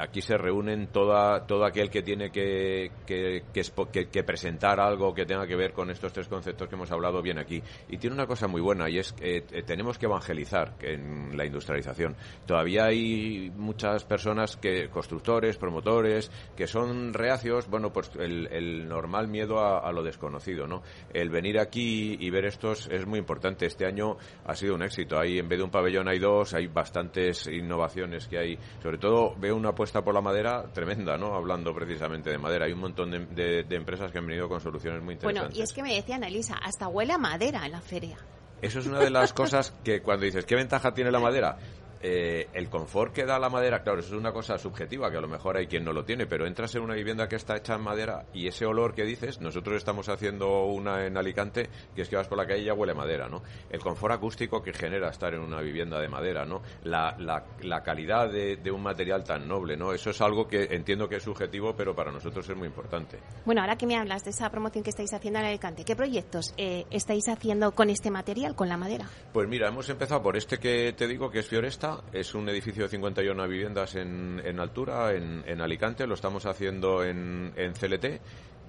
aquí 0.01 0.21
se 0.21 0.37
reúnen 0.37 0.89
toda, 0.89 1.47
todo 1.47 1.65
aquel 1.65 1.91
que 1.91 2.03
tiene 2.03 2.31
que, 2.31 2.91
que 3.07 3.36
que, 3.53 4.22
presentar 4.24 4.80
algo 4.80 5.14
que 5.14 5.26
tenga 5.26 5.47
que 5.47 5.57
ver 5.57 5.72
con 5.72 5.91
estos 5.91 6.12
tres 6.12 6.28
conceptos 6.28 6.68
que 6.68 6.74
hemos 6.74 6.91
hablado 6.91 7.22
bien 7.22 7.39
aquí. 7.39 7.62
Y 7.89 7.99
tiene 7.99 8.14
una 8.14 8.26
cosa 8.26 8.47
muy 8.49 8.61
buena 8.61 8.89
y 8.89 8.99
es 8.99 9.12
que 9.12 9.39
eh, 9.39 9.62
tenemos 9.62 9.99
que 9.99 10.07
evangelizar 10.07 10.74
en 10.80 11.37
la 11.37 11.45
industrialización. 11.45 12.16
Todavía 12.47 12.87
hay 12.87 13.53
muchas 13.57 14.05
personas 14.05 14.57
que, 14.57 14.89
constructores, 14.89 15.57
promotores, 15.57 16.30
que 16.57 16.66
son 16.66 17.12
reacios, 17.12 17.68
bueno, 17.68 17.93
pues 17.93 18.11
el, 18.18 18.89
normal 18.89 19.28
miedo 19.28 19.61
a, 19.61 19.91
lo 19.93 20.03
desconocido, 20.03 20.66
¿no? 20.66 20.82
El 21.12 21.30
venir 21.30 21.59
aquí 21.59 22.16
y 22.18 22.30
ver 22.30 22.45
estos 22.45 22.89
es 22.89 23.07
muy 23.07 23.18
importante. 23.18 23.66
Este 23.66 23.87
año 23.87 24.16
ha 24.45 24.55
sido 24.55 24.74
un 24.74 24.82
éxito. 24.82 25.18
Hay, 25.18 25.39
en 25.39 25.49
vez 25.49 25.59
de 25.59 25.64
un 25.64 25.70
pabellón 25.70 26.09
hay 26.09 26.18
dos, 26.18 26.55
hay 26.55 26.66
bastantes 26.66 27.47
innovaciones 27.47 28.26
que 28.28 28.39
hay. 28.39 28.59
Sobre 28.82 28.99
todo 28.99 29.34
veo 29.37 29.57
una 29.57 29.70
apuesta 29.70 30.03
por 30.03 30.14
la 30.14 30.20
madera 30.20 30.64
tremenda, 30.72 31.16
¿no? 31.16 31.34
Hablando 31.34 31.74
precisamente 31.74 32.30
de 32.30 32.39
madera. 32.39 32.66
Hay 32.66 32.72
un 32.72 32.80
montón 32.80 33.11
de, 33.11 33.26
de, 33.35 33.66
empresas 33.70 34.11
que 34.12 34.18
han 34.18 34.27
venido 34.27 34.49
con 34.49 34.61
soluciones 34.61 35.03
muy 35.03 35.14
interesantes. 35.14 35.51
Bueno, 35.51 35.61
y 35.61 35.62
es 35.62 35.72
que 35.72 35.83
me 35.83 35.95
decía 35.95 36.16
Elisa, 36.16 36.55
hasta 36.62 36.89
huele 36.89 37.12
a 37.12 37.18
madera 37.18 37.66
en 37.66 37.72
la 37.72 37.81
feria. 37.81 38.16
Eso 38.62 38.79
es 38.79 38.87
una 38.87 39.01
de 39.01 39.11
las 39.11 39.33
cosas 39.35 39.72
que 39.85 40.03
cuando 40.03 40.24
dices, 40.24 40.45
¿qué 40.45 40.55
ventaja 40.55 40.95
tiene 40.95 41.11
la 41.11 41.20
madera? 41.20 41.59
Eh, 42.03 42.49
el 42.53 42.69
confort 42.69 43.13
que 43.13 43.25
da 43.25 43.39
la 43.39 43.49
madera, 43.49 43.83
claro, 43.83 44.01
eso 44.01 44.15
es 44.15 44.21
una 44.21 44.33
cosa 44.33 44.59
subjetiva, 44.59 45.11
que 45.11 45.17
a 45.17 45.21
lo 45.21 45.29
mejor 45.29 45.57
hay 45.57 45.67
quien 45.67 45.85
no 45.85 45.93
lo 45.93 46.05
tiene, 46.05 46.27
pero 46.27 46.47
entras 46.47 46.75
en 46.75 46.83
una 46.83 46.95
vivienda 46.95 47.29
que 47.29 47.37
está 47.37 47.57
hecha 47.57 47.75
en 47.75 47.83
madera 47.83 48.27
y 48.33 48.47
ese 48.47 48.67
olor 48.67 48.95
que 48.95 49.05
dices, 49.05 49.41
nosotros 49.41 49.77
estamos 49.77 50.09
haciendo 50.09 50.65
una 50.67 51.07
en 51.07 51.17
Alicante, 51.17 51.69
que 51.95 52.03
es 52.03 52.09
que 52.09 52.17
vas 52.17 52.29
por 52.29 52.39
la 52.39 52.47
calle 52.47 52.63
y 52.63 52.65
ya 52.67 52.75
huele 52.75 52.95
madera, 52.95 53.29
¿no? 53.29 53.43
El 53.71 53.81
confort 53.81 54.15
acústico 54.15 54.63
que 54.63 54.73
genera 54.73 55.11
estar 55.11 55.35
en 55.35 55.41
una 55.41 55.61
vivienda 55.61 56.01
de 56.01 56.09
madera, 56.09 56.45
¿no? 56.45 56.63
La, 56.85 57.17
la, 57.19 57.83
calidad 57.83 58.31
de, 58.31 58.71
un 58.71 58.83
material 58.83 59.23
tan 59.25 59.47
noble, 59.47 59.77
¿no? 59.77 59.93
Eso 59.93 60.11
es 60.11 60.21
algo 60.21 60.49
que 60.49 60.65
entiendo 60.71 61.09
que 61.09 61.17
es 61.17 61.23
subjetivo, 61.23 61.75
pero 61.77 61.95
para 61.95 62.11
nosotros 62.11 62.49
es 62.49 62.57
muy 62.57 62.67
importante. 62.67 63.19
Bueno, 63.45 63.61
ahora 63.61 63.77
que 63.77 63.87
me 63.87 63.97
hablas 63.97 64.25
de 64.25 64.31
esa 64.31 64.51
promoción 64.51 64.83
que 64.83 64.91
estáis 64.91 65.13
haciendo 65.13 65.39
en 65.39 65.47
Alicante, 65.47 65.85
¿qué 65.85 65.95
proyectos 65.95 66.53
eh, 66.57 66.85
estáis 66.91 67.29
haciendo 67.29 67.73
con 67.73 67.91
este 67.91 68.11
material, 68.11 68.55
con 68.55 68.69
la 68.69 68.77
madera? 68.77 69.07
Pues 69.33 69.49
mira, 69.49 69.69
hemos 69.69 69.89
empezado 69.89 70.23
por 70.23 70.37
este 70.37 70.59
que 70.59 70.93
te 70.93 71.07
digo, 71.07 71.31
que 71.31 71.41
es 71.41 71.47
Fioresta, 71.47 71.86
es 72.12 72.34
un 72.34 72.49
edificio 72.49 72.84
de 72.84 72.89
51 72.89 73.49
viviendas 73.49 73.95
en, 73.97 74.61
altura, 74.61 75.12
en, 75.12 75.61
Alicante. 75.61 76.07
Lo 76.07 76.14
estamos 76.14 76.47
haciendo 76.47 77.05
en, 77.05 77.53
CLT. 77.55 78.05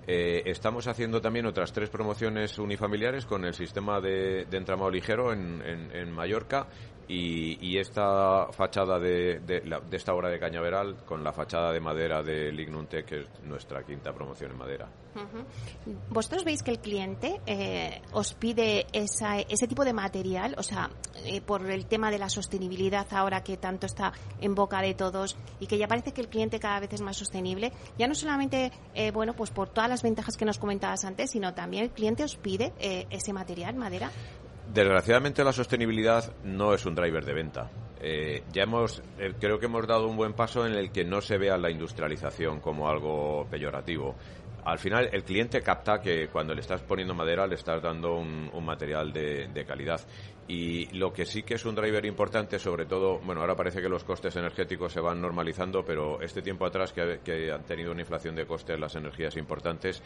Eh, 0.10 0.44
estamos 0.46 0.88
haciendo 0.88 1.22
también 1.22 1.46
otras 1.46 1.74
tres 1.74 1.90
promociones 1.90 2.58
unifamiliares 2.60 3.26
con 3.26 3.44
el 3.44 3.54
sistema 3.54 4.00
de, 4.00 4.48
entramado 4.52 4.90
ligero 4.90 5.34
en 5.34 6.12
Mallorca 6.12 6.68
y, 7.08 7.78
esta 7.78 8.48
fachada 8.52 9.00
de, 9.00 9.40
de, 9.40 9.62
esta 9.92 10.14
obra 10.14 10.30
de 10.30 10.40
cañaveral 10.40 10.98
con 11.06 11.24
la 11.24 11.32
fachada 11.32 11.72
de 11.72 11.80
madera 11.80 12.22
de 12.22 12.52
Lignunte, 12.52 13.04
que 13.04 13.22
es 13.22 13.28
nuestra 13.44 13.84
quinta 13.84 14.14
promoción 14.14 14.52
en 14.52 14.58
madera. 14.58 14.88
¿Vosotros 16.10 16.44
veis 16.44 16.62
que 16.64 16.72
el 16.72 16.80
cliente 16.80 17.42
eh, 17.46 18.02
os 18.12 18.34
pide 18.34 18.86
ese 18.92 19.68
tipo 19.68 19.86
de 19.86 19.94
material? 19.94 20.56
O 20.58 20.64
sea, 20.64 20.90
eh, 21.26 21.42
por 21.42 21.70
el 21.70 21.86
tema 21.86 22.12
de 22.12 22.20
la 22.20 22.30
sostenibilidad 22.30 23.08
ahora 23.12 23.42
que 23.42 23.58
tanto 23.58 23.86
está 23.86 24.14
en 24.42 24.54
boca 24.54 24.82
de 24.82 24.94
todos 24.94 25.38
y 25.60 25.68
que 25.68 25.78
ya 25.78 25.88
parece 25.88 26.12
que 26.12 26.22
el 26.22 26.28
cliente 26.28 26.60
cada 26.60 26.80
vez 26.80 26.94
es 26.94 27.02
más 27.02 27.18
sostenible, 27.18 27.72
ya 27.98 28.08
no 28.08 28.16
solamente, 28.16 28.72
eh, 28.94 29.12
bueno, 29.12 29.34
pues 29.34 29.50
por 29.50 29.70
todas 29.70 29.90
las 29.90 30.04
ventajas 30.04 30.38
que 30.38 30.46
nos 30.46 30.60
comentabas 30.60 31.04
antes, 31.06 31.32
sino 31.32 31.54
también 31.54 31.86
el 31.86 31.92
cliente 31.92 32.24
os 32.24 32.36
pide 32.36 32.74
ese 32.80 33.34
material, 33.34 33.76
madera. 33.76 34.12
Desgraciadamente 34.74 35.44
la 35.44 35.54
sostenibilidad 35.54 36.34
no 36.44 36.74
es 36.74 36.86
un 36.86 36.96
driver 36.96 37.26
de 37.26 37.34
venta. 37.34 37.70
Eh, 38.00 38.44
ya 38.52 38.64
hemos, 38.64 39.02
eh, 39.18 39.34
creo 39.40 39.60
que 39.60 39.66
hemos 39.66 39.88
dado 39.88 40.08
un 40.08 40.18
buen 40.18 40.34
paso 40.34 40.68
en 40.68 40.74
el 40.74 40.92
que 40.92 41.04
no 41.04 41.22
se 41.22 41.38
vea 41.38 41.58
la 41.58 41.72
industrialización 41.72 42.60
como 42.60 42.88
algo 42.88 43.48
peyorativo 43.50 44.16
al 44.68 44.80
final 44.80 45.10
el 45.14 45.24
cliente 45.24 45.62
capta 45.62 46.02
que 46.02 46.28
cuando 46.28 46.54
le 46.54 46.60
estás 46.60 46.82
poniendo 46.82 47.14
madera 47.14 47.48
le 47.48 47.56
estás 47.56 47.82
dando 47.82 48.18
un, 48.18 48.52
material 48.66 49.14
de, 49.14 49.66
calidad. 49.66 50.02
Y 50.48 50.86
lo 50.98 51.12
que 51.12 51.26
sí 51.26 51.44
que 51.44 51.56
es 51.56 51.66
un 51.66 51.76
driver 51.76 52.06
importante, 52.06 52.58
sobre 52.58 52.86
todo, 52.86 53.20
bueno, 53.20 53.42
ahora 53.42 53.56
parece 53.56 53.82
que 53.82 53.90
los 53.90 54.06
costes 54.06 54.36
energéticos 54.38 54.94
se 54.94 55.02
van 55.02 55.22
normalizando, 55.22 55.84
pero 55.84 56.22
este 56.22 56.42
tiempo 56.42 56.66
atrás 56.66 56.94
que, 56.94 57.52
han 57.52 57.64
tenido 57.66 57.92
una 57.92 58.02
inflación 58.02 58.34
de 58.34 58.46
costes 58.46 58.80
las 58.80 58.96
energías 58.96 59.36
importantes, 59.36 60.02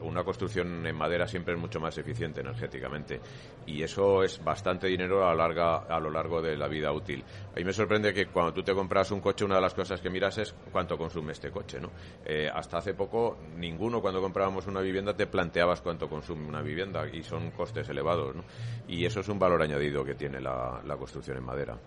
una 0.00 0.24
construcción 0.24 0.84
en 0.84 0.96
madera 0.96 1.28
siempre 1.28 1.54
es 1.54 1.60
mucho 1.60 1.78
más 1.78 1.96
eficiente 1.96 2.40
energéticamente. 2.40 3.20
Y 3.66 3.82
eso 3.82 4.24
es 4.24 4.42
bastante 4.42 4.88
dinero 4.88 5.28
a, 5.28 5.34
larga, 5.34 5.76
a 5.76 6.00
lo 6.00 6.10
largo 6.10 6.42
de 6.42 6.56
la 6.56 6.66
vida 6.66 6.92
útil. 6.92 7.22
A 7.54 7.58
mí 7.58 7.64
me 7.64 7.72
sorprende 7.72 8.12
que 8.12 8.26
cuando 8.26 8.52
tú 8.52 8.64
te 8.64 8.74
compras 8.74 9.12
un 9.12 9.20
coche, 9.20 9.44
una 9.44 9.56
de 9.56 9.60
las 9.60 9.74
cosas 9.74 10.00
que 10.00 10.10
miras 10.10 10.38
es 10.38 10.54
cuánto 10.72 10.98
consume 10.98 11.32
este 11.32 11.50
coche, 11.50 11.80
¿no? 11.80 11.90
Eh, 12.24 12.50
hasta 12.52 12.78
hace 12.78 12.94
poco 12.94 13.38
ninguno 13.56 14.00
cuando 14.00 14.20
comprábamos 14.20 14.66
una 14.66 14.80
vivienda 14.80 15.14
te 15.14 15.26
planteabas 15.26 15.80
cuánto 15.82 16.08
consume 16.08 16.46
una 16.46 16.62
vivienda 16.62 17.06
y 17.08 17.22
son 17.22 17.52
costes 17.52 17.88
elevados, 17.88 18.34
¿no? 18.34 18.44
Y 18.88 19.04
eso 19.04 19.20
es 19.20 19.28
un 19.28 19.35
valor 19.38 19.62
añadido 19.62 20.04
que 20.04 20.14
tiene 20.14 20.40
la, 20.40 20.80
construcción 20.98 21.36
en 21.36 21.44
madera. 21.44 21.78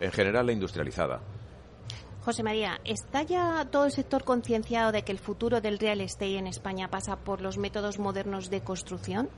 En 0.00 0.12
general, 0.12 0.46
la 0.46 0.52
industrializada. 0.52 1.20
José 2.24 2.42
María, 2.42 2.78
¿está 2.84 3.22
ya 3.22 3.66
todo 3.70 3.86
el 3.86 3.90
sector 3.90 4.24
concienciado 4.24 4.92
de 4.92 5.02
que 5.02 5.12
el 5.12 5.18
futuro 5.18 5.60
del 5.60 5.78
real 5.78 6.00
estate 6.00 6.36
en 6.36 6.46
España 6.46 6.88
pasa 6.88 7.16
por 7.16 7.40
los 7.40 7.56
métodos 7.56 7.98
modernos 7.98 8.50
de 8.50 8.60
construcción? 8.60 9.28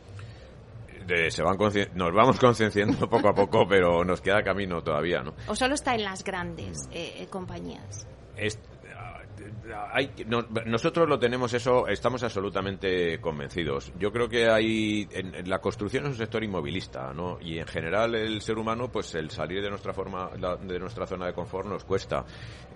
se 1.28 1.42
van 1.42 1.56
nos 1.94 2.14
vamos 2.14 2.38
concienciando 2.38 3.08
poco 3.08 3.28
a 3.28 3.32
poco, 3.32 3.66
pero 3.68 4.04
nos 4.04 4.20
queda 4.20 4.42
camino 4.42 4.82
todavía, 4.82 5.22
¿no? 5.22 5.34
¿O 5.48 5.56
solo 5.56 5.74
está 5.74 5.94
en 5.94 6.04
las 6.04 6.22
grandes 6.22 6.88
eh, 6.92 7.26
compañías? 7.30 8.06
Nosotros 10.66 11.08
lo 11.08 11.18
tenemos 11.18 11.52
eso, 11.54 11.86
estamos 11.86 12.22
absolutamente 12.22 13.20
convencidos. 13.20 13.92
Yo 13.98 14.12
creo 14.12 14.28
que 14.28 14.48
hay, 14.48 15.08
en, 15.12 15.48
la 15.48 15.60
construcción 15.60 16.04
es 16.04 16.10
un 16.10 16.16
sector 16.16 16.42
inmovilista, 16.42 17.12
¿no? 17.12 17.38
Y 17.40 17.58
en 17.58 17.66
general 17.66 18.14
el 18.14 18.40
ser 18.42 18.58
humano, 18.58 18.90
pues 18.90 19.14
el 19.14 19.30
salir 19.30 19.62
de 19.62 19.70
nuestra 19.70 19.92
forma, 19.92 20.30
de 20.62 20.78
nuestra 20.78 21.06
zona 21.06 21.26
de 21.26 21.32
confort 21.32 21.68
nos 21.68 21.84
cuesta. 21.84 22.24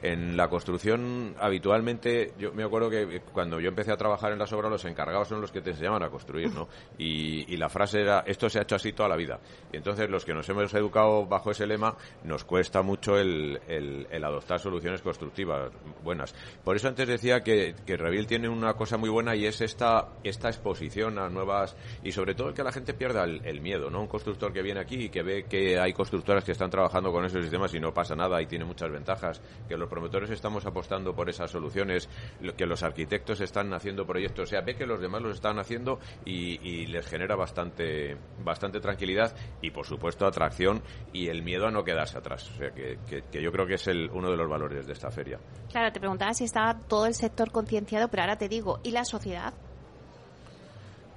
En 0.03 0.36
la 0.36 0.49
construcción, 0.49 1.34
habitualmente, 1.38 2.34
yo 2.38 2.53
me 2.53 2.62
acuerdo 2.62 2.90
que 2.90 3.22
cuando 3.32 3.59
yo 3.59 3.68
empecé 3.68 3.92
a 3.92 3.97
trabajar 3.97 4.32
en 4.32 4.38
las 4.38 4.53
obras, 4.53 4.70
los 4.70 4.84
encargados 4.84 5.28
son 5.28 5.40
los 5.40 5.51
que 5.51 5.62
te 5.62 5.70
enseñaban 5.70 6.03
a 6.03 6.11
construir, 6.11 6.53
¿no? 6.53 6.68
Y, 6.99 7.55
la 7.55 7.68
frase 7.68 8.01
era, 8.01 8.24
esto 8.26 8.51
se 8.51 8.59
ha 8.59 8.62
hecho 8.62 8.74
así 8.74 8.92
toda 8.92 9.09
la 9.09 9.16
vida. 9.16 9.38
Y 9.72 9.76
entonces 9.76 10.11
los 10.11 10.24
que 10.24 10.34
nos 10.34 10.49
hemos 10.49 10.74
educado 10.74 11.24
bajo 11.24 11.53
ese 11.53 11.66
lema, 11.66 11.97
nos 12.24 12.45
cuesta 12.45 12.82
mucho 12.82 13.16
el, 13.16 13.61
el, 13.68 14.07
el 14.11 14.24
adoptar 14.24 14.59
soluciones 14.59 15.01
constructivas 15.01 15.70
buenas. 16.03 16.34
Por 16.64 16.76
eso 16.85 16.91
antes 16.91 17.09
decía 17.09 17.43
que, 17.43 17.74
que 17.87 17.97
Revil 17.97 18.26
tiene 18.26 18.47
una 18.47 18.74
cosa 18.74 18.99
muy 18.99 19.09
buena 19.09 19.35
y 19.35 19.47
es 19.47 19.62
esta, 19.62 20.09
esta 20.22 20.49
exposición 20.49 21.18
a 21.18 21.30
nuevas 21.30 21.74
y 22.03 22.12
sobre 22.12 22.35
todo 22.35 22.49
el 22.49 22.55
que 22.55 22.62
la 22.62 22.72
gente 22.72 22.93
pierda 22.93 23.24
el, 23.24 23.61
miedo, 23.62 23.89
¿no? 23.89 24.03
Un 24.03 24.07
constructor 24.07 24.53
que 24.53 24.61
viene 24.61 24.80
aquí 24.80 25.05
y 25.05 25.09
que 25.09 25.22
ve 25.22 25.45
que 25.45 25.78
hay 25.78 25.95
constructoras 25.95 26.45
que 26.45 26.53
están 26.53 26.68
trabajando 26.68 27.11
con 27.11 27.24
esos 27.24 27.41
sistemas 27.41 27.72
y 27.72 27.80
no 27.80 27.95
pasa 27.95 28.14
nada 28.14 28.43
y 28.43 28.47
tiene 28.47 28.66
muchas 28.66 28.91
ventajas, 28.91 29.41
que 29.66 29.78
los 29.78 29.89
promotores 29.89 30.28
estamos 30.28 30.66
apostando 30.66 31.14
por 31.14 31.30
esas 31.30 31.51
soluciones, 31.51 32.07
que 32.55 32.66
los 32.66 32.82
arquitectos 32.82 33.41
están 33.41 33.72
haciendo 33.72 34.07
proyectos, 34.07 34.49
o 34.49 34.51
sea, 34.51 34.61
ve 34.61 34.76
que 34.76 34.85
los 34.85 35.01
demás 35.01 35.22
los 35.22 35.37
están 35.37 35.59
haciendo 35.59 36.01
y, 36.26 36.85
les 36.85 37.07
genera 37.07 37.35
bastante, 37.35 38.18
bastante 38.45 38.78
tranquilidad 38.78 39.35
y, 39.62 39.70
por 39.70 39.87
supuesto, 39.87 40.26
atracción 40.26 40.82
y 41.14 41.28
el 41.28 41.43
miedo 41.43 41.66
a 41.66 41.70
no 41.70 41.82
quedarse 41.82 42.18
atrás. 42.18 42.51
O 42.51 42.59
sea, 42.59 42.72
que, 42.72 42.99
que 43.09 43.43
yo 43.43 43.51
creo 43.51 43.66
que 43.66 43.74
es 43.74 43.87
el, 43.87 44.11
uno 44.11 44.30
de 44.30 44.37
los 44.37 44.51
valores 44.51 44.87
de 44.87 44.93
esta 44.93 45.11
feria. 45.11 45.39
Claro, 45.70 45.91
te 45.91 45.99
preguntaba 45.99 46.35
si 46.35 46.45
estaba 46.45 46.74
todo 46.89 47.07
el 47.07 47.14
sector 47.14 47.51
concienciado, 47.51 48.09
pero 48.09 48.22
ahora 48.22 48.37
te 48.37 48.49
digo, 48.49 48.81
¿y 48.83 48.91
la 48.91 49.05
sociedad? 49.05 49.55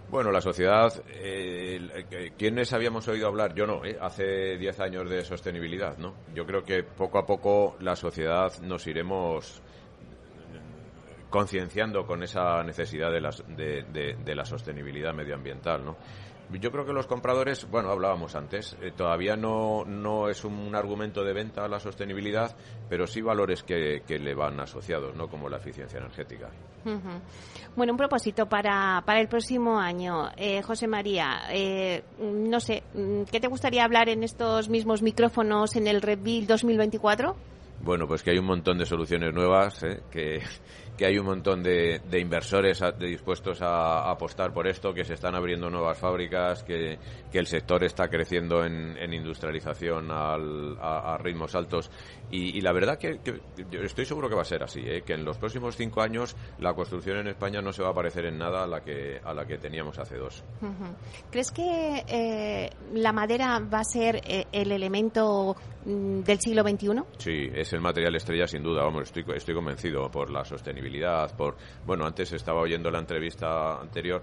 Bueno, 0.09 0.31
la 0.31 0.39
sociedad, 0.39 0.93
eh, 1.09 2.31
¿quiénes 2.37 2.71
habíamos 2.71 3.07
oído 3.09 3.27
hablar? 3.27 3.53
Yo 3.53 3.67
no, 3.67 3.83
eh, 3.83 3.97
hace 3.99 4.57
10 4.57 4.79
años 4.79 5.09
de 5.09 5.25
sostenibilidad, 5.25 5.97
¿no? 5.97 6.13
Yo 6.33 6.45
creo 6.45 6.63
que 6.63 6.83
poco 6.83 7.19
a 7.19 7.25
poco 7.25 7.75
la 7.81 7.95
sociedad 7.95 8.53
nos 8.61 8.87
iremos 8.87 9.61
concienciando 11.29 12.05
con 12.05 12.23
esa 12.23 12.63
necesidad 12.63 13.11
de 13.11 13.19
la, 13.19 13.31
de 13.57 14.35
la 14.35 14.45
sostenibilidad 14.45 15.13
medioambiental, 15.13 15.83
¿no? 15.83 15.97
Yo 16.51 16.71
creo 16.71 16.85
que 16.85 16.93
los 16.93 17.07
compradores, 17.07 17.69
bueno, 17.69 17.89
hablábamos 17.89 18.35
antes, 18.35 18.77
eh, 18.81 18.91
todavía 18.95 19.35
no, 19.35 19.83
no 19.85 20.29
es 20.29 20.45
un 20.45 20.73
argumento 20.75 21.23
de 21.23 21.33
venta 21.33 21.65
a 21.65 21.67
la 21.67 21.79
sostenibilidad, 21.79 22.55
pero 22.89 23.05
sí 23.05 23.21
valores 23.21 23.63
que, 23.63 24.03
que 24.07 24.17
le 24.17 24.33
van 24.33 24.59
asociados, 24.59 25.13
¿no? 25.15 25.27
Como 25.27 25.49
la 25.49 25.57
eficiencia 25.57 25.99
energética. 25.99 26.49
Bueno, 27.75 27.93
un 27.93 27.97
propósito 27.97 28.47
para, 28.47 29.03
para 29.05 29.19
el 29.19 29.27
próximo 29.27 29.77
año. 29.77 30.29
Eh, 30.37 30.61
José 30.61 30.87
María, 30.87 31.41
eh, 31.51 32.03
no 32.19 32.61
sé, 32.61 32.83
¿qué 33.29 33.39
te 33.41 33.47
gustaría 33.47 33.83
hablar 33.83 34.07
en 34.07 34.23
estos 34.23 34.69
mismos 34.69 35.01
micrófonos 35.01 35.75
en 35.75 35.87
el 35.87 36.01
Redville 36.01 36.47
2024? 36.47 37.35
Bueno, 37.81 38.07
pues 38.07 38.23
que 38.23 38.31
hay 38.31 38.37
un 38.39 38.45
montón 38.45 38.77
de 38.77 38.85
soluciones 38.85 39.33
nuevas, 39.33 39.85
que 40.09 40.41
que 40.97 41.05
hay 41.05 41.17
un 41.19 41.27
montón 41.27 41.61
de, 41.61 42.01
inversores 42.19 42.83
dispuestos 42.99 43.61
a, 43.61 44.09
apostar 44.09 44.51
por 44.51 44.67
esto, 44.67 44.93
que 44.93 45.05
se 45.05 45.13
están 45.13 45.35
abriendo 45.35 45.69
nuevas 45.69 45.97
fábricas, 45.97 46.63
que, 46.63 46.97
que 47.31 47.37
el 47.37 47.45
sector 47.45 47.83
está 47.83 48.07
creciendo 48.07 48.65
en, 48.65 49.13
industrialización 49.13 50.09
a, 50.09 51.17
ritmos 51.19 51.53
altos. 51.55 51.91
Y, 52.31 52.59
la 52.61 52.73
verdad 52.73 52.97
que, 52.97 53.19
estoy 53.83 54.05
seguro 54.05 54.27
que 54.27 54.35
va 54.35 54.41
a 54.41 54.45
ser 54.45 54.63
así, 54.63 54.81
¿eh? 54.81 55.03
que 55.05 55.13
en 55.13 55.23
los 55.23 55.37
próximos 55.37 55.77
cinco 55.77 56.01
años 56.01 56.35
la 56.59 56.73
construcción 56.73 57.19
en 57.19 57.27
España 57.27 57.61
no 57.61 57.71
se 57.71 57.83
va 57.83 57.89
a 57.89 57.93
parecer 57.93 58.25
en 58.25 58.37
nada 58.37 58.63
a 58.63 58.67
la 58.67 58.81
que, 58.81 59.21
a 59.23 59.33
la 59.33 59.45
que 59.45 59.57
teníamos 59.57 59.99
hace 59.99 60.17
dos. 60.17 60.43
¿Crees 61.31 61.51
que 61.51 62.03
eh, 62.07 62.69
la 62.93 63.13
madera 63.13 63.59
va 63.59 63.79
a 63.79 63.83
ser 63.83 64.21
eh, 64.25 64.45
el 64.51 64.71
elemento 64.71 65.55
del 65.87 66.39
siglo 66.39 66.63
XXI? 66.63 67.01
Sí, 67.17 67.49
es 67.53 67.71
el 67.71 67.79
material 67.79 68.15
estrella 68.15 68.45
sin 68.45 68.61
duda. 68.61 68.83
Vamos, 68.83 69.03
estoy, 69.03 69.23
estoy 69.35 69.55
convencido 69.55 70.09
por 70.11 70.29
la 70.29 70.43
sostenibilidad 70.43 71.35
por 71.35 71.55
bueno 71.85 72.05
antes 72.05 72.33
estaba 72.33 72.61
oyendo 72.61 72.91
la 72.91 72.99
entrevista 72.99 73.79
anterior 73.79 74.21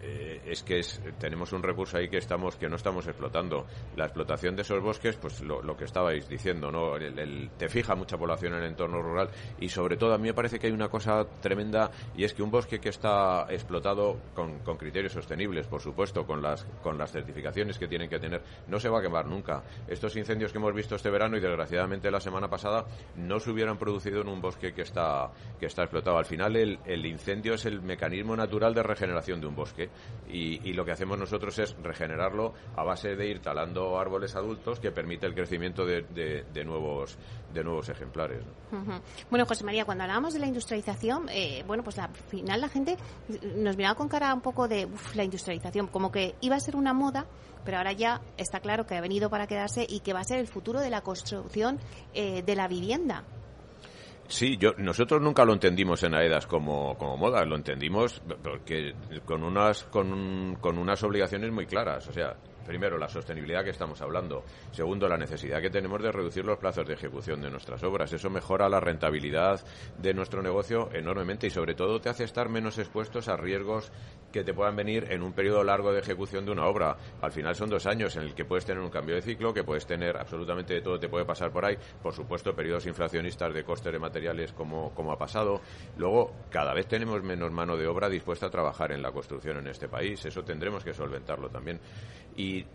eh, 0.00 0.40
es 0.46 0.62
que 0.62 0.80
tenemos 1.18 1.52
un 1.52 1.62
recurso 1.62 1.96
ahí 1.96 2.08
que 2.08 2.18
estamos 2.18 2.56
que 2.56 2.68
no 2.68 2.76
estamos 2.76 3.06
explotando. 3.06 3.66
La 3.96 4.04
explotación 4.04 4.54
de 4.56 4.62
esos 4.62 4.82
bosques, 4.82 5.16
pues 5.16 5.40
lo, 5.40 5.76
que 5.76 5.84
estabais 5.84 6.28
diciendo, 6.28 6.70
¿no? 6.70 6.96
El, 6.96 7.50
te 7.56 7.68
fija 7.68 7.94
mucha 7.94 8.16
población 8.16 8.54
en 8.54 8.60
el 8.60 8.66
entorno 8.66 9.02
rural 9.02 9.30
y 9.60 9.68
sobre 9.68 9.96
todo 9.96 10.14
a 10.14 10.18
mí 10.18 10.28
me 10.28 10.34
parece 10.34 10.58
que 10.58 10.68
hay 10.68 10.72
una 10.72 10.88
cosa 10.88 11.26
tremenda 11.40 11.90
y 12.16 12.24
es 12.24 12.34
que 12.34 12.42
un 12.42 12.50
bosque 12.50 12.80
que 12.80 12.88
está 12.88 13.46
explotado 13.50 14.18
con, 14.34 14.58
criterios 14.78 15.12
sostenibles, 15.12 15.66
por 15.66 15.80
supuesto, 15.80 16.26
con 16.26 16.42
las 16.42 16.64
con 16.82 16.96
las 16.96 17.10
certificaciones 17.10 17.78
que 17.78 17.88
tienen 17.88 18.08
que 18.08 18.18
tener, 18.18 18.42
no 18.68 18.78
se 18.78 18.88
va 18.88 19.00
a 19.00 19.02
quemar 19.02 19.26
nunca. 19.26 19.62
Estos 19.88 20.16
incendios 20.16 20.52
que 20.52 20.58
hemos 20.58 20.74
visto 20.74 20.94
este 20.94 21.10
verano 21.10 21.36
y 21.36 21.40
desgraciadamente 21.40 22.10
la 22.10 22.20
semana 22.20 22.48
pasada 22.48 22.86
no 23.16 23.40
se 23.40 23.50
hubieran 23.50 23.78
producido 23.78 24.20
en 24.20 24.28
un 24.28 24.40
bosque 24.40 24.72
que 24.72 24.82
está 24.82 25.30
que 25.58 25.66
está 25.66 25.82
explotado. 25.82 26.18
Al 26.18 26.26
final 26.26 26.56
el, 26.56 26.78
el 26.84 27.04
incendio 27.06 27.54
es 27.54 27.66
el 27.66 27.82
mecanismo 27.82 28.36
natural 28.36 28.74
de 28.74 28.82
regeneración 28.82 29.40
de 29.40 29.46
un 29.46 29.56
bosque 29.56 29.87
y, 30.30 30.72
lo 30.72 30.84
que 30.84 30.92
hacemos 30.92 31.18
nosotros 31.18 31.58
es 31.58 31.74
regenerarlo 31.82 32.52
a 32.76 32.84
base 32.84 33.16
de 33.16 33.28
ir 33.28 33.40
talando 33.40 33.98
árboles 33.98 34.36
adultos 34.36 34.78
que 34.78 34.90
permite 34.90 35.26
el 35.26 35.34
crecimiento 35.34 35.84
de, 35.86 36.44
nuevos 36.64 37.16
de 37.52 37.64
nuevos 37.64 37.88
ejemplares. 37.88 38.42
Bueno, 39.30 39.46
José 39.46 39.64
María, 39.64 39.84
cuando 39.84 40.04
hablábamos 40.04 40.34
de 40.34 40.40
la 40.40 40.46
industrialización, 40.46 41.28
eh, 41.30 41.64
bueno, 41.66 41.82
pues 41.82 41.98
al 41.98 42.10
final 42.14 42.60
la 42.60 42.68
gente 42.68 42.96
nos 43.56 43.76
miraba 43.76 43.94
con 43.94 44.08
cara 44.08 44.34
un 44.34 44.42
poco 44.42 44.68
de 44.68 44.88
la 45.14 45.24
industrialización, 45.24 45.86
como 45.86 46.12
que 46.12 46.34
iba 46.40 46.56
a 46.56 46.60
ser 46.60 46.76
una 46.76 46.92
moda, 46.92 47.26
pero 47.64 47.78
ahora 47.78 47.92
ya 47.92 48.20
está 48.36 48.60
claro 48.60 48.86
que 48.86 48.96
ha 48.96 49.00
venido 49.00 49.30
para 49.30 49.46
quedarse 49.46 49.86
y 49.88 50.00
que 50.00 50.12
va 50.12 50.20
a 50.20 50.24
ser 50.24 50.38
el 50.38 50.46
futuro 50.46 50.80
de 50.80 50.90
la 50.90 51.00
construcción 51.00 51.78
eh, 52.14 52.42
de 52.42 52.54
la 52.54 52.68
vivienda. 52.68 53.24
Sí, 54.28 54.58
yo, 54.58 54.74
nosotros 54.76 55.22
nunca 55.22 55.42
lo 55.46 55.54
entendimos 55.54 56.02
en 56.02 56.14
AEDAS 56.14 56.46
como, 56.46 56.96
como 56.98 57.16
moda, 57.16 57.44
lo 57.46 57.56
entendimos 57.56 58.20
porque 58.42 58.94
con 59.24 59.42
unas, 59.42 59.84
con, 59.84 60.56
con 60.60 60.76
unas 60.76 61.02
obligaciones 61.02 61.50
muy 61.50 61.64
claras. 61.64 62.06
O 62.08 62.12
sea, 62.12 62.36
primero, 62.68 62.98
la 62.98 63.08
sostenibilidad 63.08 63.64
que 63.64 63.70
estamos 63.70 64.00
hablando. 64.02 64.44
Segundo, 64.70 65.08
la 65.08 65.16
necesidad 65.16 65.62
que 65.62 65.70
tenemos 65.70 66.02
de 66.02 66.12
reducir 66.12 66.44
los 66.44 66.58
plazos 66.58 66.86
de 66.86 66.94
ejecución 66.94 67.40
de 67.40 67.50
nuestras 67.50 67.82
obras. 67.82 68.12
Eso 68.12 68.28
mejora 68.28 68.68
la 68.68 68.78
rentabilidad 68.78 69.64
de 69.96 70.12
nuestro 70.12 70.42
negocio 70.42 70.90
enormemente 70.92 71.46
y, 71.46 71.50
sobre 71.50 71.74
todo, 71.74 71.98
te 72.00 72.10
hace 72.10 72.24
estar 72.24 72.50
menos 72.50 72.78
expuestos 72.78 73.28
a 73.28 73.36
riesgos 73.36 73.90
que 74.30 74.44
te 74.44 74.52
puedan 74.52 74.76
venir 74.76 75.06
en 75.10 75.22
un 75.22 75.32
periodo 75.32 75.64
largo 75.64 75.92
de 75.92 76.00
ejecución 76.00 76.44
de 76.44 76.52
una 76.52 76.66
obra. 76.66 76.96
Al 77.22 77.32
final 77.32 77.54
son 77.54 77.70
dos 77.70 77.86
años 77.86 78.14
en 78.16 78.24
el 78.24 78.34
que 78.34 78.44
puedes 78.44 78.66
tener 78.66 78.82
un 78.82 78.90
cambio 78.90 79.14
de 79.14 79.22
ciclo, 79.22 79.54
que 79.54 79.64
puedes 79.64 79.86
tener 79.86 80.18
absolutamente 80.18 80.74
de 80.74 80.82
todo, 80.82 80.98
te 80.98 81.08
puede 81.08 81.24
pasar 81.24 81.50
por 81.50 81.64
ahí. 81.64 81.78
Por 82.02 82.12
supuesto, 82.12 82.54
periodos 82.54 82.86
inflacionistas 82.86 83.54
de 83.54 83.64
costes 83.64 83.90
de 83.90 83.98
materiales 83.98 84.52
como, 84.52 84.94
como 84.94 85.10
ha 85.12 85.16
pasado. 85.18 85.62
Luego, 85.96 86.34
cada 86.50 86.74
vez 86.74 86.86
tenemos 86.86 87.22
menos 87.22 87.50
mano 87.50 87.78
de 87.78 87.86
obra 87.86 88.10
dispuesta 88.10 88.46
a 88.46 88.50
trabajar 88.50 88.92
en 88.92 89.00
la 89.00 89.10
construcción 89.10 89.56
en 89.56 89.68
este 89.68 89.88
país. 89.88 90.22
Eso 90.26 90.44
tendremos 90.44 90.84
que 90.84 90.92
solventarlo 90.92 91.48
también. 91.48 91.80
Y 92.36 92.57
it, 92.58 92.66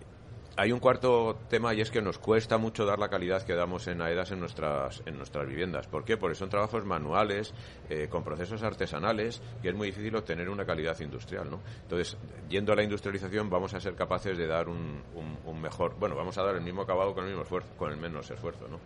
hay 0.56 0.72
un 0.72 0.80
cuarto 0.80 1.40
tema 1.50 1.74
y 1.74 1.82
es 1.82 1.90
que 1.90 2.02
nos 2.02 2.20
cuesta 2.20 2.58
mucho 2.58 2.86
dar 2.86 3.00
la 3.00 3.10
calidad 3.10 3.42
que 3.44 3.56
damos 3.56 3.88
en 3.88 4.02
AEDAS 4.02 4.32
en 4.32 4.40
nuestras, 4.40 5.02
en 5.06 5.18
nuestras 5.18 5.48
viviendas. 5.48 5.88
¿Por 5.88 6.04
qué? 6.06 6.18
Porque 6.18 6.36
son 6.36 6.50
trabajos 6.50 6.86
manuales, 6.86 7.54
eh, 7.90 8.08
con 8.10 8.24
procesos 8.24 8.62
artesanales, 8.62 9.42
que 9.62 9.70
es 9.70 9.76
muy 9.76 9.88
difícil 9.88 10.16
obtener 10.16 10.50
una 10.50 10.66
calidad 10.66 11.00
industrial. 11.00 11.50
¿no? 11.50 11.62
Entonces, 11.82 12.18
yendo 12.50 12.74
a 12.74 12.76
la 12.76 12.84
industrialización, 12.84 13.50
vamos 13.50 13.74
a 13.74 13.80
ser 13.80 13.96
capaces 13.96 14.38
de 14.38 14.46
dar 14.46 14.70
un, 14.70 15.02
un, 15.46 15.62
mejor. 15.62 15.96
Bueno, 15.98 16.16
vamos 16.16 16.38
a 16.38 16.44
dar 16.44 16.56
el 16.56 16.62
mismo 16.62 16.82
acabado 16.82 17.14
con 17.14 17.24
el, 17.24 17.30
mismo 17.30 17.44
esfuerzo, 17.44 17.70
con 17.78 17.92
el 17.92 17.98
menos 17.98 18.30
esfuerzo. 18.30 18.68
¿no? 18.68 18.80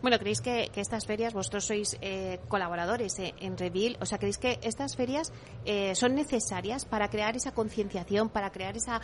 Bueno, 0.00 0.18
¿creéis 0.18 0.40
que, 0.40 0.70
que, 0.72 0.80
estas 0.80 1.06
ferias, 1.06 1.34
vosotros 1.34 1.66
sois 1.66 1.98
eh, 2.00 2.40
colaboradores 2.48 3.18
eh, 3.18 3.34
en 3.40 3.58
Revil, 3.58 3.98
o 4.00 4.06
sea, 4.06 4.18
¿creéis 4.18 4.38
que 4.38 4.58
estas 4.62 4.96
ferias 4.96 5.32
son 5.92 6.14
necesarias 6.14 6.86
para 6.86 7.10
crear 7.10 7.36
esa 7.36 7.52
concienciación, 7.52 8.30
para 8.30 8.50
crear 8.50 8.76
esa. 8.76 9.02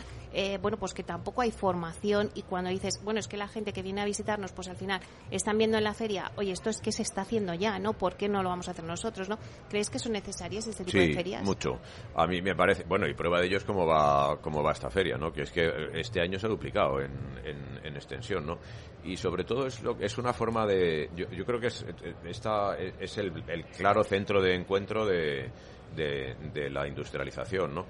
bueno, 0.61 0.77
pues 0.77 0.93
que 0.95 1.03
tampoco 1.03 1.41
hay 1.41 1.51
forma 1.51 1.84
y 2.33 2.41
cuando 2.43 2.69
dices, 2.69 3.01
bueno, 3.03 3.19
es 3.19 3.27
que 3.27 3.37
la 3.37 3.47
gente 3.47 3.73
que 3.73 3.81
viene 3.81 4.01
a 4.01 4.05
visitarnos, 4.05 4.51
pues 4.51 4.67
al 4.67 4.75
final 4.75 5.01
están 5.31 5.57
viendo 5.57 5.77
en 5.77 5.83
la 5.83 5.93
feria, 5.93 6.31
oye, 6.35 6.51
esto 6.51 6.69
es 6.69 6.79
que 6.81 6.91
se 6.91 7.01
está 7.01 7.21
haciendo 7.21 7.53
ya, 7.53 7.79
¿no? 7.79 7.93
¿Por 7.93 8.15
qué 8.15 8.29
no 8.29 8.43
lo 8.43 8.49
vamos 8.49 8.67
a 8.67 8.71
hacer 8.71 8.85
nosotros, 8.85 9.29
no? 9.29 9.37
¿Crees 9.69 9.89
que 9.89 9.99
son 9.99 10.13
necesarias 10.13 10.67
este 10.67 10.83
tipo 10.83 10.99
de 10.99 11.13
ferias? 11.13 11.43
mucho. 11.43 11.79
A 12.15 12.27
mí 12.27 12.41
me 12.41 12.55
parece, 12.55 12.83
bueno, 12.83 13.07
y 13.07 13.13
prueba 13.13 13.39
de 13.39 13.47
ello 13.47 13.57
es 13.57 13.63
cómo 13.63 13.85
va, 13.85 14.39
cómo 14.41 14.63
va 14.63 14.71
esta 14.71 14.89
feria, 14.89 15.17
¿no? 15.17 15.31
Que 15.31 15.43
es 15.43 15.51
que 15.51 15.69
este 15.93 16.21
año 16.21 16.39
se 16.39 16.45
ha 16.45 16.49
duplicado 16.49 16.99
en, 17.01 17.11
en, 17.43 17.95
extensión, 17.95 18.45
¿no? 18.45 18.59
Y 19.03 19.15
sobre 19.15 19.45
todo 19.45 19.67
es, 19.67 19.81
lo, 19.81 19.97
es 19.99 20.17
una 20.17 20.33
forma 20.33 20.65
de, 20.65 21.09
yo, 21.15 21.29
yo 21.29 21.45
creo 21.45 21.59
que 21.59 21.67
es, 21.67 21.85
esta, 22.25 22.77
es 22.77 23.17
el, 23.17 23.31
el 23.47 23.65
claro 23.67 24.03
centro 24.03 24.41
de 24.41 24.53
encuentro 24.53 25.05
de, 25.05 25.49
de, 25.95 26.35
de 26.53 26.69
la 26.69 26.87
industrialización, 26.87 27.73
¿no? 27.73 27.85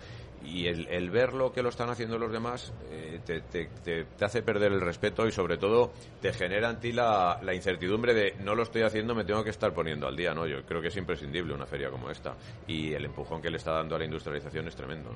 Y 0.45 0.67
el, 0.67 1.09
ver 1.09 1.33
lo 1.33 1.51
que 1.51 1.61
lo 1.61 1.69
están 1.69 1.89
haciendo 1.89 2.17
los 2.17 2.31
demás 2.31 2.73
eh, 2.89 3.19
te, 3.25 3.41
te, 3.41 4.05
hace 4.23 4.41
perder 4.41 4.71
el 4.71 4.81
respeto 4.81 5.27
y 5.27 5.31
sobre 5.31 5.57
todo 5.57 5.91
te 6.21 6.33
genera 6.33 6.69
en 6.69 6.79
ti 6.79 6.91
la, 6.91 7.39
incertidumbre 7.53 8.13
de 8.13 8.35
no 8.43 8.55
lo 8.55 8.63
estoy 8.63 8.83
haciendo, 8.83 9.15
me 9.15 9.23
tengo 9.23 9.43
que 9.43 9.49
estar 9.49 9.73
poniendo 9.73 10.07
al 10.07 10.15
día, 10.15 10.33
¿no? 10.33 10.45
Yo 10.45 10.63
creo 10.65 10.81
que 10.81 10.87
es 10.89 10.97
imprescindible 10.97 11.53
una 11.53 11.65
feria 11.65 11.89
como 11.89 12.09
esta 12.09 12.35
y 12.67 12.93
el 12.93 13.05
empujón 13.05 13.41
que 13.41 13.49
le 13.49 13.57
está 13.57 13.71
dando 13.71 13.95
a 13.95 13.99
la 13.99 14.05
industrialización 14.05 14.67
es 14.67 14.75
tremendo. 14.75 15.11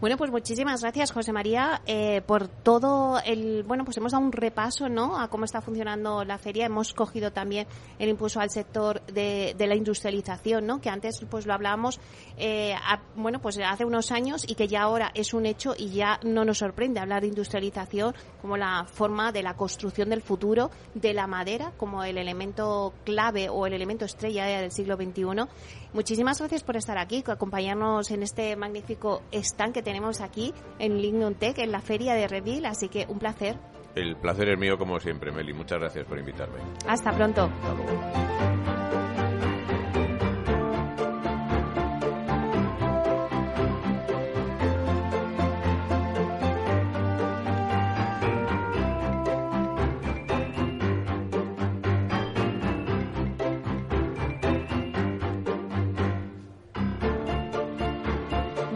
Bueno, 0.00 0.16
pues 0.16 0.30
muchísimas 0.30 0.80
gracias, 0.82 1.12
José 1.12 1.32
María, 1.32 1.82
eh, 1.86 2.20
por 2.26 2.48
todo 2.48 3.20
el... 3.24 3.62
Bueno, 3.62 3.84
pues 3.84 3.96
hemos 3.96 4.12
dado 4.12 4.24
un 4.24 4.32
repaso, 4.32 4.88
¿no?, 4.88 5.18
a 5.18 5.28
cómo 5.28 5.44
está 5.44 5.60
funcionando 5.60 6.24
la 6.24 6.38
feria. 6.38 6.66
Hemos 6.66 6.94
cogido 6.94 7.32
también 7.32 7.66
el 7.98 8.08
impulso 8.08 8.40
al 8.40 8.50
sector 8.50 9.00
de, 9.06 9.54
de 9.56 9.66
la 9.66 9.74
industrialización, 9.74 10.66
¿no?, 10.66 10.80
que 10.80 10.88
antes 10.88 11.24
pues 11.30 11.46
lo 11.46 11.54
hablábamos, 11.54 12.00
eh, 12.36 12.74
bueno, 13.16 13.40
pues 13.40 13.58
hace 13.58 13.84
unos 13.84 14.10
años 14.10 14.19
años 14.20 14.44
y 14.46 14.54
que 14.54 14.68
ya 14.68 14.82
ahora 14.82 15.10
es 15.14 15.32
un 15.32 15.46
hecho 15.46 15.74
y 15.76 15.90
ya 15.90 16.20
no 16.22 16.44
nos 16.44 16.58
sorprende 16.58 17.00
hablar 17.00 17.22
de 17.22 17.28
industrialización 17.28 18.14
como 18.40 18.56
la 18.56 18.84
forma 18.84 19.32
de 19.32 19.42
la 19.42 19.54
construcción 19.54 20.10
del 20.10 20.20
futuro 20.20 20.70
de 20.94 21.14
la 21.14 21.26
madera 21.26 21.72
como 21.76 22.04
el 22.04 22.18
elemento 22.18 22.92
clave 23.04 23.48
o 23.48 23.66
el 23.66 23.72
elemento 23.72 24.04
estrella 24.04 24.44
del 24.46 24.70
siglo 24.70 24.96
XXI. 24.96 25.48
Muchísimas 25.92 26.38
gracias 26.38 26.62
por 26.62 26.76
estar 26.76 26.98
aquí, 26.98 27.22
por 27.22 27.34
acompañarnos 27.34 28.10
en 28.10 28.22
este 28.22 28.54
magnífico 28.56 29.22
stand 29.32 29.72
que 29.72 29.82
tenemos 29.82 30.20
aquí 30.20 30.52
en 30.78 31.00
Lignum 31.00 31.34
Tech, 31.34 31.58
en 31.58 31.72
la 31.72 31.80
feria 31.80 32.14
de 32.14 32.28
Reville, 32.28 32.66
así 32.66 32.88
que 32.88 33.06
un 33.08 33.18
placer. 33.18 33.56
El 33.94 34.16
placer 34.16 34.50
es 34.50 34.58
mío 34.58 34.78
como 34.78 35.00
siempre, 35.00 35.32
Meli. 35.32 35.52
Muchas 35.52 35.80
gracias 35.80 36.06
por 36.06 36.18
invitarme. 36.18 36.58
Hasta 36.86 37.10
pronto. 37.12 37.50
Hasta 37.62 37.74
luego. 37.74 38.99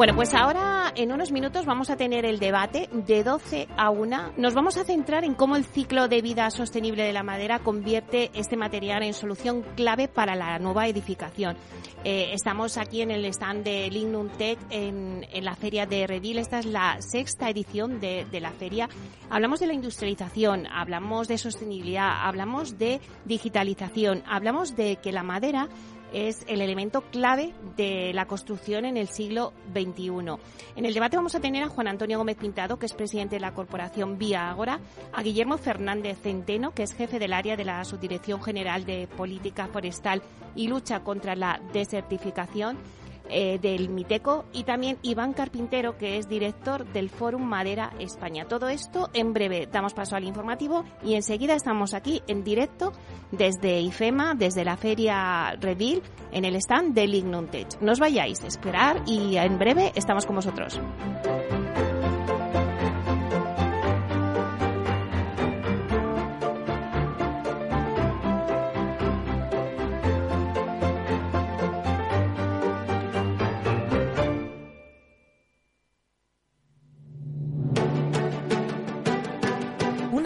Bueno, 0.04 0.16
pues 0.16 0.34
ahora 0.34 0.92
en 0.96 1.12
unos 1.12 1.32
minutos 1.32 1.64
vamos 1.64 1.88
a 1.88 1.96
tener 1.96 2.26
el 2.26 2.38
debate 2.38 2.90
de 2.92 3.24
12 3.24 3.68
a 3.74 3.88
1. 3.88 4.32
Nos 4.36 4.52
vamos 4.52 4.76
a 4.76 4.84
centrar 4.84 5.24
en 5.24 5.32
cómo 5.32 5.56
el 5.56 5.64
ciclo 5.64 6.08
de 6.08 6.20
vida 6.20 6.50
sostenible 6.50 7.04
de 7.04 7.14
la 7.14 7.22
madera 7.22 7.60
convierte 7.60 8.30
este 8.34 8.54
material 8.54 9.02
en 9.02 9.14
solución 9.14 9.64
clave 9.76 10.08
para 10.08 10.34
la 10.34 10.58
nueva 10.58 10.88
edificación. 10.88 11.56
Eh, 12.04 12.32
estamos 12.34 12.76
aquí 12.76 13.00
en 13.00 13.12
el 13.12 13.24
stand 13.24 13.64
de 13.64 13.88
Lignum 13.88 14.28
Tech 14.28 14.58
en, 14.68 15.24
la 15.42 15.56
feria 15.56 15.86
de 15.86 16.06
Redil. 16.06 16.36
Esta 16.36 16.58
es 16.58 16.66
la 16.66 17.00
sexta 17.00 17.48
edición 17.48 17.98
de, 17.98 18.26
de 18.30 18.40
la 18.40 18.50
feria. 18.50 18.90
Hablamos 19.30 19.60
de 19.60 19.68
la 19.68 19.72
industrialización, 19.72 20.66
hablamos 20.66 21.28
de 21.28 21.38
sostenibilidad, 21.38 22.26
hablamos 22.26 22.76
de 22.76 23.00
digitalización, 23.24 24.22
hablamos 24.26 24.76
de 24.76 24.96
que 24.96 25.12
la 25.12 25.22
madera 25.22 25.70
es 26.14 26.44
el 26.46 26.62
elemento 26.62 27.02
clave 27.02 27.52
de 27.76 28.12
la 28.14 28.26
construcción 28.26 28.84
en 28.84 28.96
el 28.96 29.08
siglo 29.08 29.52
XXI. 29.72 30.08
En 30.76 30.86
el 30.86 30.94
debate 30.94 31.16
vamos 31.16 31.34
a 31.34 31.40
tener 31.40 31.62
a 31.64 31.68
Juan 31.68 31.88
Antonio 31.88 32.18
Gómez 32.18 32.36
Pintado, 32.36 32.78
que 32.78 32.86
es 32.86 32.94
presidente 32.94 33.36
de 33.36 33.40
la 33.40 33.52
corporación 33.52 34.16
Vía 34.16 34.48
Agora, 34.48 34.78
a 35.12 35.22
Guillermo 35.22 35.58
Fernández 35.58 36.18
Centeno, 36.22 36.72
que 36.72 36.84
es 36.84 36.94
jefe 36.94 37.18
del 37.18 37.32
área 37.32 37.56
de 37.56 37.64
la 37.64 37.84
Subdirección 37.84 38.40
General 38.42 38.84
de 38.86 39.08
Política 39.08 39.66
Forestal 39.66 40.22
y 40.54 40.68
Lucha 40.68 41.00
contra 41.00 41.34
la 41.34 41.60
Desertificación, 41.72 42.78
eh, 43.28 43.58
del 43.60 43.88
Miteco 43.88 44.44
y 44.52 44.64
también 44.64 44.98
Iván 45.02 45.32
Carpintero, 45.32 45.96
que 45.96 46.18
es 46.18 46.28
director 46.28 46.84
del 46.92 47.10
Fórum 47.10 47.42
Madera 47.42 47.92
España. 47.98 48.46
Todo 48.46 48.68
esto 48.68 49.10
en 49.14 49.32
breve. 49.32 49.68
Damos 49.70 49.94
paso 49.94 50.16
al 50.16 50.24
informativo 50.24 50.84
y 51.02 51.14
enseguida 51.14 51.54
estamos 51.54 51.94
aquí 51.94 52.22
en 52.26 52.44
directo 52.44 52.92
desde 53.30 53.80
IFEMA, 53.80 54.34
desde 54.34 54.64
la 54.64 54.76
Feria 54.76 55.56
Revil, 55.60 56.02
en 56.32 56.44
el 56.44 56.56
stand 56.56 56.94
de 56.94 57.06
Lignum 57.06 57.46
Tech. 57.46 57.80
No 57.80 57.92
os 57.92 58.00
vayáis, 58.00 58.42
a 58.42 58.46
esperar 58.46 59.02
y 59.06 59.36
en 59.36 59.58
breve 59.58 59.92
estamos 59.94 60.26
con 60.26 60.36
vosotros. 60.36 60.80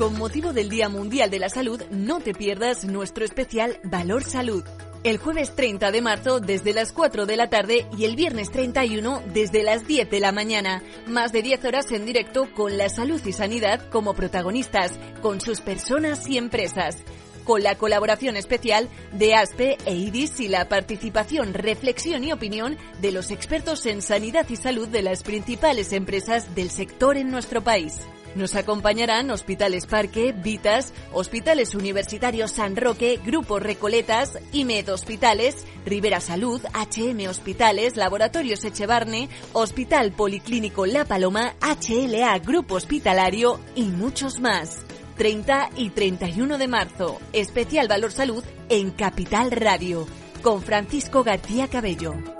Con 0.00 0.16
motivo 0.16 0.54
del 0.54 0.70
Día 0.70 0.88
Mundial 0.88 1.28
de 1.28 1.38
la 1.38 1.50
Salud, 1.50 1.82
no 1.90 2.20
te 2.20 2.32
pierdas 2.32 2.86
nuestro 2.86 3.22
especial 3.22 3.78
Valor 3.84 4.24
Salud. 4.24 4.64
El 5.04 5.18
jueves 5.18 5.54
30 5.54 5.90
de 5.90 6.00
marzo 6.00 6.40
desde 6.40 6.72
las 6.72 6.92
4 6.92 7.26
de 7.26 7.36
la 7.36 7.50
tarde 7.50 7.86
y 7.98 8.06
el 8.06 8.16
viernes 8.16 8.50
31 8.50 9.22
desde 9.34 9.62
las 9.62 9.86
10 9.86 10.08
de 10.08 10.20
la 10.20 10.32
mañana. 10.32 10.82
Más 11.06 11.32
de 11.32 11.42
10 11.42 11.66
horas 11.66 11.92
en 11.92 12.06
directo 12.06 12.48
con 12.54 12.78
la 12.78 12.88
salud 12.88 13.20
y 13.26 13.32
sanidad 13.34 13.90
como 13.90 14.14
protagonistas, 14.14 14.98
con 15.20 15.42
sus 15.42 15.60
personas 15.60 16.26
y 16.26 16.38
empresas 16.38 16.96
con 17.44 17.62
la 17.62 17.74
colaboración 17.74 18.36
especial 18.36 18.88
de 19.12 19.34
ASPE 19.34 19.78
e 19.84 19.94
IDIS 19.96 20.40
y 20.40 20.48
la 20.48 20.68
participación, 20.68 21.52
reflexión 21.52 22.22
y 22.22 22.32
opinión 22.32 22.76
de 23.00 23.12
los 23.12 23.30
expertos 23.30 23.86
en 23.86 24.02
sanidad 24.02 24.46
y 24.48 24.56
salud 24.56 24.86
de 24.88 25.02
las 25.02 25.22
principales 25.24 25.92
empresas 25.92 26.54
del 26.54 26.70
sector 26.70 27.16
en 27.16 27.30
nuestro 27.30 27.62
país. 27.62 27.94
Nos 28.34 28.54
acompañarán 28.54 29.30
Hospitales 29.30 29.86
Parque, 29.86 30.32
Vitas, 30.32 30.92
Hospitales 31.12 31.74
Universitarios 31.74 32.52
San 32.52 32.76
Roque, 32.76 33.18
Grupo 33.24 33.58
Recoletas, 33.58 34.38
IMED 34.52 34.92
Hospitales, 34.92 35.66
Rivera 35.84 36.20
Salud, 36.20 36.60
HM 36.72 37.28
Hospitales, 37.28 37.96
Laboratorios 37.96 38.64
Echevarne, 38.64 39.28
Hospital 39.52 40.12
Policlínico 40.12 40.86
La 40.86 41.04
Paloma, 41.04 41.54
HLA 41.60 42.38
Grupo 42.38 42.76
Hospitalario 42.76 43.58
y 43.74 43.84
muchos 43.84 44.40
más. 44.40 44.84
30 45.16 45.70
y 45.76 45.90
31 45.90 46.56
de 46.56 46.68
marzo. 46.68 47.20
Especial 47.32 47.88
Valor 47.88 48.12
Salud 48.12 48.44
en 48.68 48.90
Capital 48.90 49.50
Radio. 49.50 50.06
Con 50.42 50.62
Francisco 50.62 51.24
García 51.24 51.68
Cabello. 51.68 52.39